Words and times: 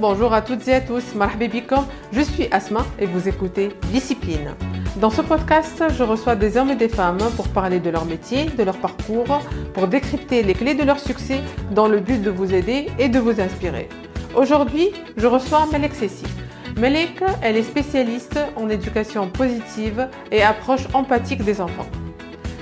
bonjour 0.00 0.32
à 0.32 0.40
toutes 0.40 0.66
et 0.66 0.74
à 0.74 0.80
tous. 0.80 1.04
Je 2.12 2.20
suis 2.22 2.48
Asma 2.50 2.86
et 2.98 3.04
vous 3.04 3.28
écoutez 3.28 3.68
Discipline. 3.92 4.54
Dans 4.96 5.10
ce 5.10 5.20
podcast, 5.20 5.84
je 5.96 6.02
reçois 6.02 6.36
des 6.36 6.56
hommes 6.56 6.70
et 6.70 6.76
des 6.76 6.88
femmes 6.88 7.18
pour 7.36 7.48
parler 7.48 7.80
de 7.80 7.90
leur 7.90 8.06
métier, 8.06 8.46
de 8.46 8.62
leur 8.62 8.78
parcours, 8.78 9.40
pour 9.74 9.88
décrypter 9.88 10.42
les 10.42 10.54
clés 10.54 10.74
de 10.74 10.84
leur 10.84 10.98
succès 10.98 11.40
dans 11.72 11.86
le 11.86 12.00
but 12.00 12.22
de 12.22 12.30
vous 12.30 12.54
aider 12.54 12.86
et 12.98 13.10
de 13.10 13.18
vous 13.18 13.40
inspirer. 13.40 13.90
Aujourd'hui, 14.34 14.88
je 15.18 15.26
reçois 15.26 15.66
Melek 15.70 15.94
Sessi. 15.94 16.24
Melek, 16.78 17.22
elle 17.42 17.56
est 17.56 17.62
spécialiste 17.62 18.38
en 18.56 18.70
éducation 18.70 19.28
positive 19.28 20.08
et 20.32 20.42
approche 20.42 20.86
empathique 20.94 21.44
des 21.44 21.60
enfants. 21.60 21.86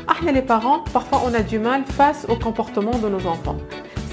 Ah, 0.09 0.33
les 0.33 0.43
parents, 0.43 0.81
parfois 0.93 1.23
on 1.25 1.33
a 1.35 1.43
du 1.43 1.61
mal 1.61 1.85
face 1.85 2.27
au 2.29 2.35
comportement 2.35 2.99
de 2.99 3.09
nos 3.09 3.27
enfants. 3.27 3.59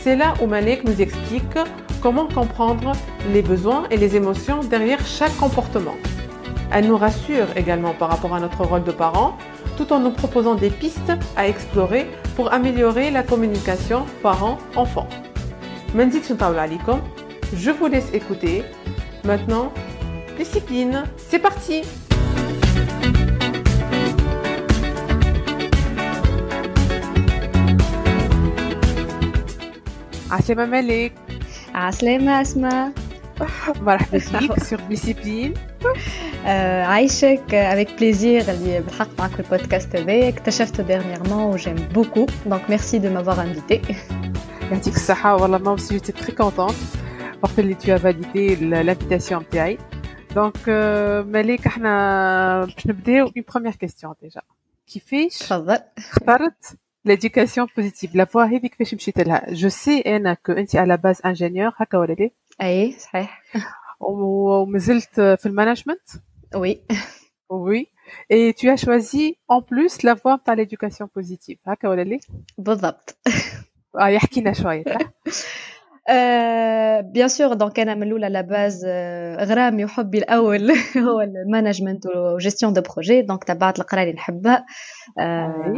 C'est 0.05 0.15
là 0.15 0.35
où 0.39 0.45
Malek 0.45 0.83
nous 0.83 1.01
explique 1.01 1.57
comment 1.99 2.27
comprendre 2.27 2.91
les 3.33 3.41
besoins 3.41 3.87
et 3.89 3.97
les 3.97 4.15
émotions 4.15 4.59
derrière 4.59 5.03
chaque 5.03 5.35
comportement. 5.37 5.95
Elle 6.71 6.85
nous 6.85 6.95
rassure 6.95 7.47
également 7.55 7.95
par 7.95 8.09
rapport 8.09 8.35
à 8.35 8.39
notre 8.39 8.63
rôle 8.65 8.83
de 8.83 8.91
parent, 8.91 9.35
tout 9.77 9.91
en 9.91 9.99
nous 9.99 10.11
proposant 10.11 10.53
des 10.53 10.69
pistes 10.69 11.11
à 11.35 11.47
explorer 11.47 12.05
pour 12.35 12.53
améliorer 12.53 13.09
la 13.09 13.23
communication 13.23 14.05
parent-enfant. 14.21 15.07
Je 17.55 17.71
vous 17.71 17.87
laisse 17.87 18.13
écouter. 18.13 18.63
Maintenant, 19.23 19.73
discipline, 20.37 21.05
c'est 21.17 21.39
parti! 21.39 21.81
عسلامة 30.30 30.66
مالك 30.66 31.12
عسلامة 31.74 32.40
أسماء 32.40 32.92
مرحبا 33.40 33.98
بك 34.12 34.62
سور 34.62 34.80
ديسيبلين 34.80 35.54
عايشك 36.84 37.54
افيك 37.54 37.94
بليزير 37.98 38.50
اللي 38.50 38.80
بالحق 38.80 39.08
معك 39.18 39.30
في 39.30 39.40
البودكاست 39.40 39.96
هذايا 39.96 40.28
اكتشفته 40.28 40.82
ديرنييرمون 40.82 41.42
وجيم 41.42 41.74
بوكو 41.74 42.26
دونك 42.46 42.70
ميرسي 42.70 42.98
دو 42.98 43.10
مافوار 43.10 43.42
انفيتي 43.42 43.94
يعطيك 44.72 44.94
الصحة 44.94 45.36
والله 45.36 45.58
ما 45.58 45.76
aussi 45.76 45.94
j'étais 45.94 46.12
très 46.12 46.32
contente 46.32 46.74
وقت 47.42 47.58
اللي 47.58 47.74
tu 47.74 47.88
as 47.88 48.02
validé 48.02 48.56
l'invitation 48.60 49.32
نتاعي 49.32 49.78
دونك 50.34 50.68
مالك 51.26 51.66
احنا 51.66 52.64
باش 52.64 52.86
نبداو 52.86 53.26
اون 53.26 53.44
بروميير 53.52 53.74
كيستيون 53.74 54.14
ديجا 54.22 54.40
كيفاش 54.86 55.38
تفضل 55.38 55.78
اخترت 55.98 56.76
l'éducation 57.08 57.66
positive 57.66 58.14
la 58.14 58.24
voie 58.24 58.36
هذيك 58.36 58.74
كيفاش 58.74 58.94
مشيت 58.94 59.18
لها 59.18 59.46
جو 59.52 59.68
سي 59.68 60.00
انا 60.00 60.34
كو 60.34 60.52
انت 60.52 60.76
على 60.76 60.96
باز 60.96 61.20
انجينيور 61.24 61.72
هكا 61.76 61.98
ولا 61.98 62.12
لا 62.12 62.30
اي 62.62 62.92
صحيح 62.92 63.42
ومازلت 64.00 65.20
في 65.20 65.46
المانجمنت 65.46 66.08
وي 66.54 66.80
Oui. 67.52 67.88
Et 68.36 68.54
tu 68.58 68.68
as 68.70 68.76
choisi 68.76 69.24
en 69.48 69.60
plus 69.70 69.92
la 70.08 70.14
voie 70.14 70.38
par 70.38 70.54
l'éducation 70.56 71.06
positive. 71.08 71.58
هكا 71.66 71.88
ولا 71.88 72.02
لا؟ 72.02 72.18
بالضبط. 72.58 73.18
اه 74.00 74.08
يحكي 74.08 74.40
لنا 74.40 74.52
شوية. 74.52 74.84
بيان 77.12 77.28
سور 77.28 77.54
دونك 77.54 77.80
انا 77.80 77.94
من 77.94 78.02
الاولى 78.02 78.28
لا 78.28 78.40
باز 78.40 78.86
غرامي 79.40 79.84
وحبي 79.84 80.18
الاول 80.18 80.70
هو 81.06 81.20
المانجمنت 81.20 82.06
وجيستيون 82.06 82.72
دو 82.72 82.80
بروجي 82.80 83.22
دونك 83.22 83.44
تبعت 83.44 83.78
القرايه 83.78 84.02
اللي 84.04 84.14
نحبها 84.14 84.66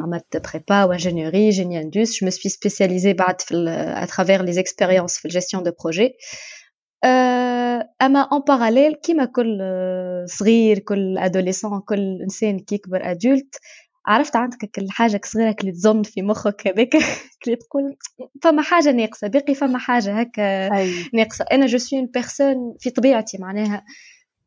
عملت 0.02 0.36
بريبا 0.48 0.84
وانجينيوري 0.84 1.50
جيني 1.50 1.80
اندوس 1.80 2.20
جو 2.20 2.24
مي 2.24 2.30
سبي 2.30 2.48
سبيسياليزي 2.48 3.12
بعد 3.12 3.40
في 3.40 3.54
اترافير 3.96 4.42
لي 4.42 4.60
اكسبيريونس 4.60 5.18
في 5.18 5.24
الجيستيون 5.24 5.62
دو 5.62 5.72
بروجي 5.82 6.12
اما 8.02 8.20
اون 8.32 8.40
باراليل 8.48 8.94
كيما 8.94 9.24
كل 9.24 9.58
صغير 10.26 10.78
كل 10.78 11.18
ادوليسون 11.18 11.80
كل 11.80 12.18
انسان 12.22 12.58
كي 12.58 12.74
يكبر 12.74 13.10
ادولت 13.10 13.58
عرفت 14.07 14.35
عندك 14.35 14.57
كل 14.75 14.87
حاجة 14.91 15.21
صغيرة 15.25 15.55
اللي 15.61 15.71
تزن 15.71 16.03
في 16.03 16.21
مخك 16.21 16.67
هذاك 16.67 16.95
اللي 17.45 17.55
تقول 17.69 17.97
فما 18.43 18.61
حاجة 18.61 18.91
ناقصة 18.91 19.27
باقي 19.27 19.55
فما 19.55 19.77
حاجة 19.79 20.19
هكا 20.19 20.69
ناقصة. 21.13 21.45
أنا 21.51 21.65
جو 21.65 21.77
سوي 21.77 21.99
اون 21.99 22.07
بيرسون 22.07 22.75
في 22.79 22.89
طبيعتي 22.89 23.37
معناها 23.37 23.85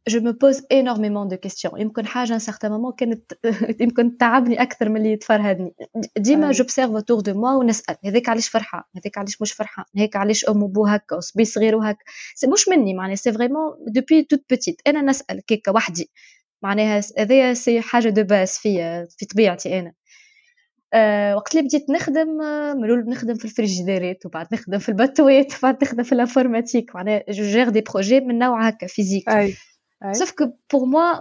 جو 0.09 0.21
مو 0.21 0.33
بوز 0.33 0.63
انورميمون 0.73 1.29
دو 1.29 1.37
كيستيون 1.37 1.81
يمكن 1.81 2.07
حاجة 2.07 2.35
ان 2.35 2.39
سارتان 2.39 2.71
مومون 2.71 2.93
كانت 2.93 3.33
يمكن 3.83 4.17
تعبني 4.19 4.63
أكثر 4.63 4.89
من 4.89 4.97
اللي 4.97 5.17
تفرهدني. 5.17 5.75
ديما 6.19 6.53
جو 6.53 6.65
بسيرف 6.65 6.91
اوتور 6.91 7.21
دو 7.21 7.35
موا 7.35 7.53
ونسأل 7.55 7.97
هذاك 8.05 8.29
علاش 8.29 8.49
فرحان 8.49 8.83
هذاك 8.97 9.19
علاش 9.19 9.43
مش 9.43 9.53
فرحان 9.53 9.85
هيك 9.97 10.17
علاش 10.17 10.45
أم 10.45 10.63
وبو 10.63 10.87
هكا؟ 10.87 11.17
وصبي 11.17 11.45
صغير 11.45 11.77
وهكا. 11.77 12.05
سي 12.35 12.47
مش 12.47 12.69
مني 12.69 12.95
معناها 12.95 13.15
سي 13.17 13.33
فريمون 13.33 13.73
دوبي 13.89 14.23
توت 14.23 14.45
بوتيت 14.51 14.81
أنا 14.87 15.03
نسأل 15.03 15.41
كيكا 15.47 15.73
وحدي. 15.73 16.11
معناها 16.63 17.01
هذايا 17.19 17.55
سي 17.55 17.81
حاجة 17.81 18.09
دو 18.09 18.23
باس 18.23 18.59
فيا 18.59 19.07
في 19.19 19.27
طبيعتي 19.27 19.79
أنا. 19.79 19.93
أه 20.95 21.37
وقت 21.37 21.55
اللي 21.55 21.65
بديت 21.69 21.91
نخدم 21.91 22.29
من 22.77 22.85
الأول 22.85 23.09
نخدم 23.09 23.35
في 23.35 23.45
الفريجيديرات 23.45 24.27
وبعد 24.27 24.47
نخدم 24.53 24.79
في 24.79 24.89
الباتوات 24.89 25.59
وبعد 25.59 25.85
نخدم 25.85 26.03
في 26.03 26.13
الانفورماتيك. 26.13 26.95
معناها 26.95 27.25
جو 27.29 27.45
جير 27.45 27.69
دي 27.69 27.81
بروجي 27.81 28.21
من 28.21 28.39
نوع 28.39 28.69
هكا 28.69 28.87
فيزيك 28.87 29.29
أي 29.29 29.55
سوف 30.13 30.31
كو 30.33 30.45
بور 30.73 30.85
موا 30.87 31.21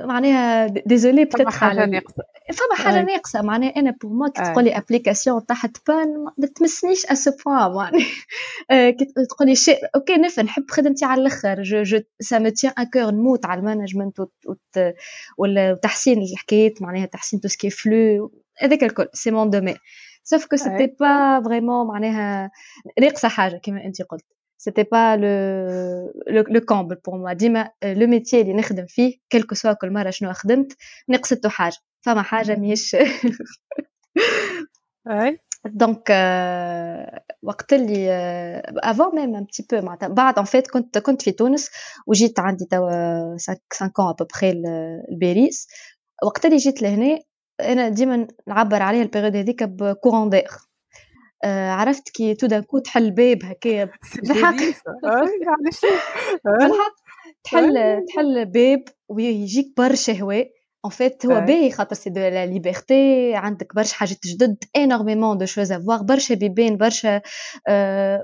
معناها 0.00 0.66
ديزولي 0.66 1.26
فما 1.26 1.50
حاجة 1.50 1.86
ناقصة. 1.86 2.22
فما 2.52 2.84
حاجة 2.84 3.02
ناقصة. 3.02 3.42
معناها 3.42 3.68
أنا 3.76 3.94
بور 4.02 4.12
موا 4.12 4.28
كي 4.28 4.42
تقول 4.42 4.64
لي 4.64 4.76
ابليكاسيون 4.78 5.46
تحت 5.46 5.76
بان 5.88 6.24
ما 6.38 6.46
تمسنيش 6.46 7.06
ا 7.06 7.14
سو 7.14 7.30
بوان 7.46 7.72
معناها 7.74 8.90
كي 8.98 9.04
تقول 9.04 9.48
لي 9.48 9.54
شيء. 9.54 9.78
أوكي 9.96 10.16
نفهم 10.16 10.44
نحب 10.44 10.70
خدمتي 10.70 11.04
على 11.04 11.20
الأخر. 11.20 11.62
جو 11.62 11.82
جو 11.82 12.00
سا 12.20 12.38
مو 12.38 12.48
تيان 12.48 12.72
ان 12.78 12.84
كور 12.84 13.10
نموت 13.10 13.46
على 13.46 13.60
المانجمنت 13.60 14.20
ولا 15.38 15.74
تحسين 15.82 16.22
الحكايات. 16.22 16.82
معناها 16.82 17.06
تحسين 17.06 17.40
تو 17.40 17.48
سكي 17.48 17.70
فلو 17.70 18.32
هذاك 18.58 18.84
الكل. 18.84 19.06
سي 19.12 19.30
مون 19.30 19.50
دومين 19.50 19.76
سوف 20.24 20.46
كو 20.46 20.56
سيتي 20.56 20.86
با 21.00 21.42
فريمون 21.44 21.86
معناها 21.86 22.50
ناقصة 23.00 23.28
حاجة 23.28 23.56
كما 23.62 23.84
أنت 23.84 24.02
قلت. 24.02 24.24
C'était 24.64 24.88
pas 24.94 25.08
le 25.22 25.34
le, 26.34 26.40
le 26.54 26.60
comble 26.70 26.96
pour 27.04 27.14
moi. 27.18 27.32
ديما 27.32 27.70
لو 27.84 28.06
ميتي 28.06 28.40
اللي 28.40 28.52
نخدم 28.54 28.86
فيه 28.86 29.14
كل 29.32 29.42
كو 29.42 29.54
سوا 29.54 29.72
كل 29.72 29.90
مره 29.92 30.10
شنو 30.10 30.32
خدمت 30.32 30.76
نقصته 31.08 31.48
حاجة 31.48 31.76
فما 32.04 32.22
حاجة 32.22 32.56
ماهيش 32.56 32.96
دونك 35.66 36.10
وقت 37.42 37.72
اللي 37.72 38.10
افون 38.76 39.14
ميم 39.14 39.36
ان 39.36 39.44
بتي 39.44 39.66
بو 39.72 39.86
معناتها 39.86 40.08
بعد 40.08 40.38
ان 40.38 40.44
فيت 40.44 40.70
كنت 40.70 40.98
كنت 40.98 41.22
في 41.22 41.32
تونس 41.32 41.70
وجيت 42.06 42.40
عندي 42.40 42.64
توا 42.70 43.36
5 43.72 43.86
ans 43.86 44.12
à 44.12 44.14
peu 44.14 44.26
près 44.26 44.54
لباريس 45.12 45.68
وقت 46.24 46.44
اللي 46.46 46.56
جيت 46.56 46.82
لهنا 46.82 47.18
أنا 47.60 47.88
ديما 47.88 48.26
نعبر 48.48 48.82
عليها 48.82 49.02
البيريود 49.02 49.36
هذيك 49.36 49.62
بكورون 49.62 50.30
دير 50.30 50.48
عرفت 51.44 52.08
كي 52.08 52.34
تو 52.34 52.46
دان 52.46 52.62
كو 52.62 52.78
تحل 52.78 53.10
باب 53.10 53.38
هكايا 53.44 53.88
بالحق. 54.22 54.54
بالحق. 56.44 56.94
تحل 57.44 58.04
تحل 58.08 58.46
باب 58.46 58.84
ويجيك 59.08 59.66
برشا 59.76 60.12
هواء. 60.12 60.50
ان 60.85 60.91
فيت 60.91 61.25
هو 61.25 61.41
باهي 61.41 61.71
خاطر 61.71 61.95
سي 61.95 62.09
دو 62.09 62.21
لا 62.21 62.45
ليبرتي 62.45 63.35
عندك 63.35 63.75
برشا 63.75 63.95
حاجات 63.95 64.17
جدد 64.25 64.63
انورميمون 64.75 65.37
دو 65.37 65.45
شوز 65.45 65.71
افواغ 65.71 66.03
برشا 66.03 66.35
بيبان 66.35 66.77
برشا 66.77 67.21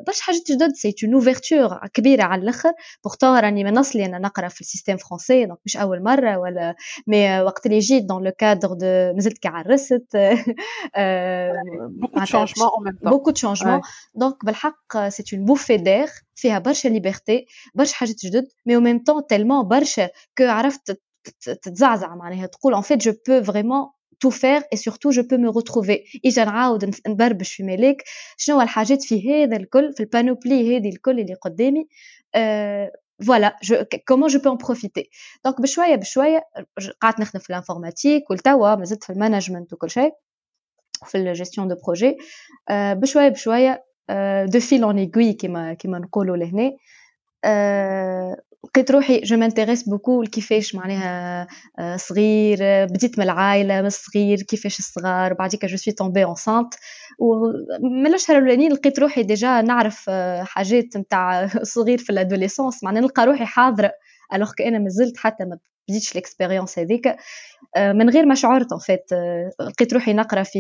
برشا 0.08 0.24
حاجات 0.24 0.42
جدد 0.52 0.74
سي 0.76 0.96
اون 1.04 1.14
اوفرتور 1.14 1.88
كبيره 1.94 2.24
على 2.24 2.42
الاخر 2.42 2.72
بورتون 3.04 3.40
راني 3.40 3.64
من 3.64 3.78
اصلي 3.78 4.06
انا 4.06 4.20
نقرا 4.20 4.48
في 4.48 4.62
السيستيم 4.62 4.98
فرونسي 4.98 5.46
دونك 5.46 5.60
مش 5.66 5.78
اول 5.78 6.04
مره 6.04 6.38
ولا 6.38 6.76
مي 7.08 7.42
وقت 7.42 7.66
اللي 7.66 7.80
جيت 7.80 8.04
دون 8.04 8.24
لو 8.24 8.32
كادر 8.32 8.68
دو 8.68 9.14
مازلت 9.16 9.38
كي 9.38 9.48
عرست 9.48 10.18
بوكو 12.02 12.20
دو 12.20 12.26
شانجمون 12.26 12.70
ان 12.78 12.84
ميم 12.84 13.12
بوكو 13.12 13.32
دو 13.32 13.36
شانجمون 13.36 13.82
دونك 14.16 14.46
بالحق 14.46 15.08
سي 15.08 15.24
اون 15.34 15.46
بوفي 15.46 15.78
دير 15.78 16.08
فيها 16.36 16.60
برشا 16.60 16.88
ليبرتي 16.88 17.46
برشا 17.76 17.96
حاجات 17.96 18.16
جدد 18.26 18.48
مي 18.66 18.76
او 18.76 18.82
ميم 18.82 19.04
طون 19.04 19.28
تيلمون 19.28 19.68
برشا 19.68 20.10
كو 20.38 20.44
عرفت 20.44 21.02
تتزعزع 21.42 22.16
معناها 22.16 22.46
تقول 22.46 22.76
ان 22.76 22.82
فيت 22.82 23.02
جو 23.02 23.14
بو 23.28 23.44
فريمون 23.44 23.90
تو 24.20 24.30
فير 24.30 24.62
اي 24.74 24.78
سورتو 24.78 25.10
جو 25.10 25.24
بو 25.24 25.38
مي 25.38 25.48
روتروفي 25.48 26.04
اجا 26.26 26.46
نعاود 26.46 26.96
نبربش 27.08 27.54
في 27.54 27.64
ملاك 27.64 28.04
شنو 28.38 28.62
الحاجات 28.62 29.04
في 29.04 29.44
هذا 29.44 29.58
الكل 29.58 29.94
في 29.94 30.00
البانوبلي 30.00 30.78
هذه 30.78 30.90
الكل 30.90 31.20
اللي 31.20 31.34
قدامي 31.34 31.88
فوالا 33.28 33.58
كومون 34.08 34.28
جو 34.28 34.40
بو 34.40 34.52
ان 34.52 34.58
بروفيتي 34.58 35.10
دونك 35.46 35.62
بشويه 35.62 35.96
بشويه 35.96 36.44
قعدت 37.02 37.20
نخدم 37.20 37.40
في 37.40 37.50
الانفورماتيك 37.50 38.32
ولتوا 38.32 38.76
مازلت 38.76 39.04
في 39.04 39.10
المانجمنت 39.10 39.74
وكل 39.74 39.90
شيء 39.90 40.12
في 41.06 41.18
الجيستيون 41.18 41.68
دو 41.68 41.76
بروجي 41.86 42.18
بشويه 42.72 43.30
بشويه 43.30 43.86
دو 44.46 44.60
فيل 44.60 44.84
اون 44.84 44.98
ايغوي 44.98 45.34
كيما 45.34 45.74
كيما 45.74 46.00
نقولوا 46.00 46.38
لهنا 46.38 46.72
لقيت 48.65 48.91
روحي 48.91 49.21
جو 49.21 49.37
مانتيريس 49.37 49.89
بوكو 49.89 50.23
لكيفاش 50.23 50.75
معناها 50.75 51.47
آه، 51.79 51.97
صغير 51.97 52.59
بديت 52.87 53.19
من 53.19 53.25
العائلة 53.25 53.81
من 53.81 53.87
الصغير 53.87 54.43
كيفاش 54.43 54.79
الصغار 54.79 55.33
وبعديك 55.33 55.65
جو 55.67 55.77
سوي 55.77 55.95
تومبي 55.95 56.25
اونسانت 56.25 56.75
ومن 57.19 58.07
الأشهر 58.07 58.37
الأولانيين 58.37 58.73
لقيت 58.73 58.99
روحي 58.99 59.23
ديجا 59.23 59.61
نعرف 59.63 60.05
آه، 60.09 60.43
حاجات 60.43 60.97
نتاع 60.97 61.47
صغير 61.75 61.99
في 61.99 62.11
الادوليسونس 62.11 62.85
معناها 62.85 63.03
نلقى 63.03 63.27
روحي 63.27 63.45
حاضرة 63.47 63.93
الوغ 64.35 64.53
أنا 64.67 64.79
مازلت 64.79 65.17
حتى 65.17 65.45
ما 65.45 65.59
بديتش 65.89 66.13
الاكسبيريونس 66.13 66.79
هذيك. 66.79 67.17
آه، 67.77 67.93
من 67.93 68.11
غير 68.11 68.27
ما 68.27 68.35
شعرت 68.35 68.73
ان 68.73 68.79
فيت 68.79 69.11
لقيت 69.61 69.93
روحي 69.95 70.13
نقرأ 70.13 70.43
في 70.43 70.59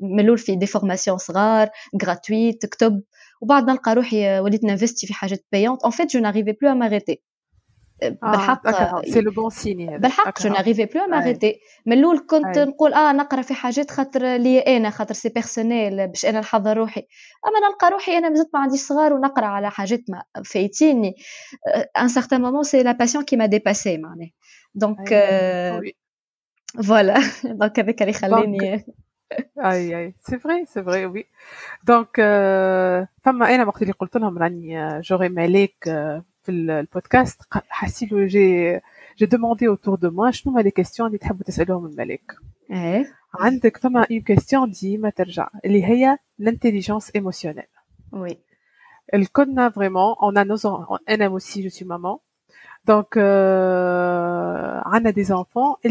ملول 0.00 0.38
في 0.38 0.56
دي 0.56 0.66
فورماسيون 0.66 1.18
صغار 1.18 1.68
غراتويت 2.04 2.66
كتب. 2.66 3.02
وبعد 3.40 3.70
نلقى 3.70 3.94
روحي 3.94 4.40
وليت 4.40 4.64
نانفستي 4.64 5.06
في 5.06 5.14
حاجات 5.14 5.44
بايونت 5.52 5.84
ان 5.84 5.90
فيت 5.90 6.10
جو 6.10 6.20
ناريفي 6.20 6.52
بلو 6.52 6.70
ا 6.70 6.74
ماريتي 6.74 7.22
بالحق 8.02 8.62
سي 9.04 9.20
لو 9.20 9.30
بون 9.30 9.50
سيني 9.50 9.98
بالحق 9.98 10.42
جو 10.42 10.50
ناريفي 10.50 10.84
بلو 10.84 11.06
ماريتي 11.06 11.60
من 11.86 11.98
الأول 11.98 12.26
كنت 12.26 12.58
أي. 12.58 12.64
نقول 12.64 12.94
آه 12.94 13.12
نقرأ 13.12 13.42
في 13.42 13.54
حاجات 13.54 13.90
خاطر 13.90 14.36
لي 14.36 14.58
أنا 14.58 14.90
خاطر 14.90 15.14
سي 15.14 15.28
بيرسونيل 15.28 16.08
باش 16.08 16.26
أنا 16.26 16.40
نحضر 16.40 16.76
روحي. 16.76 17.00
أما 17.46 17.68
نلقى 17.68 17.90
روحي 17.90 18.18
أنا 18.18 18.28
مازلت 18.28 18.48
ما 18.54 18.60
عنديش 18.60 18.80
صغار 18.80 19.12
ونقرأ 19.12 19.46
على 19.46 19.70
حاجات 19.70 20.00
ما 20.08 20.42
فايتيني. 20.44 21.14
ان 21.98 22.08
سارتان 22.08 22.42
مومون 22.42 22.62
سي 22.62 22.82
لا 22.82 22.92
باسيون 22.92 23.24
كي 23.24 23.36
ما 23.36 23.46
ديباسي 23.46 23.98
معناها. 23.98 24.30
دونك 24.74 25.08
فوالا 26.84 27.20
دونك 27.44 27.80
هذاك 27.80 28.02
اللي 28.02 28.12
خلاني 28.12 28.84
اي 29.59 29.97
اي 29.99 30.13
سي 30.19 30.39
فري 30.39 30.65
سي 30.65 30.83
فري 30.83 31.05
وي 31.05 31.25
دونك 31.83 32.15
فما 33.23 33.55
انا 33.55 33.65
وقت 33.67 33.81
اللي 33.81 33.93
قلت 33.93 34.17
لهم 34.17 34.37
راني 34.37 34.99
جوري 35.01 35.29
مالك 35.29 35.75
في 36.43 36.51
البودكاست 36.51 37.41
حسيلو 37.51 38.25
جي 38.25 38.79
جي 39.17 39.25
دوموندي 39.25 39.67
اوتور 39.67 39.95
دو 39.95 40.11
موا 40.11 40.31
شنو 40.31 40.53
هما 40.53 40.61
لي 40.61 40.71
كيستيون 40.71 41.07
اللي 41.07 41.17
تحبوا 41.17 41.43
تسالوهم 41.45 41.85
الملك 41.85 42.31
ايه 42.71 43.05
عندك 43.39 43.77
فما 43.77 44.07
اون 44.11 44.21
كيستيون 44.21 44.71
ديما 44.71 45.09
ترجع 45.09 45.49
اللي 45.65 45.83
هي 45.85 46.17
لانتيليجونس 46.39 47.11
ايموسيونيل 47.15 47.63
وي 48.11 48.37
الكلنا 49.13 49.69
فريمون 49.69 50.15
اون 50.23 50.37
ا 50.37 50.43
نوز 50.43 50.65
انا 51.09 51.25
اوسي 51.25 51.61
جو 51.61 51.69
سي 51.69 51.85
Donc, 52.86 53.16
euh, 53.16 54.80
on 54.84 55.04
a 55.04 55.12
des 55.12 55.32
enfants, 55.32 55.78
et 55.84 55.88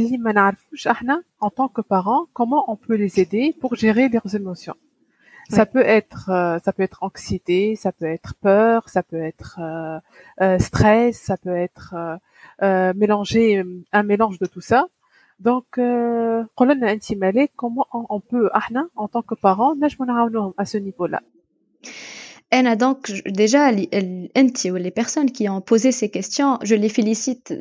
en 1.39 1.49
tant 1.49 1.67
que 1.67 1.81
parents, 1.81 2.25
comment 2.33 2.71
on 2.71 2.75
peut 2.75 2.95
les 2.95 3.19
aider 3.19 3.55
pour 3.59 3.75
gérer 3.75 4.09
leurs 4.09 4.35
émotions? 4.35 4.75
Ça 5.49 5.65
peut 5.65 5.83
être 5.83 6.29
euh, 6.29 6.59
ça 6.63 6.73
peut 6.73 6.83
être 6.83 6.99
anxiété, 7.01 7.75
ça 7.75 7.91
peut 7.91 8.05
être 8.05 8.35
peur, 8.35 8.87
ça 8.87 9.01
peut 9.01 9.21
être 9.21 9.59
euh, 9.59 9.99
euh 10.41 10.59
stress, 10.59 11.19
ça 11.19 11.37
peut 11.37 11.55
être 11.55 11.95
euh, 11.97 12.17
euh, 12.61 12.93
mélanger 12.95 13.63
un 13.91 14.03
mélange 14.03 14.37
de 14.37 14.45
tout 14.45 14.61
ça. 14.61 14.87
Donc 15.39 15.65
comment 17.55 17.87
on 17.93 18.19
peut 18.19 18.49
en 18.95 19.07
tant 19.07 19.23
que 19.23 19.33
parents 19.33 19.75
à 20.57 20.65
ce 20.65 20.77
niveau-là? 20.77 21.21
Anna, 22.50 22.76
donc 22.76 23.10
déjà 23.26 23.72
les 23.72 24.90
personnes 24.94 25.30
qui 25.30 25.48
ont 25.48 25.60
posé 25.60 25.92
ces 25.92 26.10
questions 26.10 26.58
je 26.62 26.74
les 26.74 26.88
félicite 26.88 27.52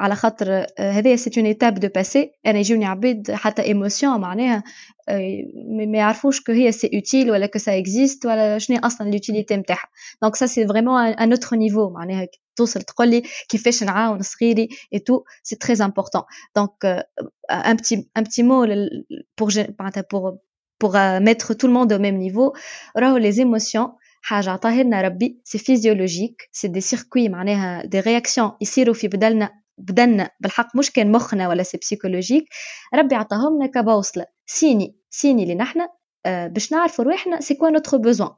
على 0.00 0.16
خاطر 0.16 0.66
هذه 0.78 1.16
c'est 1.16 1.36
une 1.36 1.46
étape 1.46 1.78
de 1.78 1.88
passé 1.88 2.30
انا 2.46 2.58
يجوني 2.58 2.84
عباد 2.86 3.30
حتى 3.30 3.62
ايموسيون 3.62 4.20
معناها 4.20 4.62
ما 5.88 5.98
يعرفوش 5.98 6.40
كو 6.40 6.52
هي 6.52 6.72
سي 6.72 6.90
اوتيل 6.94 7.30
ولا 7.30 7.46
كو 7.46 7.58
سا 7.58 7.78
اكزيست 7.78 8.26
ولا 8.26 8.58
شنو 8.58 8.78
اصلا 8.78 9.10
لوتيليتي 9.10 9.56
نتاعها 9.56 9.88
دونك 10.22 10.36
سا 10.36 10.46
سي 10.46 10.66
فريمون 10.66 11.00
ان 11.00 11.30
اوتر 11.32 11.56
نيفو 11.56 11.90
معناها 11.90 12.26
توصل 12.56 12.82
تقول 12.82 13.08
لي 13.08 13.22
كيفاش 13.48 13.82
نعاون 13.82 14.22
صغيري 14.22 14.68
اي 14.94 14.98
تو 14.98 15.22
سي 15.42 15.56
تري 15.56 15.84
امبورطون 15.84 16.22
دونك 16.56 17.04
ان 17.50 17.76
بتي 17.76 18.08
ان 18.16 18.22
بتي 18.22 18.42
مو 18.42 18.66
pour 19.40 19.58
معناتها 19.80 20.02
pour 20.02 20.38
pour 20.84 20.92
mettre 21.28 21.54
tout 21.54 21.66
le 21.66 21.72
monde 21.72 21.92
au 21.92 21.98
même 21.98 22.18
niveau 22.18 22.52
راهو 22.96 23.18
les 23.18 23.40
émotions 23.40 23.90
حاجة. 24.25 24.49
عطاها 24.49 24.83
لنا 24.83 25.01
ربي 25.01 25.41
سي 25.43 25.57
فيزيولوجيك 25.57 26.49
سي 26.51 26.67
دي 26.67 26.81
سيركوي 26.81 27.29
معناها 27.29 27.85
دي 27.85 27.99
رياكسيون 27.99 28.51
يصيروا 28.61 28.93
في 28.93 29.07
بدلنا 29.07 29.49
بدلنا. 29.77 30.29
بالحق 30.39 30.75
مش 30.77 30.91
كان 30.91 31.11
مخنا 31.11 31.49
ولا 31.49 31.63
سي 31.63 31.77
بسيكولوجيك 31.77 32.45
ربي 32.95 33.15
عطاهم 33.15 33.55
لنا 33.55 33.67
كبوصلة. 33.67 34.25
سيني 34.45 34.95
سيني 35.09 35.43
اللي 35.43 35.55
نحنا 35.55 35.89
آه 36.25 36.47
باش 36.47 36.71
نعرفوا 36.71 37.05
روحنا 37.05 37.41
سي 37.41 37.53
كوا 37.53 37.69
نوتر 37.69 37.97
بوزوان 37.97 38.31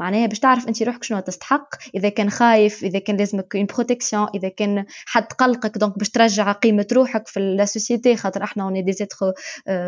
معناها 0.00 0.26
باش 0.26 0.38
تعرف 0.38 0.68
انت 0.68 0.82
روحك 0.82 1.04
شنو 1.04 1.20
تستحق. 1.20 1.68
إذا 1.94 2.08
كان 2.08 2.30
خايف 2.30 2.84
إذا 2.84 2.98
كان 2.98 3.16
لازمك 3.16 3.56
اون 3.56 3.66
بروتيكسيون 3.66 4.26
إذا 4.34 4.48
كان 4.48 4.84
حد 5.06 5.24
قلقك 5.24 5.78
دونك 5.78 5.98
باش 5.98 6.10
ترجع 6.10 6.52
قيمة 6.52 6.86
روحك 6.92 7.28
في 7.28 7.40
لا 7.40 7.64
سوسيتي 7.64 8.16
خاطر 8.16 8.44
إحنا 8.44 8.62
اوني 8.64 8.82
دي 8.82 8.92
زيتر 8.92 9.32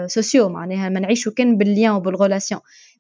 سوسيو 0.07 0.49
معناها 0.49 0.89
ما 0.89 1.01
نعيشوا 1.01 1.33
كان 1.33 1.57
بالليان 1.59 1.93
وبالغولاسيون 1.93 2.61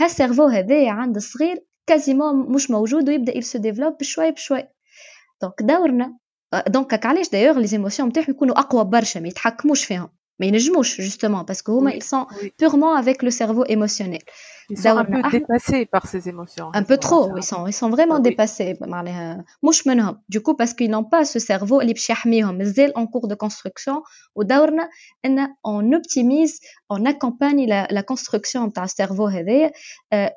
هالسيرفو 0.00 0.46
هذايا 0.46 0.90
عند 0.90 1.16
الصغير 1.16 1.64
كازيمون 1.86 2.52
مش 2.52 2.70
موجود 2.70 3.08
ويبدأ 3.08 3.36
يل 3.36 3.44
سو 3.44 3.58
ديفلوب 3.58 3.98
بشوي 3.98 4.30
بشوي. 4.30 4.68
دونك 5.42 5.62
دورنا. 5.62 6.18
دونك 6.68 7.06
علاش 7.06 7.28
دايوغ 7.28 7.58
لي 7.58 7.66
زيموسيون 7.66 8.08
نتاعهم 8.08 8.30
يكونوا 8.30 8.58
أقوى 8.58 8.84
برشا 8.84 9.18
ما 9.18 9.28
يتحكموش 9.28 9.84
فيهم. 9.84 10.17
ما 10.39 10.45
ينجموش 10.45 11.01
justement 11.01 11.43
parce 11.45 11.61
que 11.61 11.69
هما 11.69 11.91
ils 11.91 12.03
sont 12.03 12.25
purement 12.57 12.95
avec 12.95 13.23
le 13.23 13.31
cerveau 13.31 13.65
émotionnel 13.65 14.21
ils 14.69 14.77
sont 14.77 14.97
un 14.97 15.05
peu 15.05 15.21
dépassés 15.31 15.85
par 15.85 16.07
ces 16.07 16.29
émotions 16.29 16.69
un 16.73 16.83
peu 16.83 16.97
trop 16.97 17.37
ils 17.37 17.43
sont 17.43 17.67
ils 17.67 17.73
sont 17.73 17.89
vraiment 17.89 18.19
dépassés 18.19 18.77
معناها 18.81 19.45
مش 19.63 19.87
منهم 19.87 20.21
du 20.29 20.39
coup 20.39 20.55
parce 20.55 20.73
qu'ils 20.73 20.89
n'ont 20.89 21.03
pas 21.03 21.25
ce 21.25 21.39
cerveau 21.39 21.81
اللي 21.81 21.93
باش 21.93 22.09
يحميهم 22.09 22.55
مازال 22.57 22.93
en 22.97 23.05
cours 23.05 23.27
de 23.27 23.35
construction 23.35 24.01
ودورنا 24.35 24.89
ان 25.25 25.47
on 25.47 25.99
optimise 25.99 26.59
on 26.93 27.05
accompagne 27.05 27.67
la, 27.67 27.87
la 27.91 28.03
construction 28.03 28.57
نتاع 28.57 28.83
السيرفو 28.83 29.27
هذايا 29.27 29.71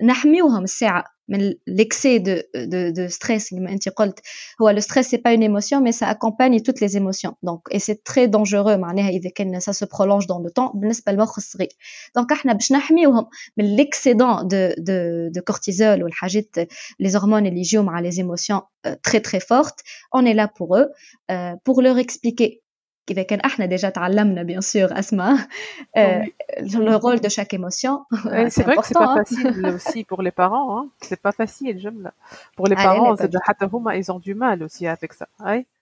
نحميوهم 0.02 0.64
الساعه 0.64 1.09
من 1.28 1.54
l'excès 1.66 2.18
de, 2.20 2.44
de, 2.54 2.90
de 2.90 3.08
stress 3.08 3.50
كما 3.50 3.72
انت 3.72 3.88
قلت 3.88 4.20
هو 4.62 4.72
le 4.72 4.80
stress 4.80 5.06
c'est 5.06 5.22
pas 5.22 5.32
une 5.32 5.42
émotion 5.42 5.80
mais 5.80 5.92
ça 5.92 6.06
accompagne 6.08 6.60
toutes 6.60 6.80
les 6.80 6.96
émotions 6.96 7.34
donc 7.42 7.60
et 7.70 7.78
c'est 7.78 8.04
très 8.04 8.28
dangereux 8.28 8.76
معناها 8.76 9.08
اذا 9.08 9.30
كان 9.30 9.60
ça 9.60 9.72
se 9.72 9.84
prolonge 9.84 10.26
dans 10.26 10.38
le 10.38 10.50
temps 10.50 10.70
بالنسبه 10.74 11.12
للمخ 11.12 11.38
الصغير 11.38 11.68
دونك 12.16 12.32
احنا 12.32 12.52
باش 12.52 12.72
نحميوهم 12.72 13.26
من 13.56 13.76
l'excédent 13.76 14.42
de, 14.42 14.74
de, 14.78 15.30
de 15.38 15.40
cortisol 15.50 16.02
والحاجات 16.02 16.56
les 17.02 17.12
hormones 17.16 17.46
اللي 17.46 17.60
يجيو 17.60 17.82
مع 17.82 18.02
les 18.02 18.14
émotions 18.14 18.62
très 19.08 19.20
très 19.20 19.40
fortes 19.40 19.80
on 20.16 20.24
est 20.26 20.34
là 20.34 20.48
pour 20.58 20.76
eux 20.76 20.88
euh, 21.30 21.54
pour 21.64 21.82
leur 21.82 21.98
expliquer 21.98 22.62
اذا 23.10 23.22
كان 23.22 23.40
احنا 23.40 23.66
ديجا 23.66 23.88
تعلمنا 23.88 24.42
bien 24.42 24.60
sûr 24.60 24.98
اسماء 24.98 25.36
le 25.96 26.96
rôle 26.96 27.20
de 27.20 27.28
chaque 27.28 27.54
émotion 27.54 28.04
c'est 28.48 28.62
vrai 28.62 28.76
que 28.76 28.86
c'est 28.86 28.94
pas 28.94 29.14
facile 29.14 29.66
aussi 29.74 30.04
pour 30.04 30.22
les 30.22 30.32
parents 30.32 30.78
hein. 30.78 30.88
c'est 31.00 31.22
pas 31.22 31.32
facile 31.32 31.78
جمله 31.78 32.12
pour 32.56 32.66
les 32.66 32.76
parents 32.76 33.14
حتى 33.42 33.64
هما 33.64 33.94
ils 33.94 34.12
ont 34.12 34.18
du 34.18 34.34
mal 34.34 34.62
aussi 34.62 34.86
avec 34.86 35.12
ça 35.12 35.28
ouais. 35.44 35.66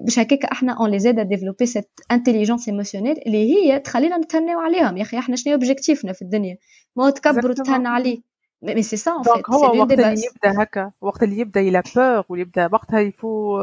باش 0.00 0.18
هكاك 0.18 0.44
احنا 0.44 0.72
اون 0.72 0.90
لي 0.90 0.98
زيد 0.98 1.20
ديفلوبي 1.20 1.66
سيت 1.66 1.90
انتيليجونس 2.10 2.68
ايموسيونيل 2.68 3.18
اللي 3.26 3.54
هي 3.54 3.78
تخلينا 3.78 4.16
نتهناو 4.16 4.60
عليهم 4.60 4.96
يا 4.96 5.02
اخي 5.02 5.18
احنا 5.18 5.36
شنو 5.36 5.52
اوبجيكتيفنا 5.52 6.12
في 6.12 6.22
الدنيا 6.22 6.58
ما 6.96 7.10
تكبر 7.10 7.50
وتهنى 7.50 7.88
عليه 7.88 8.32
مي 8.62 8.82
سي 8.82 8.96
سا 8.96 9.10
ان 9.10 9.22
فيت 9.22 9.50
هو 9.50 9.80
وقت 9.80 9.92
اللي 9.92 10.24
يبدا 10.24 10.62
هكا 10.62 10.92
وقت 11.00 11.22
اللي 11.22 11.38
يبدا 11.38 11.60
الى 11.60 11.82
بور 11.96 12.24
واللي 12.28 12.42
يبدا 12.42 12.68
وقتها 12.72 13.00
يفو 13.00 13.58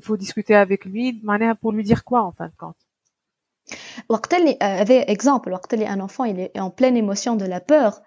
il 0.00 0.04
faut 0.04 0.16
discuter 0.16 0.54
avec 0.54 0.84
lui 0.84 1.20
manière 1.22 1.56
pour 1.62 1.72
lui 1.72 1.84
dire 1.84 2.04
quoi 2.04 2.20
en 2.20 2.32
fin 2.32 2.46
de 2.46 2.56
compte 2.56 2.86
وقت 4.08 4.34
اللي 4.34 4.58
هذا 4.62 5.02
اكزامبل 5.02 5.52
وقت 5.52 5.74
اللي 5.74 5.86
un 5.86 6.08
enfant 6.08 6.24
il 6.24 6.40
est 6.40 6.60
en 6.60 6.70
pleine 6.70 6.96
émotion 6.96 7.36
de 7.36 7.46
la 7.46 7.60
peur 7.60 8.02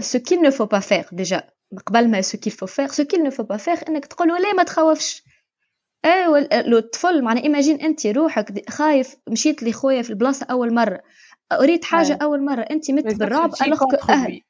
ce 0.00 0.18
qu'il 0.18 0.40
ne 0.42 0.50
faut 0.50 0.66
pas 0.66 0.80
faire 0.80 1.08
déjà 1.14 1.42
قبل 1.86 2.10
ما 2.10 2.22
ce 2.22 2.36
qu'il 2.36 2.52
faut 2.52 2.66
faire 2.66 2.94
ce 2.94 3.02
qu'il 3.02 3.22
ne 3.22 3.30
faut 3.30 3.46
pas 3.52 3.58
faire 3.58 3.88
انك 3.88 4.06
تقول 4.06 4.28
له 4.28 4.38
لا 4.38 4.52
ما 4.52 4.62
تخوفش 4.62 5.22
ايوا 6.05 6.37
الطفل 6.79 7.21
معناها 7.21 7.43
ايماجين 7.43 7.81
انت 7.81 8.07
روحك 8.07 8.69
خايف 8.69 9.15
مشيت 9.29 9.63
لخويا 9.63 10.01
في 10.01 10.09
البلاصة 10.09 10.45
أول 10.51 10.73
مرة 10.73 11.01
أريد 11.51 11.83
حاجة 11.83 12.13
أي. 12.13 12.17
أول 12.21 12.45
مرة 12.45 12.61
انت 12.61 12.91
مت 12.91 13.15
بالرعب 13.19 13.51
ألوغ 13.61 13.79
أهل. 14.09 14.41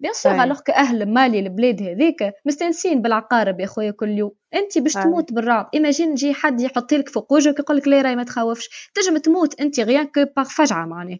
بيان 0.00 0.12
سور 0.12 0.42
ألوغ 0.42 0.60
أهل 0.74 1.12
مالي 1.12 1.38
البلاد 1.38 1.82
هذيك 1.82 2.32
مستانسين 2.46 3.02
بالعقارب 3.02 3.60
يا 3.60 3.66
خويا 3.66 3.90
كل 3.90 4.08
يوم. 4.08 4.30
انت 4.54 4.78
باش 4.78 4.92
تموت 4.94 5.32
بالرعب 5.32 5.70
ايماجين 5.74 6.10
يجي 6.10 6.34
حد 6.34 6.60
يحط 6.60 6.92
لك 6.92 7.08
فوق 7.08 7.32
وجهك 7.32 7.58
يقول 7.58 7.76
لك 7.76 7.88
لا 7.88 8.02
راي 8.02 8.16
ما 8.16 8.24
تخوفش 8.24 8.90
تنجم 8.94 9.18
تموت 9.18 9.60
انت 9.60 9.80
غيان 9.80 10.06
كو 10.06 10.24
باغ 10.36 10.44
فجعه 10.48 10.86
معناها. 10.86 11.18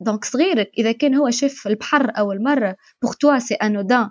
دونك 0.00 0.24
صغيرك 0.24 0.70
إذا 0.78 0.92
كان 0.92 1.14
هو 1.14 1.30
شاف 1.30 1.66
البحر 1.66 2.12
أول 2.18 2.42
مرة 2.42 2.76
بوغ 3.02 3.12
توا 3.12 3.38
سي 3.38 3.54
انودان 3.54 4.10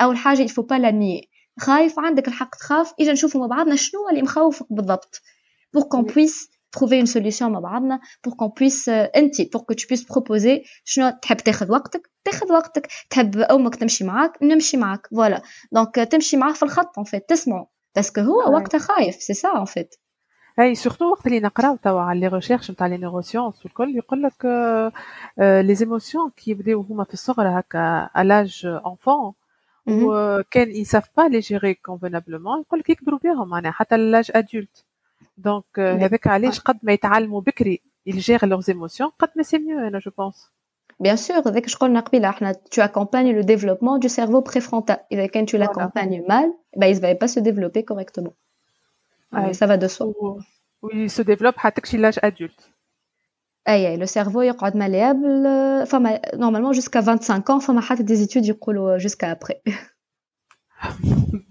أول 0.00 0.16
حاجة 0.16 0.46
pas 0.46 0.78
la 0.78 0.92
nier. 0.92 1.26
خايف 1.60 1.98
عندك 1.98 2.28
الحق 2.28 2.54
تخاف. 2.54 2.94
اجا 3.00 3.12
نشوفوا 3.12 3.40
مع 3.40 3.46
بعضنا 3.46 3.76
شنو 3.76 4.08
اللي 4.10 4.22
مخوفك 4.22 4.66
بالضبط؟ 4.70 5.22
Pour 5.76 5.88
qu'on 5.88 6.04
puisse 6.04 6.48
trouver 6.76 6.98
une 7.00 7.06
solution 7.06 7.42
مع 7.42 7.60
بعضنا 7.60 8.00
pour 8.28 8.32
qu'on 8.32 8.50
puisse 8.50 8.88
انت 8.88 9.42
pour 9.42 9.60
que 9.60 9.74
tu 9.74 9.86
puisses 9.86 10.04
proposer 10.04 10.68
شنو 10.84 11.10
تحب 11.22 11.36
تاخذ 11.36 11.72
وقتك؟ 11.72 12.10
تاخذ 12.24 12.52
وقتك. 12.52 12.88
تحب 13.10 13.38
أمك 13.38 13.74
تمشي 13.74 14.04
معاك 14.04 14.42
نمشي 14.42 14.76
معاك. 14.76 15.06
فوالا 15.10 15.42
دونك 15.72 15.94
تمشي 15.94 16.36
معاه 16.36 16.52
في 16.52 16.62
الخط 16.62 16.98
ان 16.98 17.04
فيت 17.04 17.28
تسمعوا 17.28 17.66
باسكو 17.96 18.20
هو 18.20 18.54
وقتها 18.54 18.78
خايف 18.78 19.14
سي 19.14 19.34
سا 19.34 19.58
ان 19.58 19.64
فيت 19.64 19.94
أي 20.60 20.74
سورتو 20.74 21.04
وقت 21.04 21.26
اللي 21.26 21.40
نقراو 21.40 21.76
توا 21.76 22.00
على 22.00 22.20
لي 22.20 22.28
ريشيرش 22.28 22.70
نتاع 22.70 22.86
لي 22.86 22.96
نيروسيونس 22.96 23.64
والكل 23.64 23.96
يقول 23.96 24.22
لك 24.22 24.46
لي 25.38 25.74
زيموسيون 25.74 26.30
كي 26.30 26.50
يبداو 26.50 26.80
هما 26.80 27.04
في 27.04 27.14
الصغر 27.14 27.60
هكا 27.60 28.10
الاج 28.18 28.66
انفون 28.86 29.32
وكان 29.87 30.73
ils 30.73 30.85
savent 30.85 31.11
pas 31.15 31.29
les 31.29 31.41
gérer 31.41 31.75
convenablement 31.75 32.61
يقول 32.61 32.79
لك 32.79 32.89
يكبروا 32.89 33.19
بهم 33.23 33.49
معناها 33.49 33.71
حتى 33.71 33.97
لاج 33.97 34.31
ادولت 34.35 34.85
دونك 35.37 35.79
هذاك 35.79 36.27
علاش 36.27 36.59
قد 36.59 36.79
ما 36.83 36.93
يتعلموا 36.93 37.41
بكري 37.41 37.81
ils 38.09 38.19
gèrent 38.19 38.45
leurs 38.45 38.69
émotions 38.73 39.11
قد 39.19 39.29
ما 39.35 39.43
سي 39.43 39.57
mieux 39.57 39.87
انا 39.87 39.99
جو 39.99 40.11
بونس 40.17 40.51
Bien 41.01 41.17
sûr, 41.17 41.47
avec 41.47 41.67
ce 41.69 41.75
qu'on 41.77 41.99
قبيله 41.99 42.29
احنا 42.29 42.53
tu 42.71 42.79
accompagnes 42.81 43.33
le 43.33 43.43
développement 43.43 43.97
du 43.97 44.09
cerveau 44.09 44.41
préfrontal. 44.43 44.99
Et 45.09 45.29
quand 45.29 45.45
tu 45.45 45.57
l'accompagnes 45.57 46.23
mal, 46.27 46.47
ben, 46.77 46.87
il 46.87 46.95
ne 46.95 47.01
va 47.01 47.15
pas 47.15 47.27
se 47.27 47.39
développer 47.39 47.83
correctement. 47.83 48.33
Ouais. 49.31 49.53
Ça 49.53 49.65
va 49.65 49.77
de 49.77 49.87
soi. 49.87 50.07
Oui, 50.83 50.93
il 51.05 51.09
se 51.09 51.23
développe 51.23 51.57
à 51.63 51.71
l'âge 52.03 52.19
adulte. 52.21 52.71
اي 53.67 53.97
لو 53.97 54.05
سيرفو 54.05 54.41
يقعد 54.41 54.77
ماليابل 54.77 55.43
فما 55.87 56.21
نورمالمون 56.35 56.71
جوسكا 56.71 57.01
25 57.01 57.41
ans 57.61 57.65
فما 57.65 57.81
حتى 57.81 58.03
دي 58.03 58.15
زيتود 58.15 58.45
يقولوا 58.45 58.97
جوسكا 58.97 59.31
ابري 59.31 59.61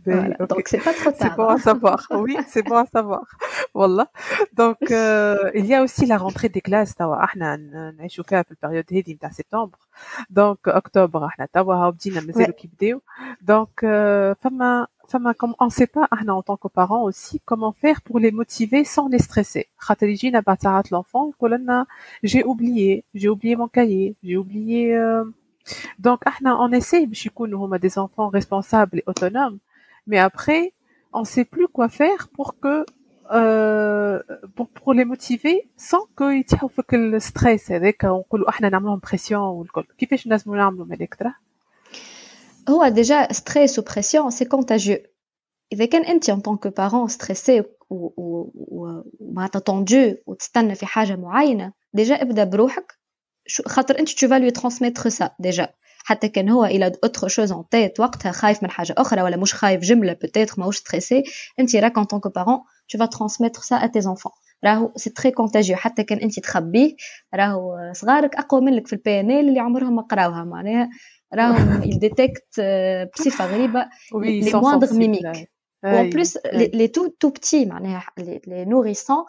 Voilà, 0.04 0.36
okay. 0.40 0.46
donc 0.46 0.64
c'est 0.66 0.78
pas 0.78 0.92
trop 0.92 1.12
tard. 1.12 1.16
C'est 1.20 1.36
bon 1.36 1.48
à 1.48 1.58
savoir. 1.58 2.06
Oui, 2.10 2.36
c'est 2.48 2.62
bon 2.62 2.76
à 2.76 2.86
savoir. 2.86 3.26
Voilà. 3.74 4.10
Donc 4.54 4.90
euh, 4.90 5.50
il 5.54 5.66
y 5.66 5.74
a 5.74 5.82
aussi 5.82 6.06
la 6.06 6.18
rentrée 6.18 6.48
des 6.48 6.60
classes 6.60 6.94
توا 6.94 7.24
احنا 7.24 7.56
نعيشوا 7.98 8.24
فيها 8.24 8.42
في 8.42 8.50
البريود 8.50 8.84
هذه 8.92 9.12
نتاع 9.12 9.30
سبتمبر 9.30 9.78
دونك 10.30 10.68
اكتوبر 10.68 11.26
احنا 11.26 11.46
توا 11.52 11.90
بدينا 11.90 12.20
مازالوا 12.20 12.54
كيبداو 12.54 13.00
دونك 13.40 13.80
فما 14.40 14.86
femme, 15.10 15.34
comme 15.36 15.54
on 15.58 15.66
ne 15.66 15.70
sait 15.70 15.86
pas, 15.86 16.08
en 16.10 16.42
tant 16.42 16.56
que 16.56 16.68
parent 16.68 17.02
aussi, 17.02 17.40
comment 17.44 17.72
faire 17.72 18.00
pour 18.02 18.18
les 18.20 18.30
motiver 18.30 18.84
sans 18.84 19.08
les 19.08 19.18
stresser. 19.18 19.68
l'enfant, 20.90 21.32
j'ai 22.22 22.44
oublié, 22.44 23.04
j'ai 23.14 23.28
oublié 23.28 23.56
mon 23.56 23.68
cahier, 23.68 24.16
j'ai 24.22 24.36
oublié. 24.36 24.96
Euh... 24.96 25.24
Donc, 25.98 26.20
on 26.44 26.72
essaie, 26.72 27.06
nous 27.06 27.78
des 27.78 27.98
enfants 27.98 28.28
responsables 28.28 28.98
et 28.98 29.04
autonomes, 29.06 29.58
mais 30.06 30.18
après, 30.18 30.72
on 31.12 31.20
ne 31.20 31.24
sait 31.24 31.44
plus 31.44 31.68
quoi 31.68 31.88
faire 31.88 32.28
pour 32.28 32.58
que 32.58 32.84
euh, 33.32 34.20
pour, 34.56 34.68
pour 34.68 34.92
les 34.92 35.04
motiver 35.04 35.70
sans 35.76 36.04
qu'ils 36.16 36.44
aient 36.52 36.96
le 36.96 37.20
stress 37.20 37.70
avec 37.70 38.02
on 38.02 38.24
dit 38.32 38.44
احنا 38.48 38.68
نعملهم 38.68 39.00
pression 39.00 39.32
والكل 39.32 39.84
كيفاش 39.98 40.28
نجموا 40.28 40.56
نعملوا 40.56 40.86
ملك 40.86 41.14
ترى 41.14 41.32
هو 42.68 42.88
ديجا 42.88 43.32
ستريس 43.32 43.78
وبريسيون 43.78 44.30
سي 44.30 44.44
كونتاجيو 44.44 44.98
اذا 45.72 45.84
كان 45.84 46.02
انت 46.02 46.30
ان 46.30 46.40
طونك 46.40 46.76
بارون 46.76 47.08
ستريسي 47.08 47.64
ومعناتها 47.90 49.58
طوندو 49.58 50.14
وتستنى 50.26 50.74
في 50.74 50.86
حاجه 50.86 51.16
معينه 51.16 51.72
ديجا 51.94 52.22
ابدا 52.22 52.44
بروحك 52.44 52.98
خاطر 53.65 53.99
انت 53.99 54.09
تو 54.09 54.27
فالوي 54.27 54.51
ترانسميتر 54.51 55.09
سا 55.09 55.29
ديجا 55.39 55.67
حتى 56.05 56.27
كان 56.27 56.49
هو 56.49 56.65
إلى 56.65 56.91
اوتر 57.03 57.27
شوز 57.27 57.51
اون 57.51 57.69
تيت 57.71 57.99
وقتها 57.99 58.31
خايف 58.31 58.63
من 58.63 58.69
حاجة 58.69 58.95
أخرى 58.97 59.21
ولا 59.21 59.37
مش 59.37 59.53
خايف 59.53 59.81
جملة 59.81 60.13
بوتيتر 60.13 60.53
ماهوش 60.57 60.77
ستريسي 60.77 61.23
انت 61.59 61.75
راك 61.75 61.97
ان 61.97 62.03
طونك 62.03 62.35
بارون 62.35 62.59
تو 62.89 62.97
فا 62.97 63.05
ترانسميتر 63.05 63.61
سا 63.61 63.75
ا 63.75 63.87
تي 63.87 64.01
زونفون 64.01 64.31
راهو 64.65 64.91
سي 64.95 65.09
تري 65.09 65.31
كونتاجيو 65.31 65.75
حتى 65.75 66.03
كان 66.03 66.17
انت 66.19 66.39
تخبيه 66.39 66.95
راهو 67.33 67.93
صغارك 67.93 68.35
أقوى 68.35 68.61
منك 68.61 68.87
في 68.87 68.93
البي 68.93 69.19
ان 69.19 69.31
ال 69.31 69.49
اللي 69.49 69.59
عمرهم 69.59 69.95
ما 69.95 70.01
قراوها. 70.01 70.43
معناها 70.43 70.89
راهم 71.33 71.81
il 71.89 71.95
détecte 71.99 72.61
بصفة 73.15 73.45
غريبة 73.45 73.85
moindres 74.61 74.93
mimiques. 74.93 75.47
En 75.85 76.09
plus 76.09 76.31
les, 76.53 76.69
les 76.79 76.89
tout 76.89 77.09
tout 77.19 77.31
petits 77.31 77.65
معناها 77.65 78.05
les 78.19 78.65
nourrissants 78.65 79.25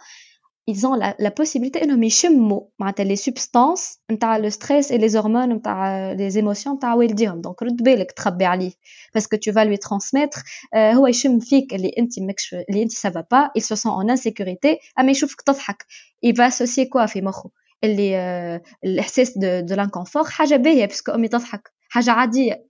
ils 0.67 0.85
ont 0.87 0.95
la, 0.95 1.15
la 1.19 1.31
possibilité 1.31 1.83
انهم 1.83 2.03
يشموا 2.03 2.61
معناتها 2.79 3.15
les 3.15 3.19
substances 3.19 3.99
نتاع 4.11 4.41
le 4.41 4.49
stress 4.49 4.91
et 4.91 4.97
les 4.97 5.15
hormones 5.15 5.49
نتاع 5.49 6.15
les 6.15 6.33
émotions 6.37 6.67
نتاع 6.67 6.93
والديهم 6.93 7.41
دونك 7.41 7.63
رد 7.63 7.83
بالك 7.83 8.11
تخبي 8.11 8.45
عليه 8.45 8.71
parce 9.17 9.23
que 9.23 9.37
tu 9.37 9.51
vas 9.51 9.65
lui 9.65 9.77
transmettre 9.77 10.43
آه 10.73 10.91
هو 10.91 11.07
يشم 11.07 11.39
فيك 11.39 11.73
اللي 11.73 11.91
انت 11.99 12.19
مكش 12.19 12.53
اللي 12.69 12.83
انت 12.83 12.91
ça 12.91 13.09
va 13.09 13.21
pas 13.23 13.49
il 13.57 13.61
se 13.61 13.75
sent 13.75 13.89
en 13.89 14.09
insécurité 14.15 14.77
اما 14.99 15.11
يشوفك 15.11 15.41
تضحك 15.41 15.85
il 16.25 16.33
va 16.35 16.49
associer 16.49 16.85
quoi 16.95 17.05
في 17.05 17.21
مخه 17.21 17.49
اللي 17.83 18.17
آه 18.17 18.61
الاحساس 18.83 19.37
دو 19.37 19.59
دو 19.59 19.75
لانكونفور 19.75 20.23
حاجه 20.23 20.55
باهيه 20.55 20.85
باسكو 20.85 21.11
امي 21.11 21.27
تضحك 21.27 21.71
حاجه 21.89 22.11
عاديه 22.11 22.65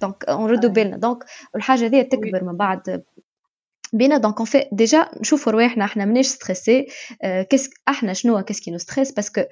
دونك 0.00 0.24
نردوا 0.28 0.70
بالنا 0.70 0.96
دونك 0.96 1.24
الحاجه 1.56 1.86
هذه 1.86 2.02
تكبر 2.02 2.44
من 2.44 2.56
بعد 2.56 3.02
بينا 3.94 4.16
دونك 4.16 4.36
اون 4.36 4.46
في 4.46 4.64
ديجا 4.72 5.08
نشوفوا 5.20 5.52
رواحنا 5.52 5.84
احنا 5.84 6.04
ماناش 6.04 6.26
ستريسي 6.26 6.86
كيس 7.50 7.70
احنا 7.88 8.12
شنو 8.12 8.42
كيس 8.42 8.60
كي 8.60 8.70
نو 8.70 8.78
ستريس 8.78 9.12
باسكو 9.12 9.42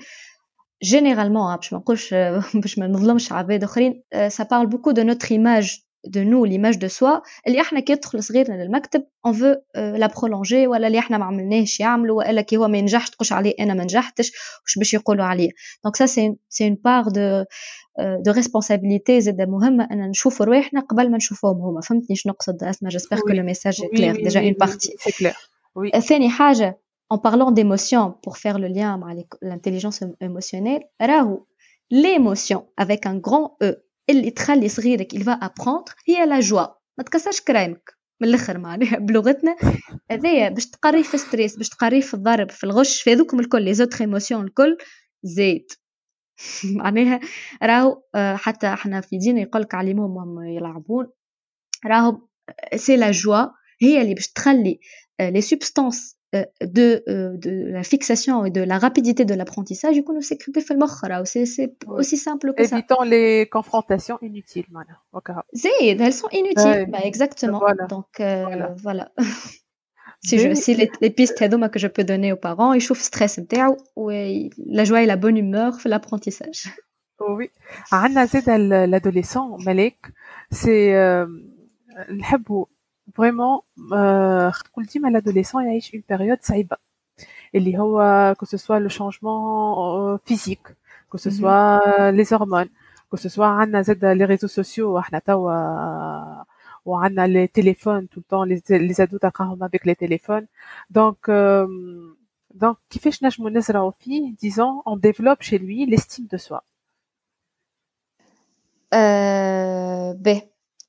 جينيرالمون 0.83 1.57
باش 1.57 1.73
ما 1.73 1.79
نقولش 1.79 2.15
باش 2.55 2.79
ما 2.79 2.87
نظلمش 2.87 3.33
عباد 3.33 3.65
اخرين 3.65 4.03
سا 4.29 4.45
بارل 4.45 4.67
بوكو 4.67 4.91
دو 4.91 5.03
نوتر 5.03 5.29
ايماج 5.31 5.81
de 6.07 6.21
nous 6.21 6.45
l'image 6.45 6.79
de 6.79 6.89
soi 6.89 7.23
اللي 7.47 7.61
احنا 7.61 7.81
كي 7.81 7.93
يدخل 7.93 8.23
صغيرنا 8.23 8.65
للمكتب 8.65 9.05
on 9.27 9.31
veut 9.33 9.57
euh, 9.77 9.99
la 9.99 10.09
prolonger 10.09 10.67
ولا 10.67 10.87
اللي 10.87 10.99
احنا 10.99 11.19
ما 11.19 11.25
عملناهش 11.25 11.81
يعملوا 11.81 12.17
والا 12.19 12.43
كي 12.43 12.57
هو 12.57 12.69
ما 12.69 12.79
ينجحش 12.79 13.11
تقولش 13.11 13.33
عليه 13.33 13.55
انا 13.61 13.75
ما 13.75 13.85
نجحتش 13.85 14.33
واش 14.65 14.79
باش 14.79 14.95
يقولوا 14.95 15.25
عليه 15.25 15.51
دونك 15.85 15.97
سا 15.97 16.07
سي 16.07 16.37
سي 16.49 16.65
اون 16.65 16.75
بار 16.85 17.03
دو 17.03 17.45
دو 17.99 18.33
ريسبونسابيلتي 18.33 19.21
زاد 19.21 19.41
مهمه 19.41 19.89
ان 19.93 20.11
نشوفوا 20.11 20.47
رواحنا 20.47 20.81
قبل 20.81 21.11
ما 21.11 21.17
نشوفوهم 21.17 21.61
هما 21.61 21.81
فهمتني 21.81 22.17
شنو 22.17 22.33
نقصد 22.33 22.63
اسمع 22.63 22.89
جيسبر 22.91 23.21
كو 23.21 23.29
لو 23.29 23.43
ميساج 23.43 23.83
كلير 23.97 24.17
ديجا 24.17 24.41
اون 24.41 24.53
بارتي 24.53 24.95
ثاني 26.09 26.31
حاجه 26.31 26.79
en 27.15 27.19
parlant 27.19 27.51
d'émotion 27.51 28.05
pour 28.23 28.37
faire 28.37 28.59
le 28.59 28.69
lien 28.69 29.01
avec 29.13 29.29
l'intelligence 29.43 30.05
émotionnelle 30.21 30.83
راهو 31.03 31.47
l'émotion 31.91 32.61
avec 32.77 33.07
un 33.07 33.17
grand 33.27 33.57
E 33.63 33.71
اللي 34.10 34.32
تخلي 34.32 34.70
صغيرك 34.70 35.16
va 35.16 35.46
apprendre 35.46 35.94
هي 36.08 36.26
لا 36.26 36.40
جوا 36.40 36.66
ما 36.98 37.04
تكسرش 37.04 37.42
كرايمك 37.42 37.98
من 38.22 38.28
الأخر 38.30 38.58
معناها 38.58 38.98
بلغتنا. 39.08 39.56
هذايا 40.12 40.50
باش 40.50 40.66
تقري 40.66 41.04
في 41.04 41.18
ستريس 41.18 41.58
باش 41.58 41.70
تقري 41.70 42.02
في 42.02 42.14
الضرب 42.14 42.52
في 42.52 42.64
الغش 42.64 43.02
في 43.02 43.14
هذوكم 43.14 43.40
الكل 43.40 43.62
لي 43.64 43.74
زوتر 43.74 44.02
ايموسيون 44.02 44.46
الكل 44.46 44.78
زيد. 45.24 45.72
معناها 46.78 47.20
راهو 47.64 48.02
حتى 48.16 48.68
إحنا 48.68 49.02
في 49.02 49.18
دين 49.18 49.38
يقولك 49.38 49.76
علموهم 49.76 50.18
وهم 50.18 50.44
يلعبون 50.44 51.08
راهو 51.86 52.28
سي 52.76 52.98
لا 52.98 53.12
جوا 53.12 53.46
هي 53.82 54.02
اللي 54.02 54.14
باش 54.14 54.28
تخلي 54.28 54.80
لي 55.22 55.42
سوبستانس 55.42 56.18
de, 56.33 57.03
de 57.45 57.51
la 57.71 57.83
fixation 57.83 58.45
et 58.45 58.51
de 58.51 58.61
la 58.61 58.79
rapidité 58.79 59.25
de 59.25 59.35
l'apprentissage 59.35 59.97
يكونوا 59.97 60.21
sécurité 60.21 60.61
في 60.61 60.71
المخ 60.71 61.05
راهو 61.05 61.25
c'est 61.25 61.47
c'est 61.47 61.73
aussi 61.87 62.17
simple 62.17 62.53
que 62.53 62.65
ça 62.65 62.79
évitons 62.79 63.03
les 63.03 63.49
confrontations 63.49 64.19
inutiles 64.23 64.67
معناها 64.71 65.43
زيد 65.53 66.03
elles 66.03 66.13
sont 66.13 66.31
inutiles 66.33 66.87
bah 66.91 67.01
exactement 67.05 67.59
voilà. 67.59 67.87
donc 67.87 68.21
euh, 68.21 68.45
voilà, 68.45 68.75
voilà. 68.83 69.13
si 70.27 70.39
je 70.39 70.55
si 70.55 70.75
les, 70.75 70.91
les 71.03 71.11
pistes 71.11 71.43
هذوما 71.43 71.67
que 71.69 71.79
je 71.79 71.87
peux 71.87 72.05
donner 72.05 72.33
aux 72.33 72.41
parents 72.49 72.75
يشوف 72.75 73.03
stress 73.03 73.39
نتاعو 73.39 73.77
و 73.97 74.11
la 74.59 74.85
joie 74.85 75.03
et 75.03 75.07
la 75.07 75.17
bonne 75.17 75.37
humeur 75.37 75.79
في 75.79 75.89
l'apprentissage 75.89 76.69
oui 77.21 77.49
عندنا 77.93 78.25
زاد 78.25 78.45
l'adolescent 78.91 79.67
ملك 79.67 80.13
c'est 80.55 81.27
نحبوا 82.11 82.67
vraiment 83.19 83.65
تقول 84.65 84.85
ديما 84.85 85.21
l'adolescent 85.21 85.55
يعيش 85.57 85.97
une 85.97 86.15
période 86.17 86.41
صعيبه 86.43 86.77
اللي 87.55 87.79
هو 87.79 88.35
que 88.43 88.47
ce 88.47 88.57
soit 88.59 88.81
le 88.81 88.89
changement 88.89 90.19
physique 90.29 90.69
que 91.13 91.19
ce 91.19 91.31
soit 91.31 92.11
les 92.13 92.33
hormones 92.33 92.71
que 93.15 93.17
ce 93.17 93.29
soit 93.29 93.41
عندنا 93.41 93.83
زاد 93.83 94.05
les 94.19 94.25
réseaux 94.25 94.53
sociaux 94.63 94.99
احنا 94.99 95.19
توا 95.19 96.45
وعندنا 96.85 97.27
les 97.27 97.49
téléphones 97.49 98.07
tout 98.09 98.21
le 98.21 98.29
temps 98.31 98.45
les, 98.45 98.79
les 98.79 99.01
ados 99.01 99.21
تلقاهم 99.21 99.65
avec 99.65 99.85
les 99.85 99.97
téléphones 99.97 100.47
donc 100.91 101.29
euh, 101.29 101.67
donc 102.55 102.77
كيفاش 102.91 103.25
نجمو 103.25 103.49
نزرعو 103.49 103.91
فيه 103.91 104.35
disons 104.45 104.83
on 104.87 104.97
développe 104.97 105.43
chez 105.43 105.59
lui 105.59 105.87
l'estime 105.87 106.27
de 106.33 106.37
soi 106.37 106.61
euh, 108.95 110.13
به 110.15 110.43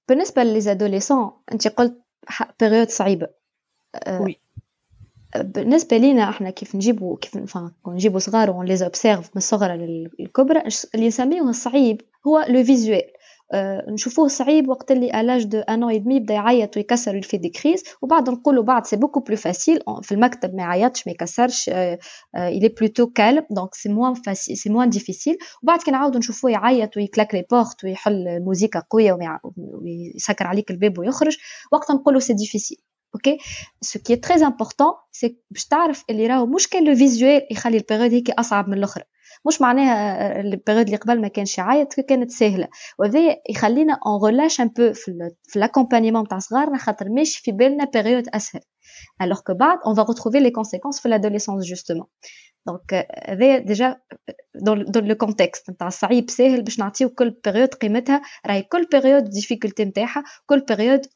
بالنسبة 0.09 0.43
للادوليسون 0.43 1.31
انت 1.51 1.67
قلت 1.67 2.01
بيريود 2.60 2.88
صعيبة. 2.88 3.28
وي 4.08 4.40
بالنسبة 5.36 5.96
لينا 5.96 6.30
إحنا 6.30 6.50
كيف 6.50 6.74
نجيبو 6.74 7.16
كيف 7.16 7.38
نجيبو 7.88 8.18
صغار 8.18 8.50
ون 8.50 8.66
لي 8.66 8.84
اوبسيرف 8.84 9.26
من 9.26 9.36
الصغرى 9.36 9.76
للكبرى 10.18 10.62
اللي 10.94 11.06
نسميوه 11.06 11.50
الصعيب 11.50 12.00
هو 12.26 12.44
لو 12.48 12.64
فيزوال 12.64 13.02
نشوفوه 13.88 14.28
صعيب 14.28 14.68
وقت 14.68 14.90
اللي 14.90 15.20
الاج 15.20 15.44
دو 15.44 15.58
ان 15.58 15.82
اون 15.82 16.02
دمي 16.04 16.20
بدا 16.20 16.34
يعيط 16.34 16.76
ويكسر 16.76 17.14
ويفي 17.14 17.36
دي 17.36 17.48
كريز 17.48 17.82
وبعد 18.02 18.30
نقولوا 18.30 18.64
بعد 18.64 18.86
سي 18.86 18.96
بوكو 18.96 19.20
بلو 19.20 19.36
فاسيل 19.36 19.80
في 20.02 20.12
المكتب 20.12 20.54
ما 20.54 20.62
يعيطش 20.62 21.06
ما 21.06 21.12
يكسرش 21.12 21.70
الي 22.36 22.68
بلوتو 22.68 23.06
كالم 23.06 23.46
دونك 23.50 23.74
سي 23.74 23.88
موان 23.88 24.14
فاسيل 24.14 24.56
سي 24.56 24.70
موان 24.70 24.90
ديفيسيل 24.90 25.38
وبعد 25.62 25.82
كي 25.82 25.90
نعاودوا 25.90 26.18
نشوفوه 26.18 26.50
يعيط 26.50 26.96
ويكلاك 26.96 27.34
لي 27.34 27.44
بورت 27.50 27.84
ويحل 27.84 28.40
موزيكا 28.44 28.82
قوية 28.90 29.18
ويسكر 29.56 30.46
عليك 30.46 30.70
الباب 30.70 30.98
ويخرج. 30.98 31.36
وقت 31.72 31.90
نقولوا 31.90 32.20
سي 32.20 32.32
ديفيسيل 32.34 32.78
أوكي 33.14 33.38
سو 33.80 33.98
كي 33.98 34.16
تري 34.16 34.46
امبورطون 34.46 34.92
سي 35.12 35.38
باش 35.50 35.66
تعرف 35.66 36.04
اللي 36.10 36.26
راهو 36.26 36.46
مش 36.46 36.68
كان 36.68 36.84
لو 36.84 36.94
فيزوال 36.96 37.46
يخلي 37.50 37.76
البيريود 37.76 38.12
هيك 38.14 38.30
أصعب 38.30 38.68
من 38.68 38.78
الأخرى. 38.78 39.04
مش 39.46 39.60
معناها 39.60 40.40
البيريود 40.40 40.84
اللي 40.84 40.96
قبل 40.96 41.20
ما 41.20 41.28
كانش 41.28 41.58
يعيط 41.58 42.00
كانت 42.00 42.30
سهلة. 42.30 42.68
وهذا 42.98 43.36
يخلينا 43.50 43.98
اون 44.06 44.24
ريلاش 44.24 44.60
ان 44.60 44.68
بو 44.68 44.92
في 44.92 45.58
لاكومبانيمون 45.58 46.28
تاع 46.28 46.38
صغارنا 46.38 46.78
خاطر 46.78 47.08
مش 47.08 47.38
في 47.38 47.52
بالنا 47.52 47.84
بيريود 47.84 48.28
أسهل. 48.28 48.62
Alors 49.22 49.42
que 49.42 49.52
بعد 49.52 49.78
on 49.78 49.94
va 49.94 50.02
retrouver 50.04 50.40
les 50.40 50.52
conséquences 50.52 51.00
في 51.02 51.08
l'adolescence 51.08 51.64
justement. 51.66 52.06
دونك 52.66 53.06
هذا 53.28 53.58
ديجا 53.58 54.00
دون 54.62 55.04
لو 55.04 55.14
كونتكست 55.14 55.70
نتاع 55.70 55.88
صعيب 55.88 56.30
ساهل 56.30 56.62
باش 56.62 56.78
نعطيو 56.78 57.08
كل 57.08 57.30
بيريود 57.44 57.74
قيمتها. 57.74 58.22
راهي 58.46 58.62
كل 58.62 58.88
بيريود 58.92 59.24
ديفيكولتي 59.24 59.84
نتاعها 59.84 60.24
كل 60.46 60.60
بيريود 60.60 61.06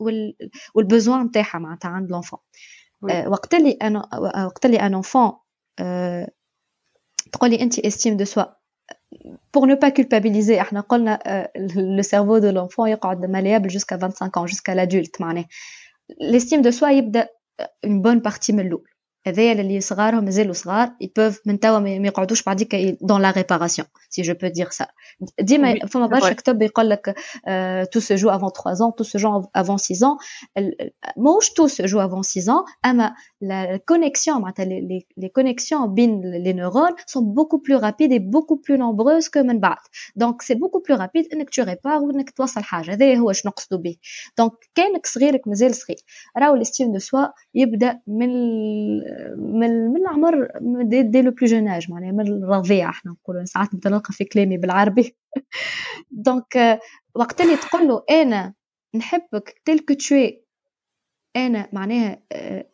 والبوزوان 0.75 1.23
نتاعها 1.23 1.59
معناتها 1.59 1.89
عند 1.89 2.11
لونفون 2.11 2.39
وقت 3.27 3.55
اللي 3.55 3.71
أنا 3.83 4.09
وقت 4.47 4.67
اللي 4.67 4.81
ان 4.81 4.95
انفون 4.95 5.33
تقولي 7.32 7.62
انت 7.62 7.80
استيم 7.80 8.18
دو 8.18 8.26
سوا 8.26 8.44
pour 9.58 9.68
ne 9.68 9.76
pas 9.76 9.92
culpabiliser 9.92 10.60
احنا 10.60 10.80
قلنا 10.80 11.20
le 11.98 12.04
cerveau 12.04 12.40
de 12.40 12.52
l'enfant 12.52 12.86
يقعد 12.86 13.26
malléable 13.26 13.70
jusqu'à 13.70 13.98
25 13.98 14.38
ans 14.38 14.48
jusqu'à 14.48 14.76
l'adulte 14.76 15.22
معناه 15.22 15.46
l'estime 16.22 16.62
de 16.62 16.72
soi 16.72 16.92
يبدا 16.92 17.28
une 17.86 18.02
bonne 18.02 18.22
partie 18.22 18.52
من 18.54 18.60
الاول 18.60 18.90
هذايا 19.28 19.52
اللي 19.52 19.82
صغارهم 19.82 20.24
مازالوا 20.24 20.54
صغار 20.54 20.92
يبوف 21.02 21.42
من 21.46 21.60
توا 21.60 21.80
ما 21.80 22.08
يقعدوش 22.08 22.44
بعديك 22.44 22.76
دون 23.02 23.22
لا 23.22 23.32
ريباراسيون 23.32 23.88
سي 24.10 24.22
جو 24.22 24.34
بو 24.34 24.48
دير 24.48 24.70
سا 24.70 24.88
ديما 25.40 25.80
فما 25.88 26.08
برشا 26.08 26.34
كتب 26.34 26.62
يقول 26.62 26.90
لك 26.90 27.16
تو 27.92 28.00
سو 28.00 28.16
جو 28.16 28.30
افون 28.30 28.50
3 28.50 28.74
ans 28.74 28.96
تو 28.98 29.04
سو 29.04 29.20
جو 29.20 29.44
افون 29.56 29.78
6 29.78 29.94
ans 29.94 30.18
موش 31.18 31.50
تو 31.50 31.68
سو 31.68 31.86
جو 31.86 32.00
افون 32.00 32.24
6 32.24 32.42
ans 32.42 32.66
اما 32.86 33.14
la 33.44 33.78
connexion 33.78 34.38
معناتها 34.38 34.66
les 35.20 35.30
connexions 35.40 35.86
بين 35.88 36.22
les 36.46 36.54
neurones 36.54 36.96
sont 37.08 37.22
beaucoup 37.22 37.60
plus 37.60 37.76
rapides 37.76 38.12
et 38.12 38.20
beaucoup 38.20 38.58
plus 38.58 38.78
nombreuses 38.78 39.30
que 39.30 39.38
من 39.38 39.60
بعد 39.60 39.78
دونك 40.16 40.42
سي 40.42 40.56
beaucoup 40.56 40.82
plus 40.90 40.98
rapide 40.98 41.34
انك 41.34 41.50
تو 41.50 41.64
ريبار 41.64 41.98
وانك 41.98 42.30
توصل 42.30 42.64
حاجه 42.64 42.94
هذا 42.94 43.16
هو 43.16 43.32
اش 43.32 43.46
نقصدوا 43.46 43.80
به 43.80 43.96
دونك 44.38 44.52
كانك 44.76 45.06
صغيرك 45.06 45.48
مازال 45.48 45.76
صغير 45.76 45.98
راهو 46.38 46.56
الاستيم 46.56 46.92
دو 46.94 47.00
سوا 47.00 47.26
يبدا 47.56 48.00
من 48.08 48.30
من 49.37 49.71
من 49.93 49.97
العمر 49.97 50.49
دي, 50.83 51.03
دي 51.03 51.23
لو 51.23 51.31
بلو 51.31 51.47
جون 51.49 51.69
اج 51.69 51.91
معناها 51.91 52.13
من 52.13 52.29
الرضيع 52.29 52.91
إحنا 52.91 53.13
نقولوا. 53.13 53.45
ساعات 53.45 53.75
نتلقى 53.75 54.13
في 54.15 54.25
كلامي 54.25 54.57
بالعربي. 54.59 55.17
دونك 56.11 56.81
وقت 57.15 57.41
اللي 57.41 57.57
تقول 57.57 57.89
له 57.89 58.05
أنا 58.11 58.55
نحبك 58.95 59.63
تلك 59.65 59.93
تشوي 59.93 60.45
أنا 61.37 61.69
معناها 61.73 62.23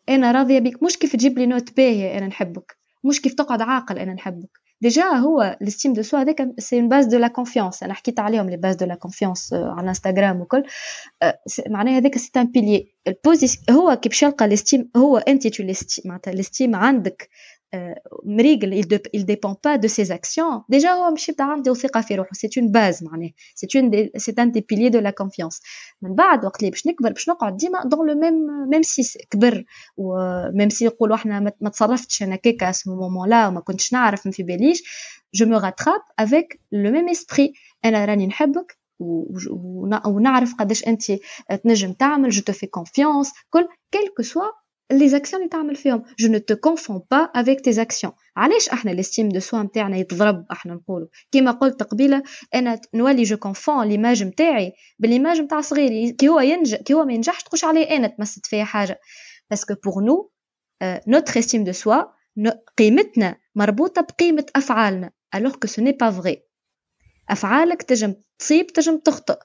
أنا 0.08 0.32
راضية 0.32 0.58
بك 0.58 0.82
مش 0.82 0.98
كيف 0.98 1.12
تجيب 1.12 1.38
لي 1.38 1.46
نوت 1.46 1.76
باهية 1.76 2.18
أنا 2.18 2.26
نحبك. 2.26 2.76
مش 3.04 3.22
كيف 3.22 3.34
تقعد 3.34 3.62
عاقل 3.62 3.98
أنا 3.98 4.14
نحبك. 4.14 4.63
ديجا 4.80 5.04
هو 5.04 5.58
الاستيم 5.62 5.92
دو 5.92 6.02
سوا 6.02 6.20
هذاك 6.20 6.48
سي 6.58 6.76
اون 6.80 6.88
باز 6.88 7.06
دو 7.06 7.18
لا 7.18 7.28
كونفيونس 7.28 7.82
أنا 7.82 7.94
حكيت 7.94 8.20
عليهم 8.20 8.50
لي 8.50 8.56
باز 8.56 8.76
دو 8.76 8.86
لا 8.86 8.94
كونفيونس 8.94 9.52
على 9.52 9.88
انستغرام 9.88 10.40
وكل. 10.40 10.62
معناها 11.68 11.96
هذاك 11.98 12.18
سي 12.18 12.30
ان 12.36 12.46
بيلي 12.46 12.94
البوزي 13.08 13.58
هو 13.70 13.96
كي 13.96 14.08
باش 14.08 14.22
يلقى 14.22 14.44
الاستيم 14.44 14.90
هو 14.96 15.18
أنت 15.18 15.46
تو 15.46 15.62
الاستيم 15.62 16.04
معناتها 16.06 16.32
الاستيم 16.32 16.76
عندك. 16.76 17.28
Euh, 17.74 17.94
il 18.24 19.20
ne 19.20 19.22
dépend 19.22 19.54
pas 19.54 19.78
de 19.78 19.88
ses 19.88 20.10
actions. 20.10 20.62
Déjà, 20.68 20.96
oh, 20.98 21.14
c'est 21.16 22.56
une 22.56 22.70
base, 22.70 23.04
c'est, 23.54 23.68
c'est 24.16 24.38
un 24.38 24.46
des 24.46 24.62
piliers 24.62 24.90
de 24.90 24.98
la 24.98 25.12
confiance. 25.12 25.60
Dans 26.02 26.08
le 28.02 28.14
même, 28.14 28.66
même 28.68 28.82
si 28.82 29.04
c'est 29.04 29.26
ou 29.96 30.16
euh, 30.16 30.50
même 30.52 30.70
si 30.70 30.86
à 30.86 32.72
ce 32.72 32.88
moment-là, 32.88 33.52
je 35.32 35.44
me 35.44 35.56
rattrape 35.56 36.02
avec 36.16 36.60
le 36.70 36.90
même 36.90 37.08
esprit. 37.08 37.52
Euh, 37.84 37.90
je 42.30 42.40
te 42.40 42.52
fais 42.52 42.68
confiance, 42.68 43.32
quel 43.90 44.10
que 44.16 44.22
soit 44.22 44.52
لي 44.92 45.08
زاكسيون 45.08 45.42
اللي 45.42 45.50
تعمل 45.50 45.76
فيهم 45.76 46.02
جو 46.18 46.28
نو 46.28 46.38
تو 46.38 46.56
كونفون 46.56 47.02
با 47.10 47.16
افيك 47.16 47.60
تي 47.60 47.72
زاكسيون 47.72 48.12
علاش 48.36 48.68
إحنا 48.68 48.92
الاستيم 48.92 49.28
دو 49.28 49.40
سوا 49.40 49.62
نتاعنا 49.62 49.96
يتضرب 49.96 50.46
إحنا 50.52 50.74
نقولوا 50.74 51.08
كيما 51.32 51.50
قلت 51.50 51.82
قبيله 51.82 52.22
أنا 52.54 52.80
نولي 52.94 53.22
جو 53.22 53.36
كونفون 53.36 53.88
ليماج 53.88 54.24
نتاعي 54.24 54.72
بالليماج 54.98 55.40
نتاع 55.40 55.60
صغيري 55.60 56.12
كي 56.12 56.28
هو 56.28 56.40
ينجح 56.40 56.78
كي 56.78 56.94
هو 56.94 57.04
ما 57.04 57.12
ينجحش 57.12 57.42
تقولش 57.42 57.64
عليه 57.64 57.96
أنا 57.96 58.08
تمست 58.08 58.46
فيا 58.46 58.64
حاجة 58.64 59.00
باسكو 59.50 59.74
بور 59.84 60.04
نو 60.04 60.30
نوتر 60.82 61.38
استيم 61.38 61.64
دو 61.64 61.72
سوا 61.72 62.02
قيمتنا 62.78 63.36
مربوطه 63.54 64.00
بقيمه 64.02 64.46
افعالنا 64.56 65.10
الوغ 65.34 65.56
كو 65.56 65.66
سو 65.66 65.82
ني 65.82 65.92
با 65.92 66.10
فري 66.10 66.42
افعالك 67.28 67.82
تجم 67.82 68.14
تصيب 68.38 68.66
تجم 68.66 68.98
تخطئ 68.98 69.38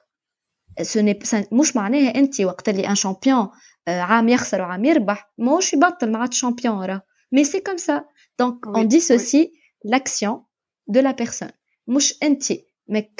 سوني 0.82 1.18
مش 1.52 1.76
معناها 1.76 2.14
انت 2.14 2.40
وقت 2.40 2.68
اللي 2.68 2.88
ان 2.88 2.94
شامبيون 2.94 3.48
عام 3.89 4.29
يخسر 4.29 4.61
وعام 4.61 4.85
يربح 4.85 5.31
ماهوش 5.37 5.73
يبطل 5.73 6.11
ما 6.11 6.17
عاد 6.17 6.33
شامبيون 6.33 6.85
راه 6.85 7.01
مي 7.31 7.43
سي 7.43 7.59
كوم 7.59 7.77
سا 7.77 8.05
دونك 8.39 8.67
اون 8.67 8.87
ديسوسي 8.87 9.51
لاكسيون 9.85 10.43
دو 10.87 10.99
لا 10.99 11.11
بيرسون 11.11 11.49
مش 11.87 12.15
انت 12.23 12.43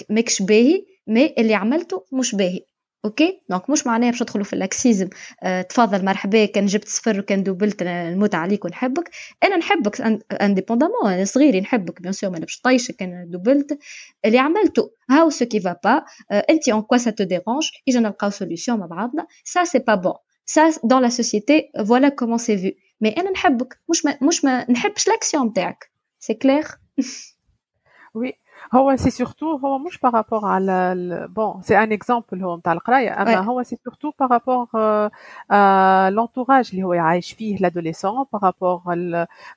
ماكش 0.09 0.41
باهي 0.41 0.85
مي 1.07 1.35
اللي 1.37 1.53
عملته 1.53 2.05
مش 2.11 2.35
باهي 2.35 2.59
اوكي 3.05 3.41
دونك 3.49 3.69
مش 3.69 3.87
معناها 3.87 4.11
باش 4.11 4.21
ندخلوا 4.21 4.45
في 4.45 4.53
الاكسيزم 4.53 5.09
أه 5.43 5.61
تفضل 5.61 6.05
مرحبا 6.05 6.45
كان 6.45 6.65
جبت 6.65 6.87
صفر 6.87 7.19
وكان 7.19 7.43
دوبلت 7.43 7.83
نموت 7.83 8.35
عليك 8.35 8.65
ونحبك 8.65 9.09
انا 9.43 9.57
نحبك 9.57 10.01
انديبوندامون 10.41 11.07
انا 11.07 11.25
صغيري 11.25 11.61
نحبك 11.61 12.01
بيان 12.01 12.13
سور 12.13 12.29
ما 12.29 12.39
باش 12.39 12.61
طيشك 12.61 12.95
كان 12.95 13.29
دوبلت 13.29 13.79
اللي 14.25 14.37
عملته 14.37 14.91
هاو 15.09 15.29
سو 15.29 15.45
كي 15.45 15.59
فا 15.59 15.75
با 15.83 16.03
انت 16.31 16.69
اون 16.69 16.81
كوا 16.81 16.97
سا 16.97 17.11
تو 17.11 17.23
ديرونج 17.23 17.69
اجا 17.89 17.99
نلقاو 17.99 18.29
سوليوشن 18.29 18.77
مع 18.79 18.85
بعضنا 18.85 19.27
سا 19.43 19.63
سي 19.63 19.79
با 19.79 19.95
بون 19.95 20.13
ça 20.49 20.63
dans 20.83 20.99
la 20.99 21.09
société 21.09 21.55
voilà 21.91 22.11
comment 22.11 22.37
c'est 22.37 22.55
vu 22.55 22.71
mais 23.03 23.19
انا 23.19 23.31
نحبك 23.31 23.79
مش 23.89 24.05
ما 24.05 24.17
مش 24.21 24.45
ما 24.45 24.71
نحبش 24.71 25.09
l'action 25.09 25.41
نتاعك 25.45 25.91
c'est 26.23 26.37
clair 26.45 26.77
oui 28.17 28.31
هو 28.73 28.95
سي 28.95 29.09
سورتو 29.09 29.55
هو 29.55 29.77
مش 29.77 29.99
بارابور 29.99 30.45
على 30.45 31.27
بون 31.29 31.61
سي 31.61 31.77
ان 31.77 31.91
اكزامبل 31.91 32.43
هو 32.43 32.57
نتاع 32.57 32.73
القرايه 32.73 33.21
اما 33.21 33.37
هو 33.37 33.63
سي 33.63 33.77
سورتو 33.83 34.11
بارابور 34.19 34.67
لونتوراج 36.09 36.69
اللي 36.73 36.83
هو 36.83 36.93
عايش 36.93 37.33
فيه 37.33 37.57
لادوليسون 37.57 38.25
بارابور 38.33 38.81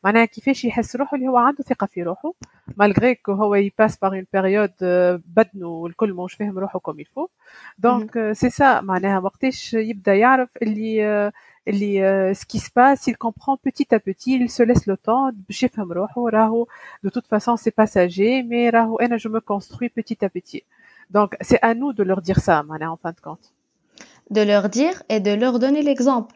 معناها 0.05 0.25
كيفاش 0.25 0.64
يحس 0.64 0.97
روحه 0.97 1.17
اللي 1.17 1.29
هو 1.29 1.37
عنده 1.37 1.64
ثقه 1.64 1.87
في 1.87 2.03
روحه 2.03 2.33
مالغري 2.77 3.14
كو 3.14 3.33
هو 3.33 3.55
يباس 3.55 3.97
بار 3.97 4.12
اون 4.14 4.27
بيريود 4.33 4.73
بدنه 5.27 5.69
والكل 5.69 6.12
مش 6.12 6.35
فاهم 6.35 6.59
روحه 6.59 6.79
كوم 6.79 7.01
يفو 7.01 7.29
دونك 7.79 8.33
سي 8.33 8.51
سا 8.51 8.81
معناها 8.81 9.19
وقتاش 9.19 9.75
يبدا 9.75 10.14
يعرف 10.14 10.49
اللي 10.62 11.33
اللي 11.69 12.35
ce 12.35 12.45
qui 12.45 12.59
se 12.59 12.71
passe 12.71 13.07
il 13.07 13.17
comprend 13.17 13.57
petit 13.57 13.95
à 13.95 14.01
petit 14.01 14.35
il 14.37 14.51
se 14.51 14.62
laisse 14.62 14.87
le 14.87 14.97
temps 14.97 15.35
باش 15.49 15.62
يفهم 15.62 15.93
روحه 15.93 16.29
راهو 16.29 16.67
de 17.07 17.11
toute 17.11 17.27
façon 17.27 17.57
c'est 17.57 17.75
passager 17.83 18.43
mais 18.43 18.75
راهو 18.75 18.97
انا 18.97 19.19
je 19.19 19.29
me 19.29 19.41
construis 19.41 19.88
petit 19.88 20.25
à 20.25 20.29
petit 20.29 20.62
donc 21.11 21.37
c'est 21.41 21.62
à 21.62 21.75
nous 21.75 21.93
de 21.93 22.03
leur 22.03 22.23
dire 22.23 22.38
ça 22.38 22.62
معناها 22.62 22.93
en 22.93 22.97
fin 22.97 23.12
de 23.12 23.21
compte 23.21 23.53
de 24.31 24.43
leur 24.43 24.69
dire 24.69 25.03
et 25.09 25.21
de 25.21 25.35
leur 25.35 25.59
donner 25.59 25.83
l'exemple 25.83 26.35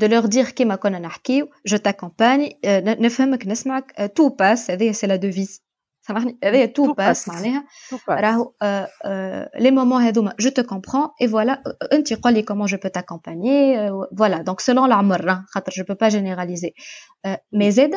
de 0.00 0.06
leur 0.06 0.28
dire 0.28 0.50
كيما 0.50 0.76
كنا 0.76 0.98
نحكيو 0.98 1.48
je 1.68 1.76
t'accompagne 1.76 2.52
نفهمك 2.64 3.46
نسمعك 3.46 4.12
tout 4.20 4.30
passe 4.30 4.70
هذه 4.70 4.92
c'est 4.92 5.06
la 5.06 5.18
devise 5.18 5.62
سامحني 6.02 6.38
هذايا 6.44 6.66
تو 6.66 6.92
باس 6.92 7.28
معناها 7.28 7.64
راهو 8.08 8.52
لي 9.58 9.70
مومون 9.70 10.02
هذوما 10.02 10.34
جو 10.40 10.50
تو 10.50 10.62
كومبرون 10.62 11.08
اي 11.22 11.28
فوالا 11.28 11.62
انت 11.92 12.12
قول 12.12 12.34
لي 12.34 12.42
كومون 12.42 12.66
جو 12.66 12.78
بو 12.82 12.88
تاكومباني 12.88 13.76
فوالا 14.18 14.42
دونك 14.42 14.60
سولون 14.60 14.84
العمر 14.84 15.44
خاطر 15.46 15.72
جو 15.72 15.84
بو 15.84 15.94
با 15.94 16.08
جينيراليزي 16.08 16.74
مي 17.52 17.70
زاد 17.70 17.90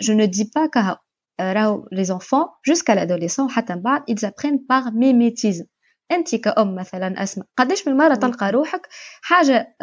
جو 0.00 0.14
نو 0.14 0.24
دي 0.24 0.50
با 0.56 0.66
كها 0.66 0.98
راهو 1.40 1.88
لي 1.92 2.04
زونفون 2.04 2.44
جوسكا 2.66 2.92
لادوليسون 2.92 3.50
حتى 3.50 3.74
من 3.74 3.82
بعد 3.82 4.02
ils 4.10 4.26
apprennent 4.26 4.66
par 4.68 4.92
mimétisme 4.92 5.66
أنت 6.11 6.35
كأم 6.35 6.75
مثلا 6.75 7.23
اسمع 7.23 7.45
قداش 7.57 7.87
من 7.87 7.97
مرة 7.97 8.15
تلقى 8.15 8.51
روحك 8.51 8.87
حاجة 9.21 9.75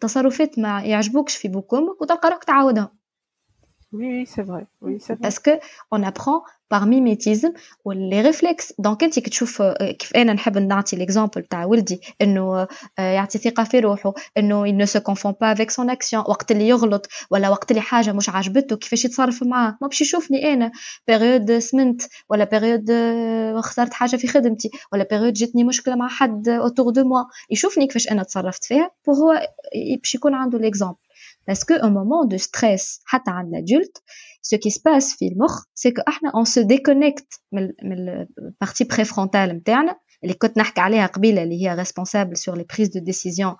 تصرفات 0.00 0.58
ما 0.58 0.82
يعجبوكش 0.82 1.36
في 1.36 1.48
بوك 1.48 1.72
وتلقى 1.72 2.30
روحك 2.30 2.44
تعاودهم 2.44 2.88
Oui, 3.92 4.06
oui, 4.14 4.24
c'est 4.26 4.42
vrai. 4.42 4.64
Oui, 4.80 4.96
c'est 5.00 5.14
vrai. 5.14 5.22
Parce 5.22 5.38
que 5.38 5.50
on 5.90 6.02
apprend 6.02 6.42
par 6.68 6.86
mimétisme 6.86 7.52
les 7.86 8.22
réflexes. 8.22 8.72
دونك 8.78 9.04
انت 9.04 9.18
كتشوف 9.18 9.62
كيف 9.98 10.16
أنا 10.16 10.32
نحب 10.32 10.58
نعطي 10.58 10.96
ليكزامبل 10.96 11.42
تاع 11.42 11.64
ولدي 11.64 12.00
انه 12.20 12.66
يعطي 12.98 13.38
ثقه 13.38 13.64
في 13.64 13.80
روحه 13.80 14.14
انه 14.38 14.66
il 14.66 14.76
ne 14.76 14.86
se 14.86 14.98
confond 14.98 15.32
pas 15.32 15.54
avec 15.54 15.70
son 15.70 15.88
action. 15.88 16.28
وقت 16.28 16.50
اللي 16.52 16.68
يغلط 16.68 17.06
ولا 17.30 17.48
وقت 17.48 17.70
اللي 17.70 17.82
حاجة 17.82 18.12
مش 18.12 18.28
عجبته 18.28 18.76
كيفاش 18.76 19.04
يتصرف 19.04 19.42
معاه 19.42 19.78
ما 19.80 19.88
باش 19.88 20.00
يشوفني 20.00 20.52
أنا 20.52 20.72
بيريود 21.08 21.58
سمنت 21.58 22.02
ولا 22.30 22.44
بيريود 22.44 22.90
خسرت 23.60 23.92
حاجة 23.92 24.16
في 24.16 24.26
خدمتي 24.28 24.70
ولا 24.92 25.06
بيريود 25.10 25.32
جاتني 25.32 25.64
مشكله 25.64 25.94
مع 25.96 26.08
حد 26.08 26.48
اوتور 26.48 26.90
دو 26.92 27.04
موا 27.04 27.24
يشوفني 27.50 27.86
كيفاش 27.86 28.10
أنا 28.10 28.22
تصرفت 28.22 28.64
فيها 28.64 28.90
هو 29.08 29.48
باش 30.02 30.14
يكون 30.14 30.34
عنده 30.34 30.58
ليكزامبل 30.58 30.96
Parce 31.47 31.63
qu'au 31.63 31.89
moment 31.89 32.25
de 32.25 32.37
stress, 32.37 33.01
حتى 33.05 33.31
عند 33.31 33.51
l'adulte, 33.53 34.01
ce 34.41 34.55
qui 34.55 34.71
se 34.71 34.79
passe 34.79 35.15
في 35.17 35.27
المخ, 35.27 35.63
c'est 35.75 35.91
que 35.91 36.01
احنا 36.07 36.31
on 36.31 36.45
se 36.45 36.59
déconnecte 36.59 37.41
من 37.51 37.71
من 37.83 38.25
البارتي 38.39 38.85
préfrontale 38.85 39.51
نتاعنا 39.53 39.95
اللي 40.23 40.33
كنت 40.33 40.57
نحكي 40.57 40.81
عليها 40.81 41.05
قبيله 41.05 41.43
اللي 41.43 41.67
هي 41.67 41.85
responsable 41.85 42.37
sur 42.37 42.55
les 42.55 42.65
prises 42.75 42.89
de 42.89 43.01
décision 43.01 43.55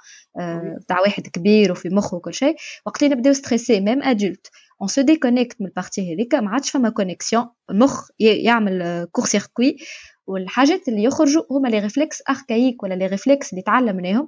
تاع 0.87 0.99
واحد 1.01 1.27
كبير 1.27 1.71
وفي 1.71 1.89
مخه 1.89 2.17
وكل 2.17 2.33
شيء 2.33 2.55
وقت 2.85 3.03
اللي 3.03 3.15
نبداو 3.15 3.33
ستريسي 3.33 3.79
ميم 3.79 4.03
ادولت 4.03 4.47
on 4.83 4.87
se 4.87 5.03
déconnecte 5.03 5.55
من 5.59 5.67
البارتي 5.67 6.13
هذيك 6.13 6.35
ما 6.35 6.49
عادش 6.49 6.69
فما 6.69 6.89
كونيكسيون 6.89 7.49
المخ 7.69 8.09
يعمل 8.19 9.07
كور 9.11 9.25
سيركوي 9.25 9.77
والحاجات 10.27 10.87
اللي 10.87 11.03
يخرجوا 11.03 11.43
هما 11.51 11.67
لي 11.67 11.79
ريفلكس 11.79 12.23
اركايك 12.29 12.83
ولا 12.83 12.93
لي 12.93 13.07
ريفلكس 13.07 13.51
اللي 13.53 13.61
تعلمناهم 13.61 14.27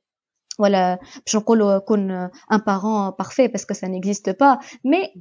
voilà 0.62 0.98
باش 1.26 1.36
نقولوا 1.36 1.78
كون 1.78 2.28
un 2.28 2.58
parent 2.58 3.12
parfait 3.12 3.48
parce 3.48 3.64
que 3.64 3.74
ça 3.74 3.88
n'existe 3.88 4.32
pas 4.32 4.58
mais 4.84 5.12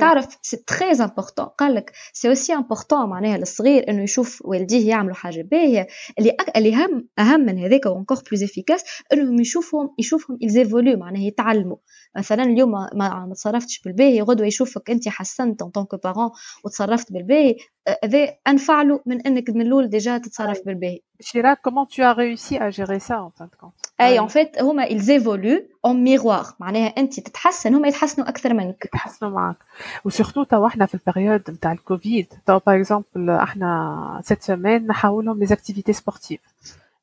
تعرف 0.00 0.26
c'est 0.42 0.64
très 0.66 1.00
important 1.00 1.54
قال 1.58 1.74
لك 1.74 1.92
c'est 2.14 2.28
aussi 2.28 2.52
important 2.52 2.94
معناها 3.06 3.36
الصغير 3.36 3.90
انه 3.90 4.02
يشوف 4.02 4.42
والديه 4.44 4.88
يعملوا 4.88 5.14
حاجه 5.14 5.42
باهيه 5.42 5.86
اللي 6.18 6.36
اللي 6.56 6.74
اهم 6.74 7.08
اهم 7.18 7.40
من 7.40 7.58
هذاك 7.58 7.86
وانكور 7.86 8.16
بلوز 8.30 8.42
افيكاس 8.42 8.84
انهم 9.12 9.40
يشوفهم 9.40 9.94
يشوفهم 9.98 10.38
ils 10.44 10.66
évoluent 10.66 10.98
معناها 10.98 11.22
يتعلموا 11.22 11.76
مثلا 12.16 12.42
اليوم 12.42 12.70
ما, 12.70 12.90
ما 12.94 13.34
تصرفتش 13.34 13.80
بالباهي 13.84 14.22
غدوه 14.22 14.46
يشوفك 14.46 14.90
انت 14.90 15.08
حسنت 15.08 15.62
ان 15.62 15.68
طونك 15.70 16.02
بارون 16.04 16.30
وتصرفت 16.64 17.12
بالباهي 17.12 17.56
هذا 18.04 18.34
انفع 18.48 18.82
له 18.82 19.00
من 19.06 19.26
انك 19.26 19.50
من 19.50 19.62
الاول 19.62 19.88
ديجا 19.88 20.18
تتصرف 20.18 20.60
بالباهي 20.66 21.00
Chirac, 21.22 21.58
comment 21.62 21.86
tu 21.86 22.02
as 22.02 22.12
réussi 22.12 22.58
à 22.58 22.70
gérer 22.70 23.00
ça 23.00 23.22
en 23.22 23.30
fin 23.30 23.44
de 23.44 23.56
compte 23.60 23.92
اي 24.00 24.20
en 24.20 24.28
fait 24.28 24.62
هما 24.62 24.86
ils 24.86 25.10
évoluent 25.10 25.62
en 25.86 25.94
miroir 25.94 26.54
معناها 26.60 26.86
انت 26.86 27.20
تتحسن 27.20 27.74
هما 27.74 27.88
يتحسنوا 27.88 28.28
اكثر 28.28 28.54
منك 28.54 28.84
يتحسنوا 28.84 29.30
معك 29.30 29.56
وسورتو 30.04 30.42
تو 30.42 30.66
احنا 30.66 30.86
في 30.86 30.94
البريود 30.94 31.50
نتاع 31.50 31.72
الكوفيد 31.72 32.26
تو 32.46 32.58
باغ 32.66 32.76
اكزومبل 32.76 33.30
احنا 33.30 34.20
سيت 34.24 34.42
سيمين 34.42 34.86
نحاولهم 34.86 35.38
لي 35.38 35.52
اكتيفيتي 35.52 35.92
سبورتيف 35.92 36.40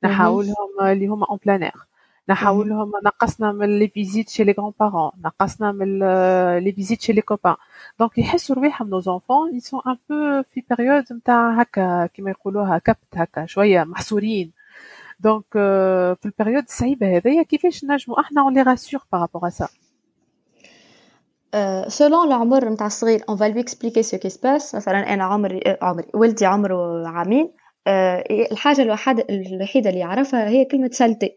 نحاولهم 0.03 0.81
اللي 0.81 1.07
هما 1.07 1.25
اون 1.29 1.39
بلان 1.45 1.63
اير 1.63 1.85
نحاولهم 2.28 2.92
نقصنا 3.04 3.52
من 3.52 3.78
لي 3.78 3.88
فيزيت 3.88 4.28
شي 4.28 4.44
لي 4.44 4.52
غران 4.58 4.72
بارون 4.80 5.10
نقصنا 5.24 5.72
من 5.72 5.98
لي 6.58 6.72
فيزيت 6.72 7.00
شي 7.00 7.12
لي 7.12 7.20
كوبان. 7.20 7.56
دونك 8.00 8.18
يحسوا 8.18 8.56
رواحهم 8.56 8.90
نو 8.90 9.00
زونفون 9.00 9.60
ils 9.60 9.64
sont 9.64 9.80
un 9.90 9.94
peu 9.94 10.42
في 10.54 10.62
بيريود 10.70 11.04
نتاع 11.12 11.60
هكا 11.60 12.06
كيما 12.06 12.30
يقولوها 12.30 12.78
كبت 12.78 13.14
هكا 13.14 13.46
شوية 13.46 13.84
محصورين. 13.84 14.52
دونك 15.20 15.44
في 15.52 16.26
البيريود 16.26 16.62
الصعيبة 16.62 17.16
هذيا 17.16 17.42
كيفاش 17.42 17.84
نجموا 17.84 18.20
إحنا 18.20 18.42
اون 18.42 18.54
لي 18.54 18.62
راسور 18.62 19.00
بارابور 19.12 19.46
ا 19.46 19.50
سا 19.50 19.68
سولون 21.88 22.26
العمر 22.26 22.68
نتاع 22.68 22.86
الصغير 22.86 23.24
اون 23.28 23.36
فالوي 23.36 23.60
اكسبليكي 23.60 24.02
سو 24.02 24.18
كي 24.18 24.28
سباس 24.28 24.74
مثلا 24.74 25.14
أنا 25.14 25.24
عمري 25.24 25.60
عمري 25.82 26.06
ولدي 26.14 26.46
عمره 26.46 27.08
عامين. 27.08 27.50
الحاجة 28.52 28.82
الوحيدة 28.82 29.26
الوحيدة 29.30 29.90
اللي 29.90 30.00
يعرفها 30.00 30.48
هي 30.48 30.64
كلمة 30.64 30.90
سالتي. 30.92 31.36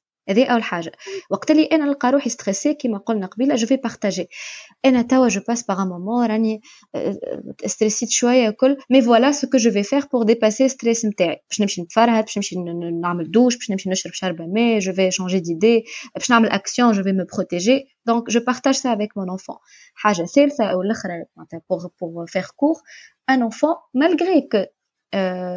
هذه 0.28 0.46
اول 0.46 0.62
حاجه 0.62 0.92
وقت 1.30 1.50
اللي 1.50 1.64
انا 1.64 1.84
نلقى 1.84 2.10
روحي 2.10 2.30
ستريسي 2.30 2.74
كيما 2.74 2.98
قلنا 2.98 3.26
قبيله 3.26 3.54
جو 3.54 3.66
في 3.66 3.76
بارتاجي 3.76 4.28
انا 4.84 5.02
توا 5.02 5.28
جو 5.28 5.40
باس 5.48 5.62
باغ 5.62 5.84
مومون 5.84 6.26
راني 6.26 6.60
ستريسيت 7.66 8.10
شويه 8.10 8.50
كل 8.50 8.76
مي 8.90 9.02
فوالا 9.02 9.32
سو 9.32 9.48
كو 9.48 9.58
جو 9.58 9.70
في 9.70 9.82
فير 9.82 10.06
بور 10.12 10.22
ديباسي 10.22 10.68
ستريس 10.68 11.04
نتاعي 11.04 11.42
باش 11.50 11.60
نمشي 11.60 11.82
نتفرهد 11.82 12.24
باش 12.24 12.38
نمشي 12.38 12.56
نعمل 13.02 13.30
دوش 13.30 13.56
باش 13.56 13.70
نمشي 13.70 13.90
نشرب 13.90 14.12
شربه 14.12 14.46
ماء 14.46 14.78
جو 14.78 14.92
في 14.92 15.10
شونجي 15.10 15.40
ديدي 15.40 15.84
باش 16.14 16.30
نعمل 16.30 16.48
اكسيون 16.48 16.92
جو 16.92 17.02
في 17.02 17.12
مو 17.12 17.26
بروتيجي 17.34 17.84
دونك 18.06 18.30
جو 18.30 18.40
بارتاج 18.40 18.74
سا 18.74 18.92
افيك 18.92 19.16
مون 19.16 19.30
انفون 19.30 19.56
حاجه 19.94 20.22
ثالثه 20.22 20.64
او 20.64 20.82
الاخرى 20.82 21.24
معناتها 21.36 21.60
بور 21.70 21.90
بور 22.00 22.26
فير 22.26 22.46
كور 22.56 22.76
ان 23.30 23.42
انفون 23.42 23.74
مالغري 23.94 24.40
كو 24.40 24.64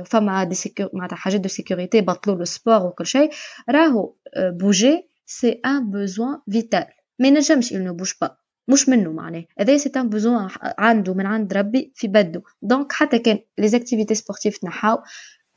فما 0.07 0.45
دي 0.45 0.55
سيكور 0.55 0.91
معناتها 0.93 1.17
حاجات 1.17 1.41
دو 1.41 1.49
سيكوريتي 1.49 2.01
بطلوا 2.01 2.37
لو 2.37 2.45
سبور 2.45 2.87
وكل 2.87 3.07
شيء 3.07 3.31
راهو 3.71 4.15
بوجي 4.39 5.09
سي 5.27 5.61
ان 5.67 5.91
بوزوان 5.91 6.39
فيتال 6.51 6.87
ما 7.19 7.29
ينجمش 7.29 7.73
il 7.73 7.77
ne 7.77 7.93
bouge 8.03 8.29
مش 8.69 8.89
منه 8.89 9.13
معناه 9.13 9.45
هذا 9.61 9.77
سي 9.77 9.93
ان 9.97 10.09
بوزوان 10.09 10.49
عنده 10.63 11.15
من 11.15 11.27
عند 11.27 11.53
ربي 11.53 11.93
في 11.95 12.09
بده 12.09 12.43
دونك 12.63 12.93
حتى 12.93 13.19
كان 13.19 13.39
لي 13.59 13.69
زاكتيفيتي 13.69 14.15
سبورتيف 14.15 14.59
تنحاو 14.59 14.99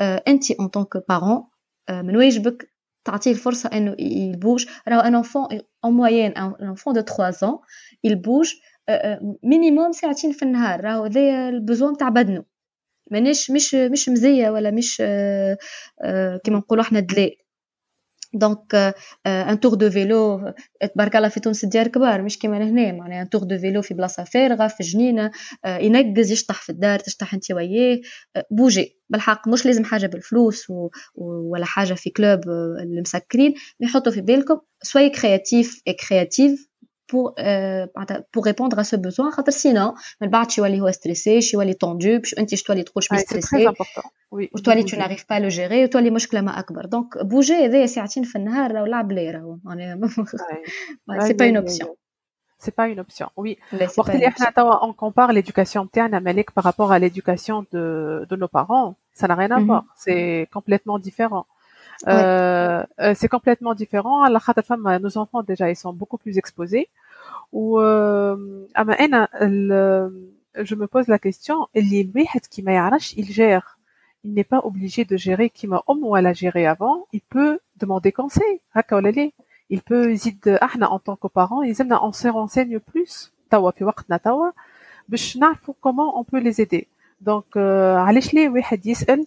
انت 0.02 0.52
ان 0.52 0.68
طونك 0.68 1.04
بارون 1.10 1.44
من 1.90 2.18
واجبك 2.18 2.72
تعطيه 3.06 3.32
الفرصة 3.32 3.70
انه 3.74 3.96
يبوج 4.00 4.66
راهو 4.88 5.00
ان 5.00 5.16
انفون 5.16 5.48
ان 5.86 5.92
موين 5.92 6.32
ان 6.32 6.54
انفون 6.62 6.94
دو 6.94 7.02
3 7.02 7.32
ans 7.32 7.60
il 8.08 8.18
مينيموم 9.44 9.92
ساعتين 9.92 10.32
في 10.32 10.44
النهار 10.44 10.82
راهو 10.82 11.04
هذايا 11.04 11.50
البوزوان 11.50 11.98
تاع 11.98 12.10
بدنه 12.10 12.44
مانيش 13.12 13.52
مش 13.52 13.76
مش 13.76 14.10
مزية 14.10 14.50
ولا 14.50 14.72
مش 14.72 14.98
كيما 16.44 16.58
نقولوا 16.58 16.84
إحنا 16.84 17.00
دلي. 17.00 17.38
دونك 18.34 18.94
ان 19.28 19.60
تور 19.60 19.74
دو 19.74 19.90
فيلو 19.90 20.54
تبارك 20.96 21.16
الله 21.16 21.30
في 21.30 21.40
تونس 21.40 21.64
الديار 21.64 21.88
كبار 21.88 22.22
مش 22.22 22.40
كيما 22.40 22.56
لهنا 22.56 22.92
معناها 22.92 23.22
ان 23.22 23.30
تور 23.30 23.44
دو 23.44 23.58
فيلو 23.58 23.82
في 23.82 23.94
بلاصة 23.94 24.24
فارغة 24.24 24.68
في 24.68 24.84
جنينة 24.84 25.32
ينقز 25.66 26.32
يشطح 26.32 26.62
في 26.62 26.70
الدار 26.70 27.00
تشطح 27.00 27.34
انت 27.34 27.52
وياه 27.52 28.00
بوجي 28.52 28.98
بالحق 29.10 29.48
مش 29.48 29.66
لازم 29.66 29.84
حاجة 29.84 30.08
بالفلوس 30.08 30.70
و... 30.70 30.90
ولا 31.16 31.66
حاجة 31.66 31.94
في 31.94 32.10
كلوب 32.10 32.40
المسكرين. 32.84 33.54
يحطوا 33.80 34.12
في 34.12 34.22
بالكم 34.22 34.60
سوي 34.84 35.10
كرياتيف 35.10 35.82
اي 35.88 35.94
كرياتيف 35.94 36.68
pour 37.13 37.35
euh, 37.39 37.87
pour 38.33 38.45
répondre 38.45 38.79
à 38.79 38.85
ce 38.85 38.97
besoin 38.97 39.31
خاطر 39.31 39.53
sinon 39.53 39.95
من 40.21 40.29
بعد 40.29 40.51
شي 40.51 40.61
يولي 40.61 40.81
هو 40.81 40.91
ستريسي 40.91 41.41
شي 41.41 41.57
يولي 41.57 41.75
تونجو 41.75 42.19
باش 42.19 42.35
انت 42.39 42.55
تولي 42.55 42.83
تقول 42.83 43.05
باش 43.11 43.21
ستريسي 43.21 43.73
وتولي 44.31 44.83
تو 44.83 44.97
ناريف 44.97 45.25
با 45.31 45.35
لو 45.35 45.49
جيري 45.49 45.85
وتولي 45.85 46.11
مشكله 46.11 46.41
ما 46.41 46.59
اكبر 46.59 46.87
دونك 46.87 47.19
بوجي 47.25 47.55
هذايا 47.55 47.87
ساعتين 47.87 48.23
في 48.23 48.37
النهار 48.37 48.73
راهو 48.73 48.87
لعب 48.87 49.13
لي 49.13 49.31
راهو 49.31 49.59
سي 51.21 51.33
با 51.33 51.47
اون 51.47 51.57
اوبسيون 51.57 51.95
c'est 52.65 52.77
pas 52.81 52.89
une 52.89 53.01
option. 53.01 53.29
Oui. 53.37 53.57
وقت 53.99 54.11
اللي 54.11 54.27
احنا 54.27 54.51
توا 54.51 54.93
on 54.93 54.93
compare 54.93 55.33
l'éducation 55.33 55.77
نتاعنا 55.77 56.19
مالك 56.19 56.51
par 56.51 56.65
rapport 56.65 56.93
à 56.93 56.99
l'éducation 56.99 57.67
de 57.73 58.27
de 58.31 58.37
nos 58.37 58.49
parents, 58.49 58.95
ça 59.15 59.29
n'a 59.29 59.35
rien 59.35 59.51
à 59.51 59.61
voir. 59.61 59.85
C'est 59.97 60.49
complètement 60.57 60.99
différent. 60.99 61.47
Euh, 62.09 62.83
euh, 63.01 63.15
c'est 63.15 63.29
complètement 63.29 63.75
différent. 63.75 64.23
À 64.23 64.31
la 64.31 64.41
femme, 64.41 64.99
nos 65.01 65.19
enfants 65.19 65.43
déjà, 65.43 65.71
ils 65.71 65.77
sont 65.77 65.93
beaucoup 65.93 66.19
plus 66.19 66.39
exposés. 66.39 66.89
Ou 67.53 67.79
euh, 67.79 68.37
je 70.69 70.75
me 70.75 70.87
pose 70.87 71.07
la 71.09 71.19
question, 71.19 71.69
il 71.75 72.13
gère. 73.31 73.79
Il 74.25 74.35
n'est 74.35 74.45
pas 74.45 74.61
obligé 74.65 75.05
de 75.05 75.17
gérer 75.17 75.51
qui 75.51 75.67
m'a 75.67 75.83
homme 75.87 76.05
ou 76.05 76.17
elle 76.17 76.27
a 76.27 76.33
géré 76.33 76.67
avant. 76.67 77.07
Il 77.13 77.23
peut 77.23 77.59
demander 77.77 78.13
conseil. 78.13 78.61
Il 79.71 79.83
peut 79.83 80.11
hésiter 80.11 80.59
en 80.83 80.99
tant 80.99 81.17
que 81.17 81.29
parent, 81.29 81.63
ils 81.63 81.81
aiment 81.81 81.99
on 82.03 82.13
se 82.13 82.29
renseigne 82.29 82.79
plus. 82.79 83.33
Tawa 83.51 83.73
fi 83.73 83.85
waqtna 83.85 84.19
tawa 84.19 84.53
باش 85.09 85.37
نعرفوا 85.37 85.75
comment 85.81 86.19
on 86.19 86.25
peut 86.25 86.39
les 86.39 86.61
aider. 86.61 86.87
Donc 87.21 87.57
علاش 87.97 88.35
ليه 88.35 88.49
واحد 88.49 88.87
يسأل 88.87 89.27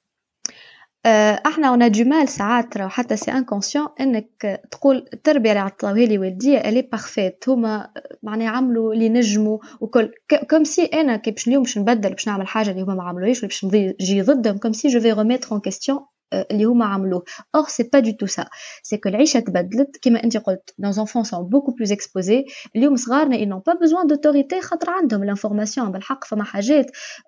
إحنا 1.05 1.67
اون 1.67 1.91
دو 1.91 2.03
مال 2.03 2.27
ساعات 2.29 2.77
راهو 2.77 2.89
حتى 2.89 3.17
سي 3.17 3.31
انكونسيون 3.31 3.87
انك 3.99 4.61
تقول 4.71 5.05
التربية 5.13 5.49
اللي 5.49 5.61
عطاوها 5.61 6.05
لي 6.05 6.17
والدي 6.17 6.69
الي 6.69 6.81
بارفيت 6.81 7.49
هما 7.49 7.89
معناها 8.23 8.49
عملوا 8.49 8.93
اللي 8.93 9.09
نجموا 9.09 9.57
وكل. 9.79 10.11
كوم 10.49 10.63
سي 10.63 10.85
أنا 10.85 11.17
كي 11.17 11.31
باش 11.31 11.47
اليوم 11.47 11.63
باش 11.63 11.77
نبدل 11.77 12.09
باش 12.09 12.27
نعمل 12.27 12.47
حاجة 12.47 12.71
اللي 12.71 12.81
هما 12.81 12.95
ما 12.95 13.03
عملوهاش 13.03 13.41
باش 13.41 13.65
نجي 13.65 14.21
ضدهم 14.21 14.57
كوم 14.57 14.73
سي 14.73 14.87
جو 14.87 14.99
في 14.99 15.11
ريميتر 15.11 15.51
اون 15.51 15.59
كيستيون 15.59 15.99
اللي 16.32 16.64
هما 16.64 16.84
عملوه 16.86 17.24
اور 17.54 17.68
سي 17.68 17.82
با 17.82 17.98
دو 17.98 18.10
تو 18.10 18.26
سا 18.26 18.46
سي 18.82 18.96
كو 18.96 19.08
العيشه 19.08 19.40
تبدلت 19.40 19.96
كيما 19.96 20.24
انت 20.24 20.36
قلت 20.36 20.74
نو 20.78 20.90
زونفون 20.90 21.24
سون 21.24 21.48
بوكو 21.48 21.72
بلوز 21.72 21.92
اكسبوزي 21.92 22.44
اليوم 22.76 22.96
صغارنا 22.96 23.36
اي 23.36 23.46
نون 23.46 23.62
با 23.66 23.74
بوزوان 23.74 24.06
دوتوريتي 24.06 24.60
خاطر 24.60 24.90
عندهم 24.90 25.24
لانفورماسيون 25.24 25.92
بالحق 25.92 26.24
فما 26.24 26.44
حاجات 26.44 26.86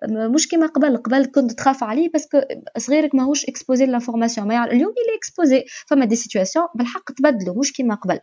مش 0.09 0.47
كيما 0.47 0.67
قبل 0.67 0.97
قبل 0.97 1.25
كنت 1.25 1.51
تخاف 1.51 1.83
عليه 1.83 2.09
باسكو 2.11 2.41
صغيرك 2.77 3.15
ماهوش 3.15 3.45
اكسبوزي 3.45 3.85
لانفورماسيون 3.85 4.47
ما 4.47 4.63
اليوم 4.63 4.93
يلي 4.97 5.17
اكسبوزي 5.17 5.65
فما 5.87 6.05
دي 6.05 6.15
سيتوياسيون 6.15 6.65
بالحق 6.75 7.11
تبدلوا 7.11 7.59
مش 7.59 7.73
كيما 7.73 7.95
قبل 7.95 8.19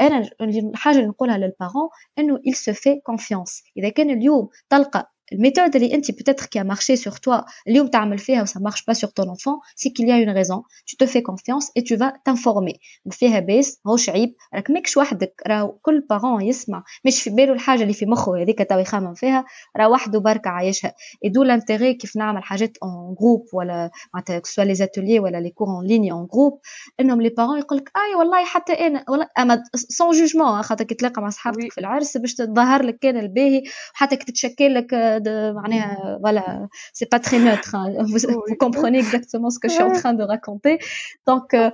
انا 0.00 0.30
الحاجه 0.40 0.96
اللي 0.96 1.08
نقولها 1.08 1.38
للبارون 1.38 1.88
انه 2.18 2.38
il 2.38 2.54
se 2.54 2.74
fait 2.74 2.98
confiance 3.10 3.72
اذا 3.76 3.88
كان 3.88 4.10
اليوم 4.10 4.48
تلقى 4.70 5.11
الميثود 5.32 5.76
اللي 5.76 5.94
انت 5.94 6.10
peut-être 6.10 6.44
qui 6.44 6.58
a 6.58 6.64
marché 6.64 6.96
sur 6.96 7.12
toi 7.20 7.44
اليوم 7.68 7.86
تعمل 7.86 8.18
فيها 8.18 8.42
و 8.42 8.46
ça 8.46 8.60
marche 8.60 8.84
pas 8.90 8.94
sur 8.94 9.12
ton 9.12 9.28
enfant 9.28 9.60
c'est 9.76 9.92
qu'il 9.92 10.08
y 10.08 10.12
a 10.12 10.18
une 10.18 10.30
raison 10.30 10.62
tu 10.86 10.96
te 10.96 11.06
fais 11.06 11.22
confiance 11.22 11.66
et 11.76 11.82
tu 11.82 11.96
vas 11.96 12.12
t'informer 12.24 12.78
فيها 13.10 13.40
بيس 13.40 13.80
ماهوش 13.84 14.10
عيب 14.10 14.34
راك 14.54 14.70
ماكش 14.70 14.96
وحدك 14.96 15.42
راه 15.46 15.78
كل 15.82 16.06
بارون 16.10 16.42
يسمع 16.42 16.84
مش 17.04 17.22
في 17.22 17.30
باله 17.30 17.52
الحاجه 17.52 17.82
اللي 17.82 17.92
في 17.92 18.06
مخه 18.06 18.42
هذيك 18.42 18.68
تو 18.68 18.78
يخمم 18.78 19.14
فيها 19.14 19.44
راه 19.76 19.88
وحده 19.88 20.18
برك 20.18 20.46
عايشها 20.46 20.94
اي 21.24 21.30
دو 21.30 21.42
لانتيغي 21.42 21.94
كيف 21.94 22.16
نعمل 22.16 22.42
حاجات 22.42 22.78
اون 22.82 23.14
جروب 23.20 23.46
ولا 23.52 23.90
معناتها 24.14 24.40
سوا 24.44 24.64
لي 24.64 24.74
زاتوليي 24.74 25.18
ولا 25.20 25.38
لي 25.40 25.50
كور 25.50 25.68
اون 25.68 25.86
ليني 25.86 26.12
اون 26.12 26.26
جروب 26.26 26.60
انهم 27.00 27.22
لي 27.22 27.28
بارون 27.28 27.58
يقول 27.58 27.78
لك 27.78 27.90
اي 27.96 28.14
والله 28.14 28.44
حتى 28.44 28.72
انا 28.72 29.04
والله 29.08 29.28
اما 29.38 29.62
سون 29.74 30.10
جوجمون 30.10 30.62
خاطر 30.62 30.84
كي 30.84 30.94
تلاقى 30.94 31.22
مع 31.22 31.30
صحابك 31.30 31.72
في 31.72 31.78
العرس 31.78 32.16
باش 32.16 32.34
تظهر 32.34 32.82
لك 32.82 32.98
كان 32.98 33.16
الباهي 33.16 33.62
حتى 33.92 34.16
كي 34.16 34.24
تتشكل 34.24 34.74
لك 34.74 35.11
voilà, 35.12 36.68
c'est 36.92 37.10
pas 37.10 37.20
très 37.20 37.38
neutre. 37.38 37.74
Hein. 37.74 37.92
Vous, 38.04 38.18
vous, 38.48 38.56
comprenez 38.58 38.98
exactement 38.98 39.50
ce 39.50 39.58
que 39.58 39.68
je 39.68 39.74
suis 39.74 39.82
en 39.82 39.92
train 39.92 40.14
de 40.14 40.22
raconter. 40.22 40.78
Donc, 41.26 41.54
euh, 41.54 41.70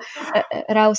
euh, 0.71 0.93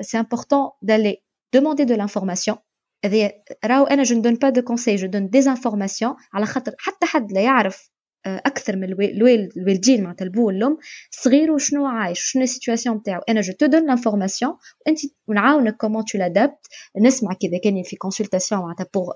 c'est 0.00 0.18
important 0.18 0.76
d'aller 0.82 1.22
demander 1.52 1.84
de 1.86 1.94
l'information. 1.94 2.58
je 3.04 4.14
ne 4.14 4.20
donne 4.20 4.38
pas 4.38 4.52
de 4.52 4.60
conseils, 4.60 4.98
je 4.98 5.06
donne 5.06 5.28
des 5.28 5.48
informations. 5.48 6.16
على 6.34 6.46
خاطر 6.46 6.72
حتى 6.78 7.06
حد 7.06 7.32
لا 7.32 7.40
يعرف 7.40 7.90
اكثر 8.26 8.76
من 8.76 8.84
الوالدين 8.92 10.02
معناتها 10.02 10.24
البو 10.24 10.46
والام 10.46 10.78
صغير 11.10 11.52
وشنو 11.52 11.86
عايش 11.86 12.20
شنو 12.20 12.42
السيتواسيون 12.42 12.96
نتاعو 12.96 13.20
انا 13.28 13.40
جو 13.40 13.52
تو 13.52 13.66
دون 13.66 13.86
لانفورماسيون 13.86 14.56
وانت 14.86 14.98
ونعاونك 15.28 15.76
كومون 15.76 16.04
تو 16.04 16.18
لادابت 16.18 16.66
نسمعك 17.00 17.44
اذا 17.44 17.58
كان 17.64 17.82
في 17.82 17.96
كونسلتاسيون 17.96 18.60
معناتها 18.60 18.86
بور 18.94 19.14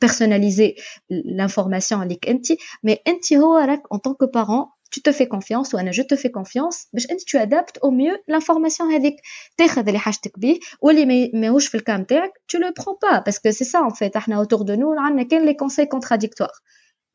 بيرسوناليزي 0.00 0.74
لانفورماسيون 1.10 2.08
ليك 2.08 2.28
انت 2.28 2.46
مي 2.82 2.98
انت 3.08 3.32
هو 3.32 3.58
راك 3.58 3.82
ان 3.92 3.98
طونك 3.98 4.34
بارون 4.34 4.66
tu 4.96 5.00
te 5.00 5.12
fais 5.12 5.28
confiance 5.36 5.74
وانا 5.74 5.92
je 5.92 6.02
te 6.02 6.16
fais 6.16 6.30
confiance 6.30 6.88
باش 6.92 7.10
انت 7.10 7.20
tu 7.20 7.38
adaptes 7.38 7.78
au 7.86 7.90
mieux 7.90 8.34
l'information 8.34 8.82
هذيك 8.82 9.16
تاخذ 9.56 9.86
اللي 9.86 9.98
حاجتك 9.98 10.38
به 10.38 10.58
واللي 10.80 11.30
ماهوش 11.34 11.66
في 11.68 11.74
الكام 11.74 12.04
تاعك 12.04 12.32
tu 12.52 12.58
le 12.58 12.82
prends 12.82 12.98
pas 13.06 13.20
parce 13.20 13.38
que 13.38 13.50
c'est 13.50 13.68
ça 13.70 13.80
en 13.82 13.94
fait 13.94 14.16
احنا 14.16 14.44
autour 14.44 14.64
de 14.64 14.72
nous 14.76 14.98
عندنا 14.98 15.22
كان 15.22 15.52
les 15.52 15.56
conseils 15.56 15.88
contradictoires 15.88 16.62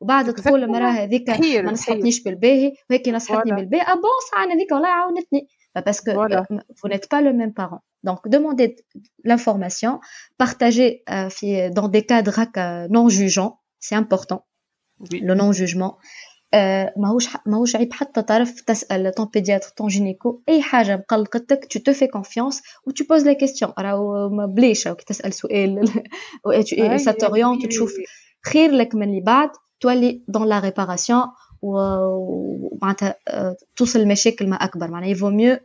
وبعد 0.00 0.34
تقول 0.34 0.62
المراه 0.62 0.90
هذيك 0.90 1.30
ما 1.30 1.72
نصحتنيش 1.72 2.22
بالباهي 2.22 2.72
وهيك 2.90 3.08
نصحتني 3.08 3.52
voilà. 3.52 3.54
بالباهي 3.54 3.82
اه 3.82 3.94
بون 3.94 4.20
ساعه 4.30 4.54
هذيك 4.54 4.72
والله 4.72 4.88
عاونتني 4.88 5.46
parce 5.78 6.00
que 6.00 6.10
voilà. 6.10 6.42
vous 6.78 6.88
n'êtes 6.88 7.08
pas 7.08 7.20
le 7.20 7.32
même 7.32 7.54
parent 7.54 7.80
donc 8.08 8.20
demandez 8.34 8.76
l'information 9.24 10.00
partagez 10.38 10.90
euh, 11.10 11.70
dans 11.78 11.88
des 11.88 12.04
cadres 12.10 12.40
euh, 12.40 12.88
non 12.96 13.08
jugeants 13.08 13.52
c'est 13.78 13.94
important 13.94 14.40
oui. 15.00 15.20
le 15.28 15.34
non 15.34 15.52
jugement 15.52 15.92
ماهوش 16.96 17.28
ماهوش 17.46 17.76
عيب 17.76 17.92
حتى 17.92 18.22
تعرف 18.22 18.60
تسال 18.60 19.12
طون 19.14 19.28
بيدياتر 19.34 19.68
طون 19.68 19.88
جينيكو 19.88 20.42
اي 20.48 20.62
حاجه 20.62 20.96
مقلقتك 20.96 21.64
تو 21.64 21.78
تو 21.78 21.92
في 21.92 22.06
كونفيونس 22.06 22.62
و 22.86 22.90
تو 22.90 23.04
بوز 23.04 23.26
لا 23.26 23.32
كيستيون 23.32 23.72
راهو 23.78 24.28
بليش 24.46 24.86
راهو 24.86 24.96
كي 24.96 25.04
تسال 25.04 25.32
سؤال 25.32 25.88
سا 27.00 27.12
توريونت 27.12 27.66
تشوف 27.66 27.92
خير 28.46 28.70
لك 28.70 28.94
من 28.94 29.08
اللي 29.08 29.20
بعد 29.20 29.50
تولي 29.80 30.22
دون 30.28 30.48
لا 30.48 30.58
ريباراسيون 30.60 31.22
ومعناتها 31.62 33.14
توصل 33.76 34.00
المشاكل 34.00 34.48
ما 34.48 34.56
اكبر 34.56 34.90
معناها 34.90 35.08
يفو 35.10 35.30
ميو 35.30 35.58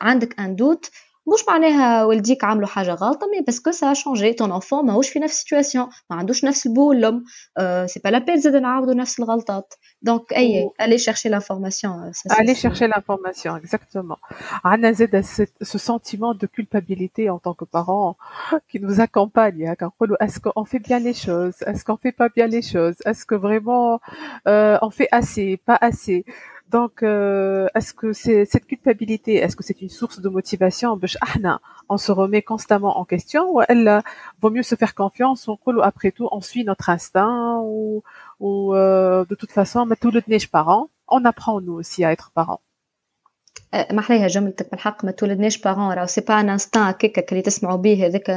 عندك 0.00 0.40
ان 0.40 0.56
دوت 0.56 0.90
مش 1.26 1.40
معناها 1.48 2.04
والديك 2.04 2.44
عملوا 2.44 2.66
حاجه 2.66 2.94
غلطه 2.94 3.26
مي 3.26 3.40
باسكو 3.40 3.70
سا 3.70 3.94
شونجي 3.94 4.32
طون 4.32 4.52
انفون 4.52 4.86
ماهوش 4.86 5.08
في 5.08 5.18
نفس 5.18 5.34
السيتواسيون 5.34 5.88
ما 6.10 6.16
عندوش 6.16 6.44
نفس 6.44 6.66
البو 6.66 6.88
والام 6.88 7.24
سي 7.86 8.00
با 8.04 8.08
لا 8.08 8.18
بين 8.18 8.36
زاد 8.36 8.56
نعاودوا 8.56 8.94
نفس 8.94 9.20
الغلطات 9.20 9.74
دونك 10.02 10.32
اي 10.32 10.70
allez 10.82 10.98
chercher 10.98 11.30
l'information 11.30 11.90
allez 12.30 12.54
chercher 12.54 12.86
l'information 12.86 13.60
exactement 13.64 14.18
عندنا 14.64 14.92
زاد 14.92 15.24
ce 15.62 15.78
sentiment 15.78 16.34
de 16.34 16.46
culpabilité 16.46 17.30
en 17.30 17.38
tant 17.38 17.54
que 17.54 17.64
parent 17.64 18.16
qui 18.68 18.80
nous 18.80 19.00
accompagne 19.00 19.74
نقولوا 19.82 20.16
est-ce 20.24 20.40
qu'on 20.40 20.64
fait 20.64 20.82
bien 20.88 20.98
les 20.98 21.14
choses 21.14 21.56
est-ce 21.66 21.84
qu'on 21.84 21.96
fait 21.96 22.16
pas 22.20 22.28
bien 22.36 22.46
les 22.46 22.62
choses 22.62 22.96
est-ce 23.06 23.24
que 23.26 23.34
vraiment 23.34 24.00
euh, 24.48 24.78
on 24.86 24.90
fait 24.90 25.08
assez 25.12 25.48
pas 25.68 25.78
assez 25.90 26.24
donc, 26.75 27.03
euh, 27.03 27.67
est-ce 27.73 27.93
que 27.93 28.11
c'est 28.11 28.43
cette 28.43 28.67
culpabilité, 28.67 29.35
est-ce 29.35 29.55
que 29.55 29.63
c'est 29.63 29.81
une 29.81 29.87
source 29.87 30.19
de 30.19 30.27
motivation 30.27 30.99
On 31.87 31.97
se 31.97 32.11
remet 32.11 32.41
constamment 32.41 32.97
en 32.99 33.05
question 33.05 33.49
ou 33.49 33.61
elle 33.69 34.01
vaut 34.41 34.49
mieux 34.49 34.61
se 34.61 34.75
faire 34.75 34.93
confiance 34.93 35.47
ou 35.47 35.57
après 35.81 36.11
tout 36.11 36.27
on 36.33 36.41
suit 36.41 36.65
notre 36.65 36.89
instinct 36.89 37.61
ou, 37.63 38.03
ou 38.41 38.75
euh, 38.75 39.23
de 39.23 39.35
toute 39.35 39.53
façon, 39.53 39.85
mais 39.85 39.95
tout 39.95 40.11
le 40.11 40.21
neige 40.27 40.51
parent, 40.51 40.89
on 41.07 41.23
apprend 41.23 41.61
nous 41.61 41.75
aussi 41.75 42.03
à 42.03 42.11
être 42.11 42.31
parents. 42.31 42.64
محليها 43.91 44.27
جملتك 44.27 44.71
بالحق 44.71 45.05
ما 45.05 45.11
تولدناش 45.11 45.57
بارون 45.57 45.93
راهو 45.93 46.05
سي 46.05 46.21
با 46.21 46.39
ان 46.39 46.49
انستان 46.49 46.83
هكاك 46.83 47.31
اللي 47.31 47.41
تسمعوا 47.41 47.77
به 47.77 48.05
هذاك 48.05 48.29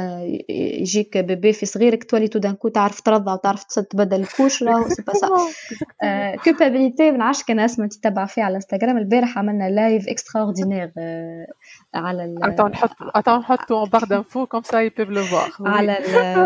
يجيك 0.49 1.17
بيبي 1.17 1.53
في 1.53 1.65
صغيرك 1.65 2.03
تولي 2.03 2.27
تو 2.27 2.39
دان 2.39 2.55
كو 2.55 2.67
تعرف 2.67 3.01
ترضع 3.01 3.33
وتعرف 3.33 3.63
تبدل 3.63 4.21
الكوش. 4.21 4.63
راهو 4.63 4.89
سي 4.89 5.01
با 5.01 5.13
سا 5.13 5.27
كوبابيليتي 6.43 7.11
ما 7.11 7.17
نعرفش 7.17 7.43
كان 7.43 7.59
اسمها 7.59 7.87
تتبع 7.87 8.25
فيه 8.25 8.43
على 8.43 8.51
الانستغرام 8.51 8.97
البارح 8.97 9.37
عملنا 9.37 9.69
لايف 9.69 10.07
اكسترا 10.07 10.41
اوردينير 10.41 10.91
على 11.95 12.25
ال 12.25 12.43
اتون 12.43 12.71
نحط 12.71 12.95
اتون 13.15 13.39
نحطو 13.39 13.83
ان 13.83 13.89
بار 13.89 14.03
دانفو 14.03 14.45
كوم 14.45 14.61
سا 14.63 14.79
يي 14.79 14.89
بيف 14.89 15.09
لو 15.09 15.23
فوار 15.23 15.51
على 15.61 15.97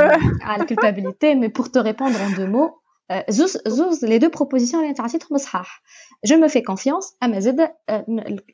على 0.47 0.61
الكوبابيليتي 0.61 1.35
مي 1.35 1.47
بور 1.47 1.65
تو 1.65 1.81
ريبوندر 1.81 2.25
ان 2.25 2.33
دو 2.33 2.45
مو 2.45 2.83
زوز 3.29 3.57
زوز 3.67 4.05
لي 4.05 4.17
دو 4.17 4.29
بروبوزيسيون 4.29 4.83
اللي 4.83 4.95
عطيتهم 4.99 5.37
صحاح. 5.37 5.83
جو 6.24 6.36
مو 6.36 6.48
في 6.48 6.60
كونفيونس 6.60 7.16
اما 7.22 7.40
زاد 7.40 7.70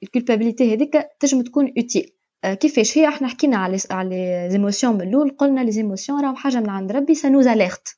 الكولبابيليتي 0.02 0.74
هذيك 0.74 1.08
تنجم 1.20 1.42
تكون 1.42 1.72
اوتيل 1.78 2.10
كيفاش 2.44 2.98
هي 2.98 3.08
احنا 3.08 3.28
حكينا 3.28 3.56
على 3.56 3.78
على 3.90 4.48
زيموسيون 4.50 4.94
من 4.94 5.08
الاول 5.08 5.30
قلنا 5.30 5.60
لي 5.60 5.70
زيموسيون 5.70 6.24
راهم 6.24 6.36
حاجه 6.36 6.60
من 6.60 6.70
عند 6.70 6.92
ربي 6.92 7.14
سا 7.14 7.28
نوز 7.28 7.46
اليرت 7.46 7.88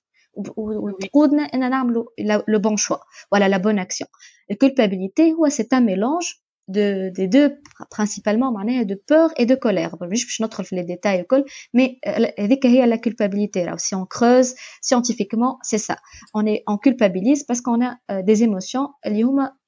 وتقودنا 0.56 1.42
ان 1.42 1.70
نعملوا 1.70 2.04
لو 2.48 2.58
بون 2.58 2.76
شوا 2.76 2.96
ولا 3.32 3.48
لا 3.48 3.56
بون 3.56 3.78
اكسيون 3.78 4.10
الكولبابيليتي 4.50 5.32
هو 5.32 5.48
سي 5.48 5.66
ان 5.72 5.86
ميلونج 5.86 6.24
de, 6.68 7.10
des 7.10 7.28
deux 7.28 7.50
principalement 7.90 8.52
معناها 8.52 8.84
de 8.84 8.94
peur 8.94 9.30
et 9.38 9.46
de 9.46 9.54
colère 9.54 10.02
مش 10.02 10.24
باش 10.24 10.42
ندخل 10.42 10.64
في 10.64 10.76
les 10.76 10.84
détails 10.84 11.20
الكل 11.20 11.44
mais 11.76 11.90
هذيك 12.38 12.66
هي 12.66 12.94
la 12.94 12.98
culpabilité 12.98 13.62
alors 13.66 13.80
si 13.80 13.94
on 13.94 14.06
creuse 14.06 14.54
scientifiquement 14.82 15.58
c'est 15.62 15.78
ça 15.78 15.96
on 16.34 16.46
est 16.46 16.62
on 16.66 16.76
culpabilise 16.76 17.44
parce 17.44 17.60
qu'on 17.60 17.84
a 17.84 17.96
euh, 18.10 18.22
des 18.22 18.42
émotions 18.42 18.88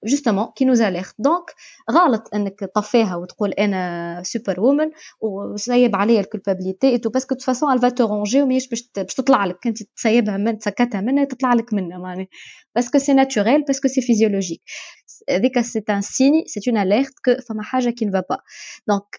اللي 0.05 0.23
هما 0.27 0.47
justement 0.47 0.53
qui 0.57 0.65
nous 0.65 0.81
alertent 0.81 1.17
donc 1.29 1.55
غلط 1.91 2.29
انك 2.35 2.61
تطفيها 2.61 3.17
وتقول 3.17 3.53
انا 3.53 4.23
سوبر 4.25 4.61
وومن 4.61 4.91
وسيب 5.21 5.97
عليا 5.97 6.21
الكولبابيليتي 6.21 6.99
تو 6.99 7.11
باسكو 7.11 7.35
دو 7.35 7.41
فاسون 7.41 7.73
الفا 7.73 7.89
تورونجي 7.89 8.43
وماهيش 8.43 8.69
باش 8.69 8.91
باش 8.97 9.15
تطلع 9.15 9.45
لك 9.45 9.67
انت 9.67 9.83
تسيبها 9.83 10.37
من 10.37 10.59
تسكتها 10.59 11.01
منها 11.01 11.25
تطلع 11.25 11.55
لك 11.55 11.75
منها 11.75 11.99
معناها 11.99 12.27
باسكو 12.75 12.99
سي 12.99 13.13
ناتوريل 13.13 13.63
باسكو 13.63 13.89
سي 13.89 14.01
فيزيولوجيك 14.01 14.63
هذيك 15.31 15.61
سي 15.61 15.83
ان 15.91 16.01
سيني 16.01 16.45
سي 16.47 16.71
اون 16.71 16.79
اليرت 16.79 17.15
كو 17.25 17.35
فما 17.49 17.63
حاجه 17.63 17.91
كي 17.91 18.05
نفا 18.05 18.23
با 18.31 18.39
دونك 18.89 19.19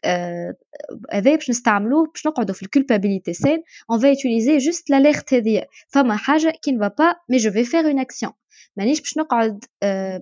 هذا 1.13 1.36
باش 1.36 1.49
نستعملوه 1.49 2.08
باش 2.08 2.27
نقعدوا 2.27 2.55
في 2.55 2.63
الكولبابيليتي 2.63 3.34
سين 3.34 3.63
اون 3.91 3.99
فا 3.99 4.08
يوتيليزي 4.08 4.58
جوست 4.58 4.89
لاليرت 4.89 5.34
هذيا 5.34 5.65
فما 5.88 6.15
حاجه 6.15 6.53
كي 6.62 6.71
نفا 6.71 6.88
با 6.88 7.15
مي 7.29 7.38
جو 7.38 7.51
في 7.51 7.63
فير 7.63 7.86
اون 7.86 7.99
اكسيون 7.99 8.32
مانيش 8.77 9.00
باش 9.00 9.18
نقعد 9.18 9.64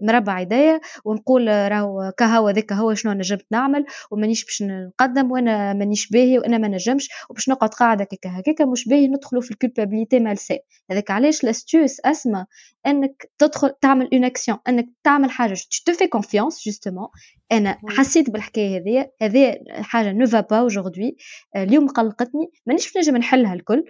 مربع 0.03 0.41
يديا 0.41 0.81
ونقول 1.05 1.49
راهو 1.49 2.13
كهو 2.17 2.51
ذاك 2.51 2.73
هو 2.73 2.95
شنو 2.95 3.13
نجمت 3.13 3.47
نعمل 3.51 3.85
ومانيش 4.11 4.45
باش 4.45 4.63
نقدم 4.63 5.31
وأنا 5.33 5.73
مانيش 5.73 6.09
باهي 6.11 6.39
وأنا 6.39 6.59
ما 6.59 6.69
نجمش 6.69 7.09
وباش 7.31 7.49
نقعد 7.49 7.69
قاعدة 7.75 8.05
كيكا 8.05 8.31
هكاكا 8.41 8.65
مش 8.65 8.89
باهي 8.89 9.09
ندخلوا 9.09 9.43
في 9.43 9.51
الكولبابيليتي 9.51 10.21
مالسان 10.21 10.59
هذاك 10.91 11.11
علاش 11.11 11.45
لاستيوس 11.45 12.01
أسمى 12.05 12.47
إنك 12.87 13.31
تدخل 13.39 13.73
تعمل 13.81 14.09
اون 14.13 14.25
اكسيون 14.25 14.59
إنك 14.69 14.89
تعمل 15.05 15.31
حاجة. 15.31 15.57
تو 15.87 15.93
في 15.93 16.07
كونفيونس 16.07 16.65
جوستومون 16.65 17.09
أنا 17.53 17.79
حسيت 17.89 18.31
بالحكاية 18.31 18.77
هذه 18.79 19.11
هذه 19.23 19.59
حاجة 19.71 20.13
نو 20.13 20.27
فا 20.27 20.41
با 20.41 20.59
اودوربي 20.59 21.17
اليوم 21.57 21.89
قلقتني. 21.89 22.51
مانيش 22.67 22.97
نجم 22.97 23.17
نحلها 23.17 23.55
الكل. 23.55 23.85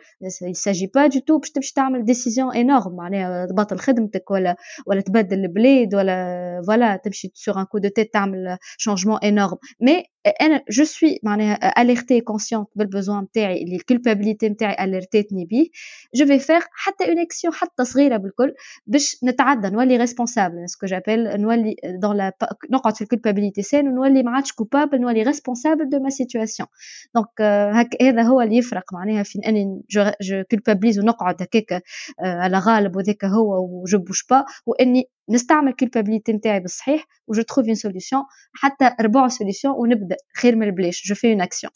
ساجي 0.52 0.90
با 0.94 1.06
دو 1.06 1.20
تو 1.20 1.38
باش 1.38 1.50
تمشي 1.50 1.72
تعمل 1.74 2.04
ديسيزيون 2.04 2.56
انورم 2.56 2.96
معناها 2.96 3.46
تبطل 3.46 3.78
خدمتك 3.78 4.30
ولا 4.30 4.56
ولا 4.86 5.00
تبدل 5.00 5.38
البلاد 5.44 5.94
ولا 5.94 6.62
فوالا 6.66 6.96
تمشي 6.96 7.30
سور 7.34 7.60
ان 7.60 7.64
كو 7.64 7.78
دو 7.78 7.88
تيت 7.88 8.12
تعمل 8.12 8.56
شونجمون 8.76 9.18
انورم 9.24 9.58
مي 9.80 10.04
أنا 10.40 10.62
جو 10.70 10.84
سوي 10.84 11.20
معناها 11.22 11.82
اليرتي 11.82 12.20
كونسيونت 12.20 12.68
بالبوزوان 12.76 13.22
نتاعي 13.22 13.62
اللي 13.62 13.76
الكولبابيليتي 13.76 14.48
نتاعي 14.48 14.84
اليرتيتني 14.84 15.44
بيه. 15.44 15.66
جو 16.14 16.26
في 16.26 16.38
فير 16.38 16.60
حتى 16.72 17.08
اون 17.08 17.18
اكسيون 17.18 17.54
حتى 17.54 17.84
صغيرة 17.84 18.16
بالكل 18.16 18.54
باش 18.86 19.16
نتعدى 19.24 19.70
نولي 19.70 19.96
ريسبونسابل 19.96 20.68
سكو 20.68 20.86
جابيل 20.86 21.40
نولي 21.40 21.76
دون 21.84 22.16
لا 22.16 22.32
نقعد 22.70 22.96
في 22.96 23.02
الكولبابيليتي 23.02 23.62
سين 23.62 23.88
ونولي 23.88 24.22
ما 24.22 24.30
عادش 24.30 24.52
كوبابل 24.52 25.00
نولي 25.00 25.22
ريسبونسابل 25.22 25.88
دو 25.88 25.98
ما 26.00 26.10
سيتواسيون 26.10 26.68
دونك 27.14 27.28
هك 27.72 28.02
هذا 28.02 28.22
هو 28.22 28.40
اللي 28.40 28.56
يفرق 28.56 28.94
معناها 28.94 29.22
في 29.22 29.38
أني 29.48 29.82
جو 29.90 30.04
كولبابليز 30.50 30.98
ونقعد 30.98 31.42
هكاك 31.42 31.82
على 32.20 32.58
غالب 32.58 32.96
وذاك 32.96 33.24
هو 33.24 33.64
وجو 33.82 33.98
بوش 33.98 34.26
با 34.30 34.44
وأني 34.66 35.08
نستعمل 35.29 35.73
كولبابيليتي 35.73 36.33
نتاعي 36.33 36.59
بالصحيح 36.59 37.05
وجو 37.27 37.41
تروف 37.41 37.65
اون 37.65 37.75
سوليسيون 37.75 38.23
حتى 38.53 38.95
ربع 39.01 39.27
سوليسيون 39.27 39.73
ونبدا 39.77 40.15
خير 40.37 40.55
من 40.55 40.63
البلاش 40.63 41.07
جو 41.07 41.15
في 41.15 41.31
اون 41.31 41.41
اكسيون 41.41 41.73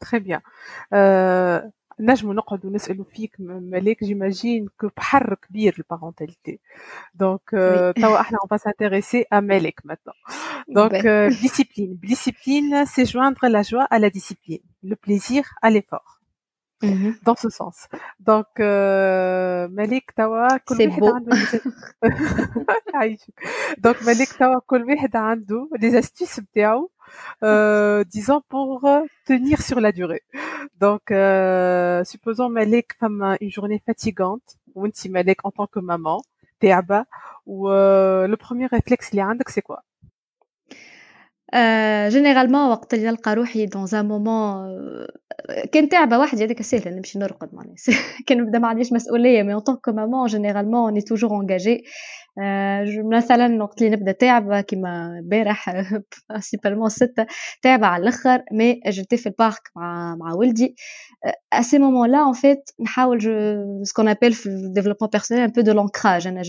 تري 0.00 0.20
بيان 0.20 0.40
نجمو 2.00 2.32
نقعدو 2.32 2.70
نسالو 2.70 3.04
فيك 3.04 3.36
ملاك 3.40 4.04
جيماجين 4.04 4.68
كو 4.80 4.88
بحر 4.96 5.34
كبير 5.34 5.74
البارونتاليتي 5.78 6.60
دونك 7.14 7.50
توا 7.96 8.20
احنا 8.20 8.38
اون 8.38 8.48
باس 8.50 8.66
انتريسي 8.66 9.24
ا 9.32 9.40
مالك 9.40 9.80
maintenant 9.80 10.32
دونك 10.68 11.30
discipline 11.30 12.08
discipline 12.10 12.86
c'est 12.86 13.06
joindre 13.12 13.48
la 13.48 13.62
joie 13.62 13.86
à 13.90 13.98
la 13.98 14.10
discipline 14.10 14.64
le 14.82 14.96
plaisir 14.96 15.44
à 15.62 15.70
l'effort 15.70 16.20
dans 17.26 17.36
ce 17.36 17.50
sens 17.50 17.88
donc 18.20 18.60
مالك 19.76 20.10
توا 20.16 20.56
كل 20.56 20.88
واحد 20.88 21.04
عنده 21.04 21.36
donc 23.86 24.06
مالك 24.06 24.32
توا 24.38 24.60
كل 24.66 24.82
واحد 24.84 25.16
عنده 25.16 25.68
لي 25.80 26.02
astuces 26.02 26.38
نتاعو 26.38 26.90
euh, 27.42 28.04
disons 28.04 28.40
pour 28.48 28.88
tenir 29.26 29.60
sur 29.62 29.80
la 29.80 29.92
durée. 29.92 30.22
Donc, 30.78 31.10
euh, 31.10 32.04
supposons 32.04 32.48
Malek 32.48 32.88
comme 32.98 33.36
une 33.40 33.50
journée 33.50 33.82
fatigante, 33.84 34.58
ou 34.74 34.86
si 34.92 35.08
Malek 35.08 35.38
en 35.44 35.50
tant 35.50 35.66
que 35.66 35.80
maman, 35.80 36.22
Théaba, 36.60 37.06
ou 37.46 37.68
euh, 37.70 38.26
le 38.26 38.36
premier 38.36 38.66
réflexe 38.66 39.10
اللي 39.10 39.22
عندك 39.22 39.48
c'est 39.50 39.62
quoi 39.62 39.82
جينيرالمون 42.08 42.70
وقت 42.70 42.94
اللي 42.94 43.06
نلقى 43.06 43.34
روحي 43.34 43.66
دون 43.66 43.86
ان 43.94 44.08
مومون 44.08 45.06
كان 45.72 45.88
تعبه 45.88 46.18
وحدي 46.18 46.44
هذاك 46.44 46.62
سهل 46.62 46.96
نمشي 46.96 47.18
نرقد 47.18 47.54
معناها 47.54 47.74
كان 48.26 48.38
نبدا 48.42 48.58
ما 48.58 48.68
عنديش 48.68 48.92
مسؤوليه 48.92 49.42
مي 49.42 49.54
اون 49.54 49.60
طونك 49.60 49.88
مامون 49.88 50.26
جينيرالمون 50.26 50.80
اوني 50.80 51.00
توجور 51.00 51.40
انجاجي 51.40 51.84
مثلا 53.12 53.62
وقت 53.62 53.82
اللي 53.82 53.96
نبدا 53.96 54.12
تعبه 54.12 54.60
كيما 54.60 55.18
البارح 55.18 55.70
برينسيبالمون 56.30 56.88
ستة 56.88 57.26
تعبه 57.62 57.86
على 57.86 58.02
الاخر 58.02 58.42
مي 58.52 58.80
جيتي 58.88 59.16
في 59.16 59.26
البارك 59.26 59.70
مع 59.76 60.16
مع 60.16 60.32
ولدي 60.34 60.76
ا 61.52 61.62
سي 61.62 61.78
مومون 61.78 62.10
لا 62.10 62.28
ان 62.28 62.32
فيت 62.32 62.70
نحاول 62.80 63.18
جو 63.18 63.32
سكون 63.84 64.08
ابل 64.08 64.32
في 64.32 64.46
الديفلوبمون 64.46 65.10
بيرسونيل 65.12 65.42
ان 65.44 65.50
بو 65.50 65.60
دو 65.60 65.72
لونكراج 65.72 66.26
انا 66.26 66.42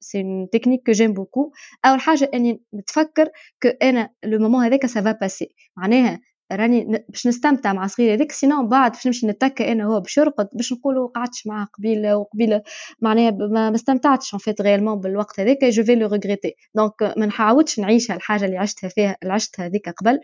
سي 0.00 0.20
اون 0.20 0.48
تكنيك 0.52 0.82
كو 0.86 0.92
جيم 0.92 1.12
بوكو 1.12 1.52
اول 1.84 2.00
حاجه 2.00 2.30
اني 2.34 2.62
نتفكر 2.74 3.28
كو 3.62 3.68
انا 3.68 4.10
لو 4.24 4.38
مومون 4.38 4.64
هذاك 4.64 4.86
سا 4.86 5.00
فا 5.00 5.12
باسي 5.12 5.54
معناها 5.76 6.20
راني 6.51 7.05
باش 7.09 7.27
نستمتع 7.27 7.73
مع 7.73 7.87
صغيري 7.87 8.13
هذيك 8.13 8.31
سينو 8.31 8.67
بعد 8.67 8.91
باش 8.91 9.07
نمشي 9.07 9.27
نتكا 9.27 9.71
أنا 9.71 9.83
هو 9.85 9.99
باش 9.99 10.17
يرقد 10.17 10.49
باش 10.53 10.73
نقولوا 10.73 11.07
قعدتش 11.07 11.47
معاه 11.47 11.65
قبيلة 11.65 12.17
وقبيلة 12.17 12.61
معناها 13.01 13.31
ما 13.31 13.75
استمتعتش 13.75 14.33
ان 14.33 14.39
فيت 14.39 14.61
غيالمون 14.61 14.99
بالوقت 14.99 15.39
هذاك 15.39 15.63
جو 15.65 15.83
في 15.83 15.95
لو 15.95 16.07
ريغريتي 16.07 16.55
دونك 16.75 16.93
ما 17.17 17.25
نحاولش 17.25 17.79
نعيش 17.79 18.11
الحاجة 18.11 18.45
اللي 18.45 18.57
عشتها 18.57 18.87
فيها 18.87 19.17
اللي 19.23 19.33
عشتها 19.33 19.65
هذيك 19.65 19.89
قبل. 19.89 20.19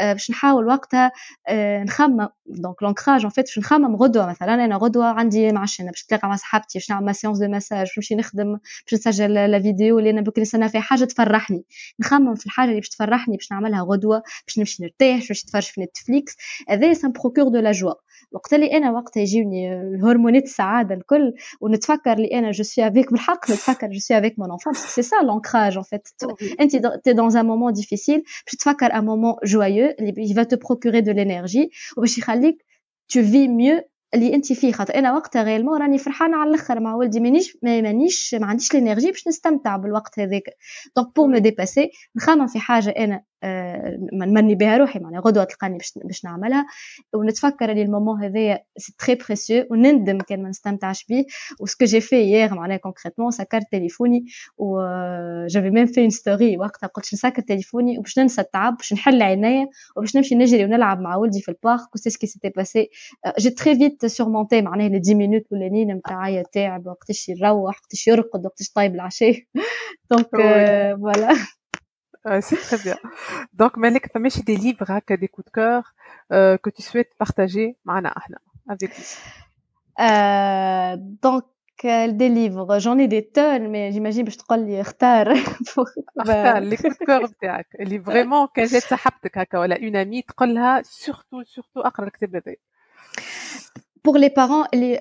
باش 0.00 0.30
نحاول 0.30 0.66
وقتها 0.66 1.12
نخمم. 1.84 2.28
دونك 2.46 2.82
لونكراج 2.82 3.24
ان 3.24 3.30
فيت 3.30 3.44
باش 3.44 3.58
نخمم 3.58 3.96
غدوة 3.96 4.26
مثلا. 4.26 4.54
أنا 4.54 4.76
غدوة 4.76 5.06
عندي 5.06 5.52
معشنه 5.52 5.86
باش 5.90 6.04
نتلاقى 6.04 6.28
مع 6.28 6.36
صحابتي 6.36 6.78
باش 6.78 6.90
نعمل 6.90 7.14
سيونس 7.14 7.38
دو 7.38 7.48
مساج 7.48 7.78
باش 7.86 7.98
نمشي 7.98 8.14
نخدم 8.14 8.52
باش 8.52 8.94
نسجل 8.94 9.34
لا 9.34 9.60
فيديو 9.60 9.98
اللي 9.98 10.10
أنا 10.10 10.20
بكري 10.20 10.42
نستنى 10.42 10.68
فيها. 10.68 10.80
حاجة 10.80 11.04
تفرحني. 11.04 11.64
نخمم 12.00 12.34
في 12.34 12.46
الحاجة 12.46 12.68
اللي 12.68 12.80
باش 12.80 12.88
تفرحني 12.88 13.36
باش 13.36 13.52
نعملها 13.52 13.82
غدوة 13.82 14.22
باش 14.46 14.58
نمشي 14.58 14.82
نرتاح 14.82 15.28
باش 15.28 15.44
نتفرج 15.44 15.67
في 15.67 15.81
نتفليكس 15.81 16.35
هذا 16.69 16.93
سان 16.93 17.11
بروكور 17.11 17.47
دو 17.47 17.59
لا 17.59 17.71
جوا 17.71 17.93
وقت 18.31 18.53
اللي 18.53 18.77
انا 18.77 18.91
وقت 18.91 19.17
يجيوني 19.17 19.81
الهرمونات 19.81 20.43
السعاده 20.43 20.95
الكل 20.95 21.33
ونتفكر 21.61 22.15
لي 22.15 22.39
انا 22.39 22.51
جو 22.51 22.63
سوي 22.63 22.87
افيك 22.87 23.11
بالحق 23.11 23.51
نتفكر 23.51 23.87
جو 23.87 23.99
سوي 23.99 24.17
افيك 24.17 24.39
مون 24.39 24.51
انفون 24.51 24.73
سي 24.73 25.01
سا 25.01 25.15
لونكراج 25.15 25.77
ان 25.77 25.83
فيت 25.83 26.07
انت 26.59 26.71
تي 27.03 27.13
دون 27.13 27.37
ان 27.37 27.45
مومون 27.45 27.73
ديفيسيل 27.73 28.17
باش 28.17 28.55
تفكر 28.59 28.93
ان 28.93 29.05
مومون 29.05 29.33
جويو 29.45 29.95
اللي 29.99 30.33
va 30.33 30.45
te 30.45 30.57
procurer 30.57 31.01
de 31.01 31.11
l'énergie 31.11 31.97
وباش 31.97 32.17
يخليك 32.17 32.65
tu 33.13 33.21
vis 33.21 33.47
mieux 33.47 33.81
اللي 34.14 34.34
انت 34.34 34.52
فيه 34.52 34.72
خاطر 34.72 34.94
أنا 34.94 35.12
وقتها 35.12 35.42
غيالمون 35.42 35.80
راني 35.80 35.98
فرحانة 35.98 36.36
على 36.36 36.50
الأخر. 36.50 36.80
مع 36.80 36.94
ولدي 36.94 37.20
مانيش 37.20 37.58
مانيش 37.62 38.34
ما 38.34 38.46
عنديش 38.46 38.72
الإنرجي 38.72 39.10
باش 39.10 39.28
نستمتع 39.28 39.76
بالوقت 39.76 40.18
هذاك. 40.18 40.42
دونك 40.96 41.16
بور 41.16 41.28
مو 41.28 41.38
ديباسي 41.38 41.90
نخمم 42.16 42.46
في 42.46 42.58
حاجة 42.58 42.90
أنا 42.90 43.22
آه، 43.42 43.98
نمني 44.12 44.54
بها 44.54 44.76
روحي. 44.76 44.98
معناها 44.98 45.20
غدوة 45.20 45.44
تلقاني 45.44 45.78
باش 46.04 46.24
نعملها. 46.24 46.66
ونتفكر 47.14 47.70
اللي 47.70 47.82
المومون 47.82 48.24
هذايا 48.24 48.64
سي 48.78 48.94
تري 48.98 49.14
بريسيو 49.14 49.66
وندم 49.70 50.18
كان 50.18 50.42
ما 50.42 50.48
نستمتعش 50.48 51.04
به 51.04 51.24
وسكو 51.60 51.84
جي 51.84 52.00
في 52.00 52.16
يير 52.16 52.54
معناها 52.54 52.76
كونكريتمون 52.76 53.30
سكرت 53.30 53.66
تليفوني. 53.72 54.24
و 54.58 54.80
جافي 55.46 55.70
ميم 55.70 55.86
في 55.86 56.10
ستوري 56.10 56.58
وقتها 56.58 56.86
قلت 56.86 57.14
نسكر 57.14 57.42
تليفوني؟ 57.42 57.98
وباش 57.98 58.18
ننسى 58.18 58.40
التعب 58.40 58.76
باش 58.76 58.92
نحل 58.92 59.22
عينيا 59.22 59.68
وباش 59.96 60.16
نمشي 60.16 60.34
نجري 60.34 60.64
ونلعب 60.64 61.00
مع 61.00 61.16
ولدي 61.16 61.40
في 61.40 61.48
البارك. 61.48 61.94
وسي 61.94 62.10
سكي 62.10 62.26
سيتي 62.26 62.48
باسي 62.48 62.90
جي 63.38 63.50
تري 63.50 63.76
فيت 63.76 63.97
سورمونتي 64.05 64.61
معناها 64.61 64.89
لي 64.89 64.99
10 64.99 65.13
مينوت 65.13 65.41
الاولانيين 65.51 65.91
نتاعي 65.91 66.43
تعب 66.43 66.87
وقتاش 66.87 67.29
يروح 67.29 67.51
وقتاش 67.51 68.07
يرقد 68.07 68.45
وقتاش 68.45 68.71
طايب 68.71 68.95
العشاء 68.95 69.35
دونك 70.11 70.27
فوالا 70.31 71.35
Euh, 72.25 72.39
c'est 72.41 72.55
très 72.55 72.77
bien. 72.77 72.97
Donc, 73.53 73.75
Malek, 73.77 74.05
tu 74.13 74.43
des 74.43 74.55
livres, 74.55 74.89
hein, 74.89 75.01
des 75.09 75.27
coups 75.27 75.45
de 75.45 75.51
cœur 75.51 75.93
euh, 76.31 76.57
que 76.57 76.69
tu 76.69 76.81
souhaites 76.81 77.13
partager 77.17 77.75
avec 77.85 78.29
nous. 78.29 78.77
Euh, 79.99 80.95
donc, 81.21 81.43
des 81.83 82.29
livres, 82.29 82.79
j'en 82.79 82.97
ai 82.97 83.09
des 83.09 83.25
tonnes, 83.27 83.67
mais 83.69 83.91
j'imagine 83.91 84.25
que 84.25 84.31
je 84.31 84.37
te 84.37 84.53
les 84.53 84.81
retard. 84.81 85.25
les 86.61 86.77
coups 86.77 86.97
de 86.99 87.05
cœur 87.05 87.29
اللي 87.79 87.99
vraiment 87.99 88.47
كان 88.55 88.65
جات 88.65 88.83
صاحبتك 88.83 89.37
هكا 89.37 89.59
ولا 89.59 89.75
une 89.75 90.05
amie 90.05 90.25
تقول 90.27 90.55
لها 90.55 90.81
surtout 90.81 91.43
surtout 91.45 91.85
اقرا 91.85 92.05
الكتاب 92.05 92.35
هذا 92.35 92.55
pour 94.03 94.17
les 94.17 94.29
parents 94.29 94.67
اللي 94.73 94.99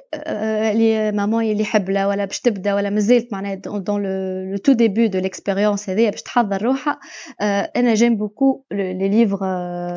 اللي 0.73 1.12
ماما 1.12 1.41
اللي 1.41 1.62
يحب 1.62 1.91
لا 1.91 2.07
ولا 2.07 2.25
باش 2.25 2.41
تبدا 2.41 2.75
ولا 2.75 2.91
مازالت 2.91 3.33
معناها 3.33 3.55
دون 3.55 4.03
لو 4.51 4.57
تو 4.57 4.73
ديبي 4.73 5.09
دو 5.09 5.18
ليكسبيريونس 5.18 5.91
هذيا 5.91 6.11
باش 6.11 6.23
تحضر 6.23 6.62
روحها 6.62 7.01
انا 7.77 7.95
جيم 7.95 8.16
بوكو 8.16 8.64
لي 8.73 9.09
ليفغ 9.09 9.45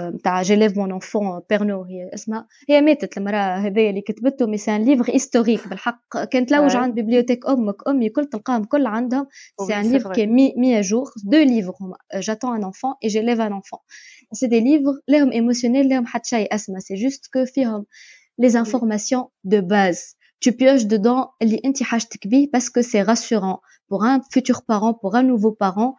نتاع 0.09 0.41
جيليف 0.41 0.78
مون 0.78 0.91
انفون 0.91 1.41
بيرنو 1.49 1.84
هي 1.84 2.09
اسمها 2.13 2.47
هي 2.69 2.82
ماتت 2.82 3.17
المراه 3.17 3.57
هذيا 3.57 3.89
اللي 3.89 4.01
كتبته 4.01 4.47
مي 4.47 4.57
سان 4.57 4.84
ليفغ 4.84 5.11
هيستوريك 5.11 5.67
بالحق 5.67 6.23
كانت 6.23 6.49
تلوج 6.49 6.76
عند 6.76 6.95
بيبليوتيك 6.95 7.49
امك 7.49 7.88
امي 7.88 8.09
كل 8.09 8.26
تلقاهم 8.26 8.63
كل 8.63 8.86
عندهم 8.86 9.28
سي 9.67 9.73
ان 9.76 9.91
ليفغ 9.91 10.13
كي 10.13 10.26
100 10.26 10.82
جور 10.82 11.11
دو 11.23 11.38
ليفغ 11.38 11.73
هما 11.82 11.97
جاتون 12.15 12.55
ان 12.55 12.63
انفون 12.63 12.93
اي 13.03 13.09
جيليف 13.09 13.41
ان 13.41 13.53
انفون 13.53 13.80
سي 14.34 14.47
دي 14.47 14.59
ليفغ 14.59 14.93
لهم 15.07 15.32
ايموسيونيل 15.32 15.89
لهم 15.89 16.05
حتى 16.05 16.30
شيء 16.30 16.55
اسمى 16.55 16.80
سي 16.80 16.95
جوست 16.95 17.34
كو 17.34 17.45
فيهم 17.45 17.86
les 18.41 18.57
informations 18.57 19.30
de 19.45 19.61
base. 19.61 20.16
Tu 20.41 20.53
pioches 20.53 20.86
dedans 20.86 21.32
parce 22.49 22.70
que 22.70 22.80
c'est 22.80 23.03
rassurant. 23.03 23.61
Pour 23.86 24.05
un 24.05 24.22
futur 24.32 24.62
parent, 24.64 24.95
pour 24.95 25.14
un 25.14 25.22
nouveau 25.22 25.53
parent, 25.53 25.95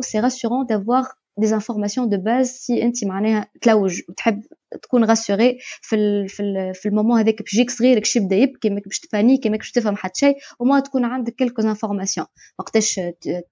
c'est 0.00 0.20
rassurant 0.20 0.64
d'avoir 0.64 1.16
des 1.37 1.53
informations 1.53 2.05
de 2.05 2.17
base 2.17 2.51
si 2.63 2.83
انت 2.83 3.05
معناها 3.05 3.47
تلوج 3.61 4.01
وتحب 4.09 4.43
تكون 4.81 5.03
غاسوري 5.03 5.57
في 5.81 5.95
ال 5.95 6.29
في 6.29 6.43
ال 6.43 6.75
في 6.75 6.89
المومون 6.89 7.19
هذاك 7.19 7.41
باش 7.41 7.53
يجيك 7.53 7.69
صغيرك 7.71 8.05
شي 8.05 8.19
يبدا 8.19 8.35
يبكي 8.35 8.69
ماك 8.69 8.83
باش 8.85 8.99
تبانيكي 8.99 9.49
ماك 9.49 9.59
باش 9.59 9.71
تفهم 9.71 9.95
حتى 9.95 10.19
شيء 10.19 10.37
وما 10.59 10.79
تكون 10.79 11.05
عندك 11.05 11.35
كيلكو 11.35 11.61
انفورماسيون 11.61 12.27
وقتاش 12.59 12.99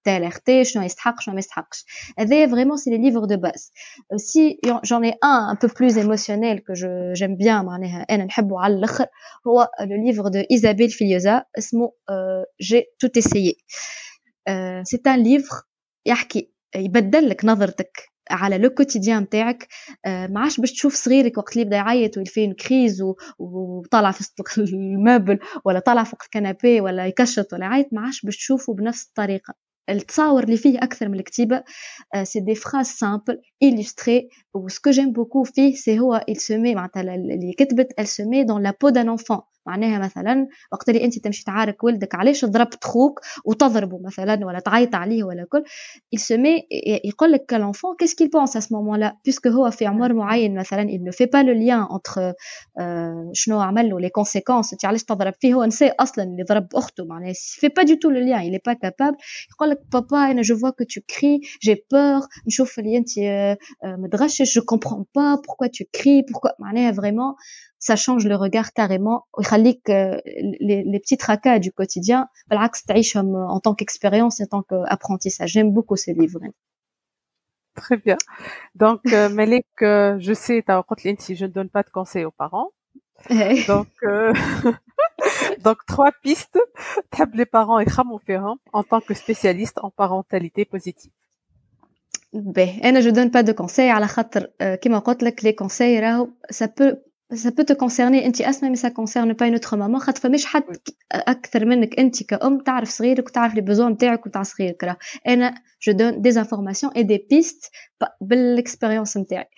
تاليرتي 0.04 0.64
شنو 0.64 0.84
يستحق 0.84 1.22
شنو 1.22 1.34
ما 1.34 1.40
يستحقش 1.40 1.86
هذا 2.20 2.48
فريمون 2.48 2.78
سي 2.78 2.90
لي 2.90 2.98
ليفر 2.98 3.26
دو 3.26 3.38
باز 3.38 3.72
سي 4.16 4.60
جون 4.86 5.04
اي 5.04 5.10
ان 5.10 5.50
ان 5.50 5.58
بو 5.64 5.68
بلوز 5.80 5.98
ايموسيونيل 5.98 6.60
كو 6.60 6.74
جو 6.74 7.14
جيم 7.14 7.36
بيان 7.36 7.66
معناها 7.66 8.06
انا 8.10 8.26
نحبه 8.26 8.60
على 8.60 8.74
الاخر 8.74 9.06
هو 9.48 9.70
لو 9.82 10.06
ليفر 10.06 10.28
دو 10.28 10.44
ايزابيل 10.52 10.90
فيليوزا 10.90 11.44
اسمه 11.58 11.92
جي 12.62 12.84
توت 13.00 13.18
اسيي 13.18 13.56
سي 14.84 15.02
ان 15.08 15.24
ليفر 15.24 15.56
يحكي 16.06 16.54
يبدل 16.77 17.29
لك 17.29 17.45
نظرتك 17.45 18.09
على 18.31 18.59
لو 18.59 18.71
كوتيديان 18.71 19.23
نتاعك. 19.23 19.69
آه، 20.07 20.27
ما 20.27 20.41
عادش 20.41 20.61
باش 20.61 20.73
تشوف 20.73 20.95
صغيرك 20.95 21.39
وقت 21.39 21.53
اللي 21.53 21.63
يبدا 21.63 21.77
يعيط 21.77 22.17
ويلفين 22.17 22.53
كريز 22.53 23.03
وطالع 23.39 24.11
في 24.11 24.25
المابل 24.59 25.39
ولا 25.65 25.79
طالع 25.79 26.05
فوق 26.05 26.23
الكنابي 26.23 26.81
ولا 26.81 27.07
يكشط 27.07 27.53
ولا 27.53 27.65
يعيط 27.67 27.87
ما 27.93 28.01
عادش 28.01 28.25
باش 28.25 28.37
تشوفه 28.37 28.75
بنفس 28.75 29.09
الطريقة. 29.09 29.55
التصاور 29.91 30.45
اللي 30.45 30.57
فيه 30.57 30.79
أكثر 30.79 31.09
من 31.09 31.19
الكتيبة. 31.19 31.63
سي 32.23 32.41
دي 32.41 32.55
فراز 32.55 32.87
سامبل 32.87 33.43
illustré 33.65 34.29
وسكو 34.55 34.91
جيم 34.91 35.13
بوكو 35.13 35.45
فيه 35.45 35.75
سي 35.75 35.99
هو 36.01 36.25
il 36.31 36.35
se 36.35 36.51
معناتها 36.51 37.01
اللي 37.01 37.53
كتبت 37.59 37.93
elle 38.01 38.07
se 38.07 38.23
met 38.23 38.45
dans 38.45 38.59
la 38.59 38.73
peau 38.73 38.91
d'un 38.91 39.09
enfant. 39.09 39.43
معناها 39.68 40.00
مثلا 40.00 40.48
وقت 40.72 40.90
اللي 40.90 41.06
انت 41.06 41.20
تمشي 41.20 41.44
تعارك 41.44 41.84
ولدك 41.84 42.16
علاش 42.16 42.46
ضربت 42.46 42.84
خوك 42.84 43.20
وتضربه 43.46 44.00
مثلا 44.04 44.46
ولا 44.46 44.60
تعيط 44.60 44.96
عليه 44.96 45.24
ولا 45.24 45.46
كل 45.50 45.64
il 46.16 46.20
se 46.20 46.38
met 46.38 46.64
يقول 47.06 47.32
لك 47.32 47.54
l'enfant 47.54 47.96
qu'est-ce 47.98 48.16
qu'il 48.16 48.30
pense 48.30 48.56
à 48.56 48.62
ce 48.62 48.74
moment-là 48.74 49.14
puisque 49.24 49.48
هو 49.48 49.72
في 49.72 49.86
عمر 49.86 50.14
معين 50.14 50.56
مثلا 50.56 50.88
il 50.90 51.04
ne 51.04 51.12
fait 51.12 51.28
pas 51.28 51.44
le 51.44 51.54
lien 51.54 51.88
entre 51.90 52.34
euh, 52.80 53.34
شنو 53.34 53.60
عمل 53.60 53.90
له 53.90 54.00
les 54.00 54.12
conséquences 54.22 54.74
انت 54.74 54.86
علاش 54.86 55.04
تضرب 55.04 55.34
فيه 55.40 55.54
هو 55.54 55.66
نسى 55.66 55.88
اصلا 56.00 56.24
اللي 56.24 56.44
ضرب 56.44 56.68
اخته 56.76 57.06
معناها 57.06 57.34
il 57.34 57.60
fait 57.60 57.74
pas 57.80 57.86
du 57.86 57.94
tout 57.94 58.10
le 58.10 58.20
lien 58.20 58.42
il 58.42 58.56
est 58.56 58.72
pas 58.72 58.76
capable 58.76 59.18
يقول 59.52 59.70
لك 59.70 59.80
بابا 59.94 60.32
انا 60.32 60.42
je 60.44 60.54
vois 60.54 60.72
que 60.72 60.86
tu 60.86 61.00
cries 61.14 61.48
j'ai 61.66 61.76
peur 61.76 62.28
نشوف 62.48 62.80
اللي 62.80 62.98
انت 62.98 63.10
متغشش 63.86 64.60
je 64.60 64.62
comprends 64.62 65.04
pas 65.18 65.38
pourquoi 65.46 65.70
tu 65.70 65.84
cries 65.98 66.24
pourquoi 66.32 66.52
معناها 66.60 66.92
vraiment 66.92 67.36
ça 67.80 67.96
change 67.96 68.26
le 68.26 68.36
regard 68.36 68.74
carrément 68.74 69.28
ويخليك 69.38 69.90
les, 69.90 70.84
les 70.92 71.00
petits 71.00 71.18
tracas 71.18 71.60
du 71.60 71.72
quotidien 71.72 72.28
بالعكس 72.48 72.84
تعيشهم 72.84 73.48
en 73.50 73.60
tant 73.60 73.76
qu'expérience 73.76 74.42
en 74.42 74.46
tant 74.46 74.64
qu'apprentissage 74.64 75.50
j'aime 75.52 75.72
beaucoup 75.72 75.96
ces 75.96 76.14
livres 76.14 76.40
Très 77.76 77.98
bien. 77.98 78.18
Donc, 78.76 79.02
euh, 79.12 79.30
Malik, 79.30 79.66
euh, 79.82 80.18
je 80.20 80.34
sais, 80.34 80.64
tu 80.66 80.72
as 80.72 80.84
dit 81.04 81.36
je 81.36 81.46
ne 81.46 81.52
donne 81.52 81.70
pas 81.70 81.84
de 81.84 81.90
conseils 81.90 82.26
aux 82.26 82.32
parents. 82.32 82.70
donc, 83.68 83.88
euh, 84.04 84.34
donc, 85.66 85.78
trois 85.88 86.12
pistes. 86.22 86.60
les 87.34 87.46
parents 87.46 87.80
et 87.80 87.88
en 88.74 88.84
tant 88.84 89.02
que 89.02 89.14
spécialiste 89.14 89.80
en 89.82 89.90
parentalité 89.90 90.66
positive. 90.66 91.12
Ben, 92.34 92.70
je 93.06 93.10
donne 93.10 93.32
pas 93.32 93.44
de 93.44 93.54
conseils 93.54 93.90
على 93.90 94.08
خاطر 94.08 94.48
كما 94.82 95.00
قلت 95.00 95.24
لك 95.24 95.42
les 95.42 95.56
conseils 95.56 96.00
راهو 96.00 96.30
ça 96.50 96.68
peut 96.68 96.98
ça 97.36 97.52
peut 97.52 97.66
te 97.66 97.74
concerner 97.74 98.26
انت 98.26 98.42
اسمع 98.42 98.70
mais 98.70 98.80
ça 98.80 98.92
concerne 98.92 99.34
pas 99.34 99.48
une 99.48 99.56
autre 99.56 99.78
maman 99.78 99.98
خاطر 99.98 100.22
فماش 100.22 100.46
حد 100.46 100.64
اكثر 101.12 101.66
منك 101.66 102.00
انت 102.00 102.24
كأم 102.24 102.60
تعرف 102.60 102.90
صغيرك 102.90 103.28
وتعرف 103.28 103.56
لي 103.56 103.62
بيزون 103.62 103.92
نتاعك 103.92 104.26
وتاع 104.26 104.44
صغيرك 104.44 104.84
راه 104.84 104.98
انا 105.28 105.56
je 105.80 105.92
donne 105.92 106.22
des 106.22 106.38
informations 106.38 106.92
et 106.96 107.04
des 107.04 107.20
pistes 107.20 107.72
بالاكسبيريونس 108.22 109.18
نتاعي 109.18 109.50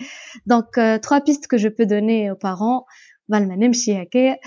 donc 0.53 0.77
euh, 0.77 0.97
trois 0.99 1.21
pistes 1.21 1.47
que 1.47 1.57
je 1.57 1.67
peux 1.67 1.85
donner 1.85 2.31
aux 2.31 2.39
parents 2.47 2.85
قبل 3.33 3.47
ما 3.47 3.55
نمشي 3.55 4.01
هكايا 4.01 4.37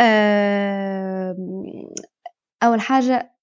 euh, 0.00 1.36
اول 2.62 2.80
حاجه 2.80 3.38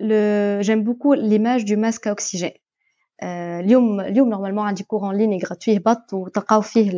le 0.00 0.58
j'aime 0.60 0.82
beaucoup 0.82 1.14
l'image 1.14 1.64
du 1.64 1.76
masque 1.76 2.06
à 2.06 2.12
oxygène 2.12 2.58
اليوم 3.23 4.01
اليوم 4.01 4.29
نورمالمون 4.29 4.65
عندي 4.65 4.83
كور 4.83 5.05
اون 5.05 5.17
لين 5.17 5.39
غراتوي 5.45 5.77
هبط 5.77 6.13
وتلقاو 6.13 6.61
فيه 6.61 6.91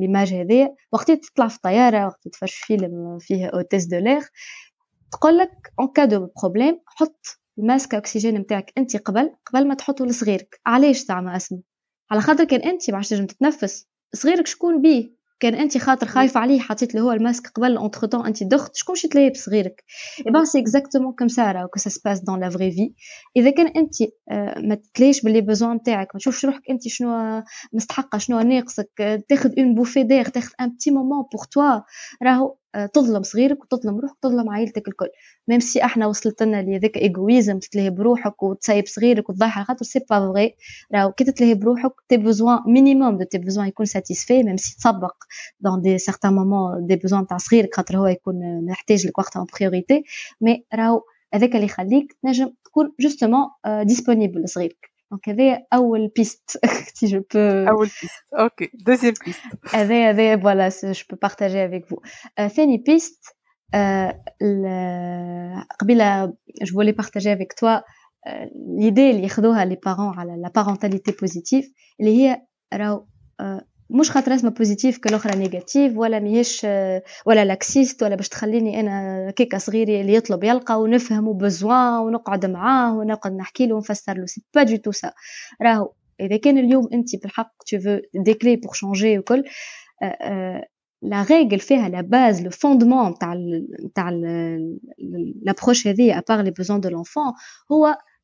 ليماج 0.00 0.34
هذيا 0.34 0.74
وقت 0.92 1.10
تطلع 1.10 1.48
في 1.48 1.56
الطيارة 1.56 2.06
وقت 2.06 2.28
تفرج 2.28 2.50
فيلم 2.50 3.18
فيه 3.20 3.46
اوتيس 3.46 3.84
دو 3.84 3.98
لير 3.98 4.22
تقول 5.12 5.38
لك 5.38 5.72
اون 5.80 5.88
كا 5.88 6.04
دو 6.04 6.28
بروبليم 6.42 6.80
حط 6.86 7.26
الماسك 7.58 7.94
اكسجين 7.94 8.34
نتاعك 8.34 8.72
أنت 8.78 8.96
قبل 8.96 9.34
قبل 9.46 9.68
ما 9.68 9.74
تحطه 9.74 10.06
لصغيرك. 10.06 10.60
علاش 10.66 10.98
زعما 10.98 11.36
اسمه 11.36 11.62
على 12.10 12.20
خاطر 12.20 12.44
كان 12.44 12.60
أنت 12.60 12.90
ما 12.90 13.02
تنجم 13.02 13.26
تتنفس. 13.26 13.88
صغيرك 14.14 14.46
شكون 14.46 14.82
بيه؟ 14.82 15.17
كان 15.40 15.54
انت 15.54 15.78
خاطر 15.78 16.06
خايفة 16.06 16.40
عليه 16.40 16.60
حطيت 16.60 16.94
له 16.94 17.00
هو 17.00 17.12
الماسك 17.12 17.46
قبل 17.48 17.76
اونتر 17.76 18.06
طون 18.06 18.26
انت 18.26 18.42
دخت 18.42 18.76
شكون 18.76 18.94
شي 18.94 19.08
تلاقي 19.08 19.30
بصغيرك؟ 19.30 19.84
اي 20.26 20.32
بان 20.32 20.44
سي 20.44 20.58
اكزاكتومون 20.60 21.12
كوم 21.12 21.28
سا 21.28 21.52
راهو 21.52 21.68
كو 21.68 21.78
سا 21.78 21.90
سباس 21.90 22.20
دون 22.20 22.40
لا 22.40 22.50
فري 22.50 22.70
في 22.70 22.92
إذا 23.36 23.50
كان 23.50 23.66
انت 23.66 23.94
ما 24.68 24.78
تلاقيش 24.94 25.22
باللي 25.22 25.40
بوزوان 25.40 25.76
نتاعك 25.76 26.08
ما 26.14 26.18
تشوفش 26.18 26.44
روحك 26.44 26.62
انت 26.70 26.88
شنو 26.88 27.42
مستحقة 27.72 28.18
شنو 28.18 28.40
ناقصك 28.40 29.22
تاخذ 29.28 29.50
اون 29.58 29.74
بوفي 29.74 30.02
دير 30.02 30.24
تاخذ 30.24 30.52
ان 30.60 30.70
بتي 30.70 30.90
مومون 30.90 31.24
بور 31.32 31.44
توا 31.50 31.80
راهو 32.22 32.56
تظلم 32.94 33.22
صغيرك 33.22 33.62
وتظلم 33.64 33.98
روحك 34.00 34.14
وتظلم 34.16 34.50
عائلتك 34.50 34.88
الكل. 34.88 35.08
ميم 35.48 35.60
سي 35.60 35.84
إحنا 35.84 36.06
وصلت 36.06 36.42
لنا 36.42 36.60
اللي 36.60 36.76
هذاك 36.76 36.96
ايغويزم 36.96 37.58
تتلهي 37.58 37.90
بروحك 37.90 38.42
وتسيب 38.42 38.86
صغيرك 38.86 39.30
وتضحي 39.30 39.50
على 39.56 39.64
خاطر 39.64 39.84
سي 39.84 39.98
با 39.98 40.06
فغي 40.32 40.54
راهو 40.94 41.12
كي 41.12 41.24
تتلهي 41.24 41.54
بروحك 41.54 41.92
تي 42.08 42.16
بوزوان 42.16 42.58
مينيموم 42.66 43.18
دو 43.18 43.24
تي 43.24 43.38
بوزوان 43.38 43.68
يكون 43.68 43.86
ساتيسفي 43.86 44.42
ميم 44.42 44.56
سي 44.56 44.76
تسبق 44.76 45.14
دون 45.60 45.80
دي 45.82 45.98
سيغتان 45.98 46.32
مومون 46.32 46.86
دي 46.86 46.96
بوزوان 46.96 47.26
تاع 47.26 47.36
صغيرك 47.38 47.74
خاطر 47.74 47.98
هو 47.98 48.06
يكون 48.06 48.64
محتاج 48.70 49.06
لك 49.06 49.18
وقتها 49.18 49.40
اون 49.40 49.46
بريوريتي 49.58 50.04
مي 50.40 50.64
راهو 50.74 51.02
هذاك 51.34 51.54
اللي 51.54 51.66
يخليك 51.66 52.16
تنجم 52.22 52.50
تكون 52.64 52.92
جوستومون 53.00 53.44
ديسپونيبل 53.82 54.42
لصغيرك. 54.42 54.87
Donc, 55.10 55.26
avait 55.26 55.58
Owl 55.72 56.10
Piste, 56.14 56.58
si 56.94 57.08
je 57.08 57.18
peux. 57.18 57.66
Owl 57.68 57.88
Piste, 57.88 58.24
ok. 58.38 58.70
Deuxième 58.74 59.14
piste. 59.14 59.40
Avait, 59.72 60.04
avait, 60.04 60.36
voilà, 60.36 60.68
je 60.70 61.04
peux 61.08 61.16
partager 61.16 61.60
avec 61.60 61.88
vous. 61.88 61.98
Euh, 62.38 62.48
Piste, 62.78 63.36
euh, 63.74 64.12
le... 64.40 65.54
je 66.60 66.72
voulais 66.72 66.92
partager 66.92 67.30
avec 67.30 67.54
toi 67.54 67.84
euh, 68.26 68.46
l'idée, 68.76 69.12
les 69.64 69.76
parents, 69.76 70.12
à 70.12 70.24
la 70.24 70.50
parentalité 70.50 71.12
positive. 71.12 71.64
Elle 71.98 72.08
est, 72.08 72.36
مش 73.90 74.10
خاطر 74.10 74.34
اسمها 74.34 74.52
بوزيتيف 74.52 74.98
كالاخرى 74.98 75.38
نيجاتيف 75.38 75.96
ولا 75.96 76.18
ميهش 76.18 76.64
ولا 77.26 77.44
لاكسيست 77.44 78.02
ولا 78.02 78.14
باش 78.14 78.28
تخليني 78.28 78.80
أنا 78.80 79.30
كيكا 79.30 79.58
صغيري 79.58 80.00
اللي 80.00 80.14
يطلب 80.14 80.44
يلقى 80.44 80.80
ونفهمه 80.80 81.34
بزوان 81.34 81.92
ونقعد 81.92 82.46
معاه 82.46 82.96
ونقعد 82.96 83.32
نحكي 83.32 83.66
له 83.66 83.74
ونفسر 83.74 84.14
له. 84.14 84.26
سي 84.26 84.42
با 84.54 84.62
دو 84.62 84.76
تو 84.76 84.92
سا 84.92 85.12
راهو 85.62 85.92
إذا 86.20 86.36
كان 86.36 86.58
اليوم 86.58 86.88
أنت 86.92 87.22
بالحق 87.22 87.52
تو 87.66 87.80
فو 87.80 87.98
دي 88.14 88.34
كلي 88.34 88.56
بور 88.56 88.72
شونجي 88.74 89.18
وكل 89.18 89.44
لا 91.02 91.26
ريغل 91.30 91.58
فيها 91.58 91.88
لا 91.88 92.00
باز 92.00 92.42
لو 92.42 92.50
فوندمون 92.50 93.18
تاع 93.18 93.34
تاع 93.94 94.10
لابروش 95.42 95.86
هذه 95.86 96.18
ابار 96.18 96.42
لي 96.42 96.50
بوزون 96.50 96.80
دو 96.80 96.88
لونفون 96.88 97.32
هو 97.72 97.98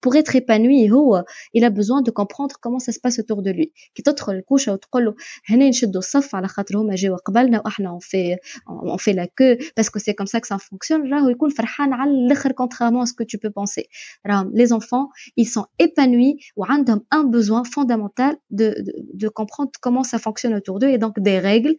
pour 0.00 0.16
être 0.16 0.36
épanoui 0.36 0.90
هو 0.90 1.24
il 1.54 1.64
a 1.64 1.70
besoin 1.70 2.02
de 2.02 2.10
comprendre 2.10 2.56
comment 2.60 2.78
ça 2.78 2.92
se 2.92 3.00
passe 3.00 3.18
autour 3.18 3.42
de 3.42 3.50
lui 3.50 3.72
كي 3.94 4.02
تدخل 4.02 4.32
الكوشه 4.32 4.72
وتقول 4.72 5.04
له 5.04 5.14
هنا 5.48 5.68
نشدوا 5.68 5.98
الصف 5.98 6.34
على 6.34 6.48
خاطر 6.48 6.76
هما 6.76 6.94
جاوا 6.94 7.16
قبلنا 7.16 7.62
واحنا 7.64 7.90
اون 7.90 7.98
في 7.98 8.36
اون 8.68 8.96
في 8.96 9.12
لا 9.12 9.24
كو 9.24 9.56
باسكو 9.76 9.98
سي 9.98 10.12
كوم 10.12 10.26
سا 10.26 10.38
كو 10.38 10.46
سا 10.46 10.56
فونكسيون 10.56 11.14
راهو 11.14 11.28
يكون 11.28 11.50
فرحان 11.50 11.92
على 11.92 12.10
الاخر 12.10 12.52
contrairement 12.52 13.02
à 13.02 13.06
ce 13.06 13.12
que 13.12 13.24
tu 13.24 13.38
peux 13.38 13.50
penser 13.50 13.84
راهم 14.26 14.52
les 14.54 14.72
enfants 14.72 15.08
ils 15.36 15.48
sont 15.48 15.66
épanouis 15.82 16.36
وعندهم 16.56 17.00
un 17.14 17.24
besoin 17.24 17.64
fondamental 17.64 18.36
de, 18.50 18.68
de, 18.86 18.92
de 19.14 19.28
comprendre 19.28 19.70
comment 19.80 20.02
ça 20.02 20.18
fonctionne 20.18 20.54
autour 20.54 20.78
d'eux 20.78 20.88
et 20.88 20.98
donc 20.98 21.14
des 21.20 21.38
règles 21.38 21.76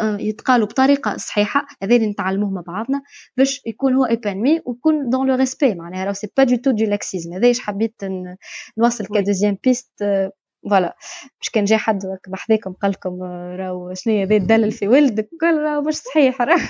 يتقالوا 0.00 0.66
بطريقه 0.66 1.16
صحيحه 1.16 1.66
هذا 1.82 1.96
اللي 1.96 2.10
نتعلموه 2.10 2.50
مع 2.50 2.60
بعضنا 2.66 3.02
باش 3.36 3.62
يكون 3.66 3.94
هو 3.94 4.04
ايبانوي 4.04 4.62
ويكون 4.66 5.10
دون 5.10 5.26
لو 5.28 5.34
ريسبي 5.34 5.74
معناها 5.74 6.04
راهو 6.04 6.14
سي 6.14 6.28
با 6.36 6.44
دو 6.44 6.56
تو 6.56 6.70
دو 6.70 6.84
لاكسيزم 6.84 7.32
هذا 7.32 7.46
ايش 7.46 7.60
حبيت 7.60 7.94
نوصل 8.78 9.06
كدوزيام 9.06 9.58
بيست 9.64 9.90
فوالا 10.70 10.96
باش 11.40 11.50
كان 11.52 11.64
جاي 11.64 11.78
حد 11.78 12.02
بحذاكم 12.28 12.72
قال 12.72 12.90
لكم 12.90 13.22
راهو 13.22 13.94
شنو 13.94 14.20
هذا 14.22 14.38
تدلل 14.38 14.72
في 14.72 14.88
ولدك 14.88 15.28
كل 15.40 15.58
راهو 15.58 15.82
مش 15.82 15.94
صحيح 15.94 16.42
راه 16.42 16.60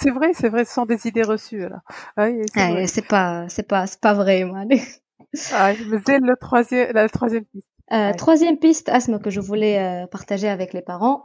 C'est 0.00 0.10
vrai, 0.18 0.30
c'est 0.40 0.48
vrai, 0.48 0.64
ce 0.64 0.72
sont 0.72 0.86
des 0.86 1.06
idées 1.08 1.28
reçues 1.34 1.68
là. 1.72 1.80
Oui, 2.16 2.88
c'est 2.94 3.06
pas, 3.14 3.48
c'est 3.54 3.68
pas, 3.72 3.86
c'est 3.86 4.00
pas 4.00 4.14
vrai, 4.14 4.44
معناها. 4.44 4.86
Ah, 5.52 5.72
mais 5.90 6.18
le 6.30 6.36
troisième, 6.36 6.92
la 6.92 7.08
troisième 7.08 7.44
piste. 7.44 7.66
Euh, 7.92 8.12
troisième 8.12 8.58
piste, 8.58 8.88
Asma, 8.88 9.18
que 9.18 9.30
je 9.30 9.40
voulais 9.40 9.78
euh, 9.78 10.06
partager 10.06 10.48
avec 10.48 10.72
les 10.72 10.82
parents, 10.82 11.24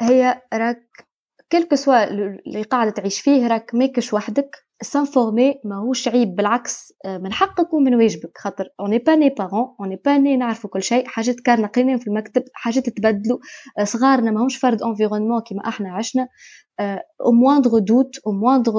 هي 0.00 0.42
راك 0.54 1.06
كل 1.52 1.62
كو 1.62 1.76
سوا 1.76 2.04
اللي 2.46 2.62
قاعدة 2.62 2.90
تعيش 2.90 3.20
فيه 3.20 3.46
راك 3.46 3.74
ماكش 3.74 4.14
وحدك 4.14 4.56
سانفورمي 4.82 5.60
ماهوش 5.64 6.08
عيب 6.08 6.36
بالعكس 6.36 6.92
من 7.06 7.32
حقك 7.32 7.74
ومن 7.74 7.94
واجبك. 7.94 8.38
خاطر 8.38 8.68
اوني 8.80 8.98
با 8.98 9.14
ني 9.14 9.30
بارون 9.30 9.74
اوني 9.80 9.96
با 10.04 10.18
ني 10.18 10.36
نعرفوا 10.36 10.70
كل 10.70 10.82
شيء. 10.82 11.06
حاجات 11.06 11.40
كارنا 11.40 11.66
قريناهم 11.66 11.98
في 11.98 12.06
المكتب 12.06 12.44
حاجات 12.54 12.88
تبدلوا 12.88 13.38
صغارنا 13.82 14.30
ماهمش 14.30 14.56
فرد 14.56 14.82
انفيرونمون 14.82 15.40
كيما 15.40 15.68
إحنا 15.68 15.92
عشنا. 15.92 16.28
أو 17.20 17.32
موندر 17.32 17.78
دوت 17.78 18.18
أو 18.26 18.32
موندر 18.32 18.72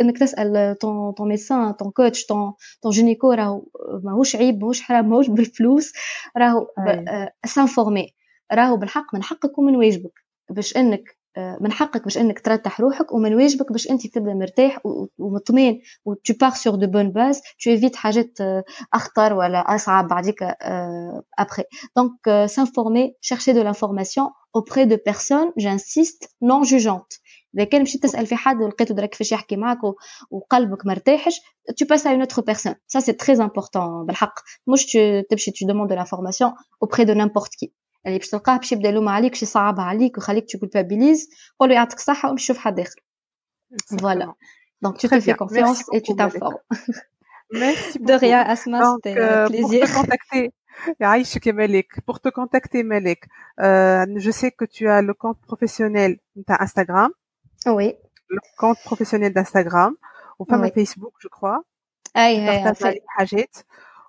انك 0.00 0.18
تسأل 0.18 0.76
طون 0.80 1.12
طون 1.12 1.28
ميسان 1.28 1.72
طون 1.72 1.90
كوتش 1.90 2.26
طون 2.26 2.52
طون 2.82 2.92
جينيكو 2.92 3.32
راهو 3.32 3.64
ماهوش 4.04 4.36
عيب 4.36 4.60
ماهوش 4.60 4.80
حرام 4.82 5.08
ماهوش 5.08 5.28
بالفلوس 5.28 5.92
راهو 6.36 6.66
سانفورمي. 7.46 8.16
راهو 8.51 8.77
بالحق 8.77 9.15
من 9.15 9.23
حقك 9.23 9.57
ومن 9.57 9.75
واجبك 9.75 10.13
باش 10.49 10.77
انك 10.77 11.03
من 11.37 11.71
حقك 11.71 12.03
باش 12.03 12.17
انك 12.17 12.39
ترتاح 12.39 12.81
روحك 12.81 13.13
ومن 13.13 13.35
واجبك 13.35 13.71
باش 13.71 13.89
انت 13.89 14.07
تبدا 14.07 14.33
مرتاح 14.33 14.79
ومطمئن 15.19 15.79
و 16.05 16.13
tu 16.13 16.33
pars 16.33 16.57
sur 16.57 16.77
de 16.77 16.85
bonnes 16.85 17.11
bases 17.11 17.41
tu 17.57 17.69
évites 17.69 17.95
حاجات 17.95 18.37
اخطر 18.93 19.33
ولا 19.33 19.75
اصعب 19.75 20.07
بعديك 20.07 20.43
après 21.41 21.63
donc 21.99 22.13
s'informer 22.47 23.15
chercher 23.21 23.53
de 23.53 23.61
l'information 23.61 24.29
auprès 24.53 24.85
de 24.85 24.95
personnes 24.95 25.51
j'insiste 25.57 26.27
non 26.41 26.63
jugeantes 26.63 27.21
اذا 27.55 27.63
كان 27.63 27.81
مشيت 27.81 28.03
تسال 28.03 28.25
في 28.27 28.35
حد 28.35 28.61
ولقيته 28.61 28.95
درك 28.95 29.09
كيفاش 29.09 29.31
يحكي 29.31 29.55
معك 29.55 29.77
وقلبك 30.31 30.85
مرتاحش 30.85 31.41
tu 31.81 31.85
passes 31.85 32.05
à 32.05 32.13
une 32.13 32.23
autre 32.23 32.41
personne 32.41 32.75
ça 32.87 33.01
c'est 33.01 33.17
très 33.17 33.39
important 33.39 34.05
بالحق 34.07 34.33
مش 34.67 34.97
تمشي 35.29 35.51
tu 35.51 35.65
demandes 35.65 35.89
de 35.89 35.95
l'information 35.95 36.53
auprès 36.81 37.05
de 37.05 37.13
n'importe 37.13 37.53
qui 37.55 37.73
اللي 38.05 38.17
باش 38.17 38.29
تلقاه 38.29 38.57
باش 38.57 38.71
يبدا 38.71 38.89
يلوم 38.89 39.09
عليك 39.09 39.31
باش 39.31 39.43
يصعب 39.43 39.79
عليك 39.79 40.17
ويخليك 40.17 40.45
tu 40.51 40.59
culpabilises 40.59 41.35
قول 41.59 41.69
له 41.69 41.75
يعطيك 41.75 41.97
الصحة 41.97 42.29
ومشي 42.31 42.45
شوف 42.45 42.57
حد 42.57 42.79
آخر 42.79 43.01
فوالا 44.01 44.33
دونك 44.81 44.97
tu 44.97 45.07
te 45.09 45.19
fais 45.19 45.35
confiance 45.35 45.79
et 45.93 46.01
tu 46.01 46.15
t'informes 46.15 46.57
Merci 47.53 47.99
De 47.99 48.13
rien, 48.13 48.41
Asma, 48.53 48.79
c'était 48.95 49.19
un 49.19 49.47
plaisir. 49.47 49.81
Pour 49.85 49.89
te 49.89 49.99
contacter, 49.99 50.43
Aïchik 51.01 51.47
et 51.47 51.55
Malik, 51.61 51.89
pour 52.07 52.17
te 52.21 52.29
contacter, 52.29 52.81
Malik, 52.83 53.21
euh, 53.59 54.05
je 54.25 54.31
sais 54.39 54.51
que 54.59 54.65
tu 54.75 54.83
as 54.87 55.01
le 55.01 55.13
compte 55.13 55.39
professionnel 55.49 56.11
d'Instagram. 56.47 57.11
Oui. 57.65 57.87
Le 58.35 58.39
compte 58.61 58.79
professionnel 58.89 59.31
d'Instagram, 59.33 59.91
ou 60.39 60.45
pas 60.45 60.57
Oui. 60.61 60.71
Facebook, 60.77 61.13
je 61.19 61.27
crois. 61.27 61.59
أي 62.17 62.37
هي 62.41 62.63
Partage 62.63 62.67
عفوا. 62.67 62.87
عليه 62.87 63.01
حاجات. 63.07 63.55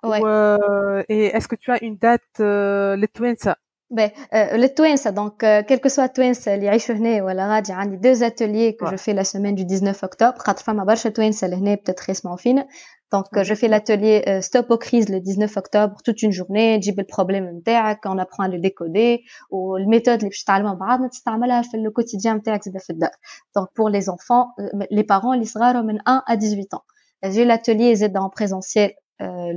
Ouais. 0.05 0.19
Ou, 0.21 0.25
euh, 0.25 1.03
et 1.09 1.25
est-ce 1.35 1.47
que 1.47 1.55
tu 1.55 1.71
as 1.71 1.83
une 1.83 1.97
date 1.97 2.39
euh, 2.39 2.95
للتوانسة 2.95 3.55
ben, 3.90 4.10
euh, 4.34 4.58
le 4.58 4.68
Twins, 4.68 5.12
donc, 5.14 5.42
euh, 5.42 5.62
quel 5.66 5.80
que 5.80 5.88
soit 5.88 6.10
Twins, 6.10 6.34
les 6.46 6.68
Aïchouhne 6.68 7.22
ou 7.22 7.28
la 7.28 7.46
Radja, 7.46 7.74
j'ai 7.90 7.96
deux 7.96 8.22
ateliers 8.22 8.76
que 8.76 8.84
je 8.90 8.96
fais 8.96 9.14
la 9.14 9.24
semaine 9.24 9.54
du 9.54 9.64
19 9.64 10.02
octobre. 10.02 10.42
Quand 10.44 10.54
je 10.58 10.70
ma 10.72 10.84
barche 10.84 11.10
Twins, 11.12 11.32
elle 11.40 11.54
est 11.66 11.76
peut-être 11.78 12.00
récemment 12.00 12.36
fine. 12.36 12.66
Donc, 13.10 13.24
euh, 13.36 13.44
je 13.44 13.52
mhm. 13.52 13.56
fais 13.56 13.68
l'atelier 13.68 14.22
euh, 14.26 14.40
Stop 14.40 14.70
aux 14.70 14.76
crises 14.76 15.08
le 15.08 15.20
19 15.20 15.56
octobre, 15.56 15.96
toute 16.04 16.22
une 16.22 16.32
journée, 16.32 16.78
j'ai 16.82 16.92
le 16.92 17.04
problème 17.04 17.60
quand 18.02 18.14
on 18.14 18.18
apprend 18.18 18.44
à 18.44 18.48
le 18.48 18.58
décoder, 18.58 19.24
ou 19.50 19.76
la 19.76 19.86
méthode 19.86 20.22
les 20.22 20.30
bah, 20.76 20.98
le 21.72 21.90
quotidien 21.90 22.38
Donc, 23.54 23.68
pour 23.74 23.88
les 23.88 24.10
enfants, 24.10 24.50
euh, 24.58 24.68
les 24.90 25.04
parents, 25.04 25.32
les 25.32 25.46
1 26.04 26.22
à 26.26 26.36
18 26.36 26.74
ans. 26.74 26.82
J'ai 27.22 27.44
l'atelier 27.44 27.96
Z 27.96 28.10
en 28.14 28.28
présentiel 28.28 28.92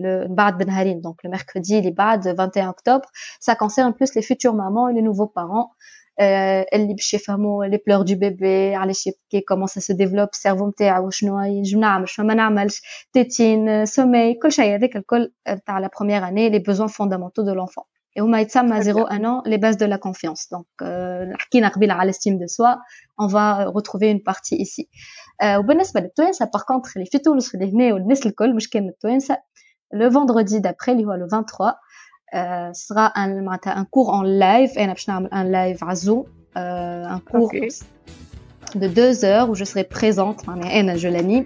le 0.02 0.26
بعد 0.28 0.58
بنهارين 0.58 1.02
donc 1.02 1.14
le 1.24 1.30
mercredi 1.30 1.72
اللي 1.72 1.90
بعد 1.90 2.28
21 2.28 2.70
octobre 2.70 3.08
ça 3.40 3.54
concerne 3.54 3.94
plus 3.94 4.14
les 4.14 4.22
futures 4.22 4.54
mamans 4.54 4.88
et 4.88 4.94
les 4.94 5.02
nouveaux 5.02 5.32
parents 5.40 5.70
آه، 6.20 6.66
اللي 6.74 6.94
باش 6.94 7.14
يفهموا 7.14 7.64
لي 7.64 7.80
بلور 7.86 8.02
دو 8.02 8.14
بيبي 8.14 8.74
علاش 8.74 9.06
يبكي 9.06 9.40
كومون 9.40 9.66
سا 9.66 9.80
سو 9.80 9.94
ديفلوب 9.94 10.28
السيرفو 10.32 10.68
نتاعو 10.68 11.10
شنو 11.10 11.40
ينجم 11.40 11.80
نعمل 11.80 12.08
شنو 12.08 12.26
ما 12.26 12.34
نعملش 12.34 12.82
تيتين 13.12 13.86
سومي 13.86 14.34
كل 14.34 14.52
شيء 14.52 14.74
هذاك 14.74 14.96
الكل 14.96 15.32
تاع 15.66 15.78
لا 15.78 15.90
بروميير 15.98 16.28
اني 16.28 16.48
لي 16.50 16.58
بوزوان 16.58 16.88
فوندامونتو 16.88 17.42
دو 17.42 17.54
لونفون 17.54 17.84
Et 18.15 18.21
on 18.21 18.33
Tsam 18.45 18.71
à 18.71 18.81
0 18.81 19.05
1 19.09 19.23
an 19.23 19.41
les 19.45 19.57
bases 19.57 19.77
de 19.77 19.85
la 19.85 19.97
confiance. 19.97 20.47
Donc, 20.51 20.65
euh, 20.81 21.25
à 21.99 22.05
l'estime 22.05 22.37
de 22.37 22.47
soi, 22.47 22.79
on 23.17 23.27
va 23.27 23.61
euh, 23.61 23.69
retrouver 23.69 24.09
une 24.09 24.21
partie 24.21 24.55
ici. 24.55 24.89
Euh, 25.41 25.57
au 25.57 25.63
bah, 25.63 26.47
par 26.47 26.65
contre, 26.65 26.91
les 26.95 27.05
les 27.53 27.67
le 28.47 28.61
le 29.91 30.07
vendredi 30.07 30.61
d'après, 30.61 30.93
le 31.17 31.27
23, 31.27 31.77
sera 32.73 33.11
un, 33.15 33.45
un 33.47 33.85
cours 33.85 34.09
en 34.09 34.23
live, 34.23 34.71
un 35.33 35.43
un 36.55 37.19
cours 37.19 37.51
de 38.75 38.87
deux 38.87 39.25
heures 39.25 39.49
où 39.49 39.55
je 39.55 39.63
serai 39.63 39.83
présente, 39.83 40.47
je 40.97 41.07
l'anime. 41.07 41.45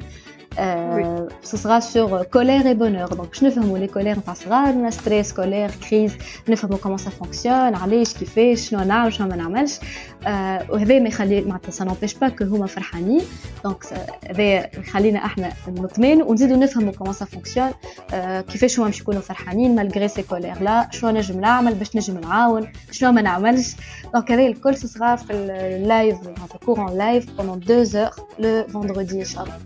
euh, 0.58 1.28
ce 1.42 1.56
sera 1.56 1.80
sur 1.80 2.14
euh, 2.14 2.24
colère 2.24 2.66
et 2.66 2.74
bonheur 2.74 3.08
donc 3.08 3.28
باش 3.28 3.42
نفهموا 3.42 3.78
les 3.78 3.88
colères 3.88 4.18
نتاع 4.18 4.34
صغارنا 4.34 4.90
stress 4.90 5.32
colère 5.32 5.70
crise 5.86 6.12
نفهموا 6.48 6.78
comment 6.78 6.98
ça 6.98 7.10
fonctionne 7.10 7.74
علاش 7.74 8.14
كيفاش 8.14 8.68
شنو 8.68 8.80
نعمل 8.80 9.12
شنو 9.12 9.28
ما 9.28 9.36
نعملش 9.36 9.78
آه 10.26 10.66
وهذا 10.70 10.98
ما 10.98 11.08
يخلي 11.08 11.40
معناتها 11.40 11.70
ça 11.70 11.88
n'empêche 11.88 12.14
pas 12.14 12.30
que 12.30 12.42
هما 12.42 12.66
فرحانين 12.66 13.20
دونك 13.64 13.84
هذا 14.30 14.78
يخلينا 14.78 15.24
احنا 15.24 15.52
نطمئن 15.68 16.22
ونزيدوا 16.22 16.56
نفهموا 16.56 16.92
comment 16.92 17.12
ça 17.12 17.24
fonctionne 17.24 17.74
آه 18.14 18.40
كيفاش 18.40 18.78
هما 18.78 18.86
باش 18.86 19.00
يكونوا 19.00 19.20
فرحانين 19.20 19.74
مالغري 19.74 20.08
سي 20.08 20.22
كولير 20.22 20.62
لا 20.62 20.88
شنو 20.92 21.10
نجم 21.10 21.40
نعمل 21.40 21.74
باش 21.74 21.96
نجم 21.96 22.18
نعاون 22.18 22.68
شنو 22.90 23.12
ما 23.12 23.22
نعملش 23.22 23.76
دونك 24.14 24.32
هذا 24.32 24.46
الكل 24.46 24.76
ce 24.76 24.80
sera 24.80 25.14
في 25.14 25.32
اللايف 25.32 26.16
معناتها 26.22 26.58
cours 26.66 26.78
en 26.78 26.90
live 26.90 27.26
pendant 27.38 27.56
deux 27.68 27.96
heures 27.96 28.16
le 28.40 28.72
vendredi 28.72 29.14
ان 29.14 29.24
شاء 29.24 29.44
الله 29.44 29.58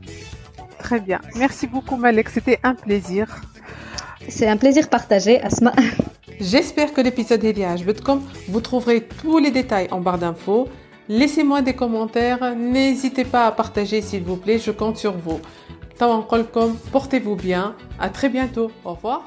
Très 0.79 0.99
bien. 0.99 1.19
Merci 1.35 1.67
beaucoup 1.67 1.97
Malek, 1.97 2.29
c'était 2.29 2.59
un 2.63 2.73
plaisir. 2.73 3.41
C'est 4.27 4.47
un 4.47 4.57
plaisir 4.57 4.89
partagé, 4.89 5.41
Asma. 5.41 5.73
J'espère 6.39 6.93
que 6.93 7.01
l'épisode 7.01 7.43
est 7.43 7.53
comme 8.03 8.21
vous 8.47 8.61
trouverez 8.61 9.01
tous 9.01 9.39
les 9.39 9.51
détails 9.51 9.87
en 9.91 9.99
barre 9.99 10.17
d'infos. 10.17 10.69
Laissez-moi 11.09 11.61
des 11.61 11.73
commentaires, 11.73 12.55
n'hésitez 12.55 13.25
pas 13.25 13.47
à 13.47 13.51
partager 13.51 14.01
s'il 14.01 14.23
vous 14.23 14.37
plaît, 14.37 14.59
je 14.59 14.71
compte 14.71 14.97
sur 14.97 15.17
vous. 15.17 15.39
Portez-vous 16.91 17.35
bien, 17.35 17.75
à 17.99 18.09
très 18.09 18.29
bientôt, 18.29 18.71
au 18.85 18.93
revoir. 18.93 19.25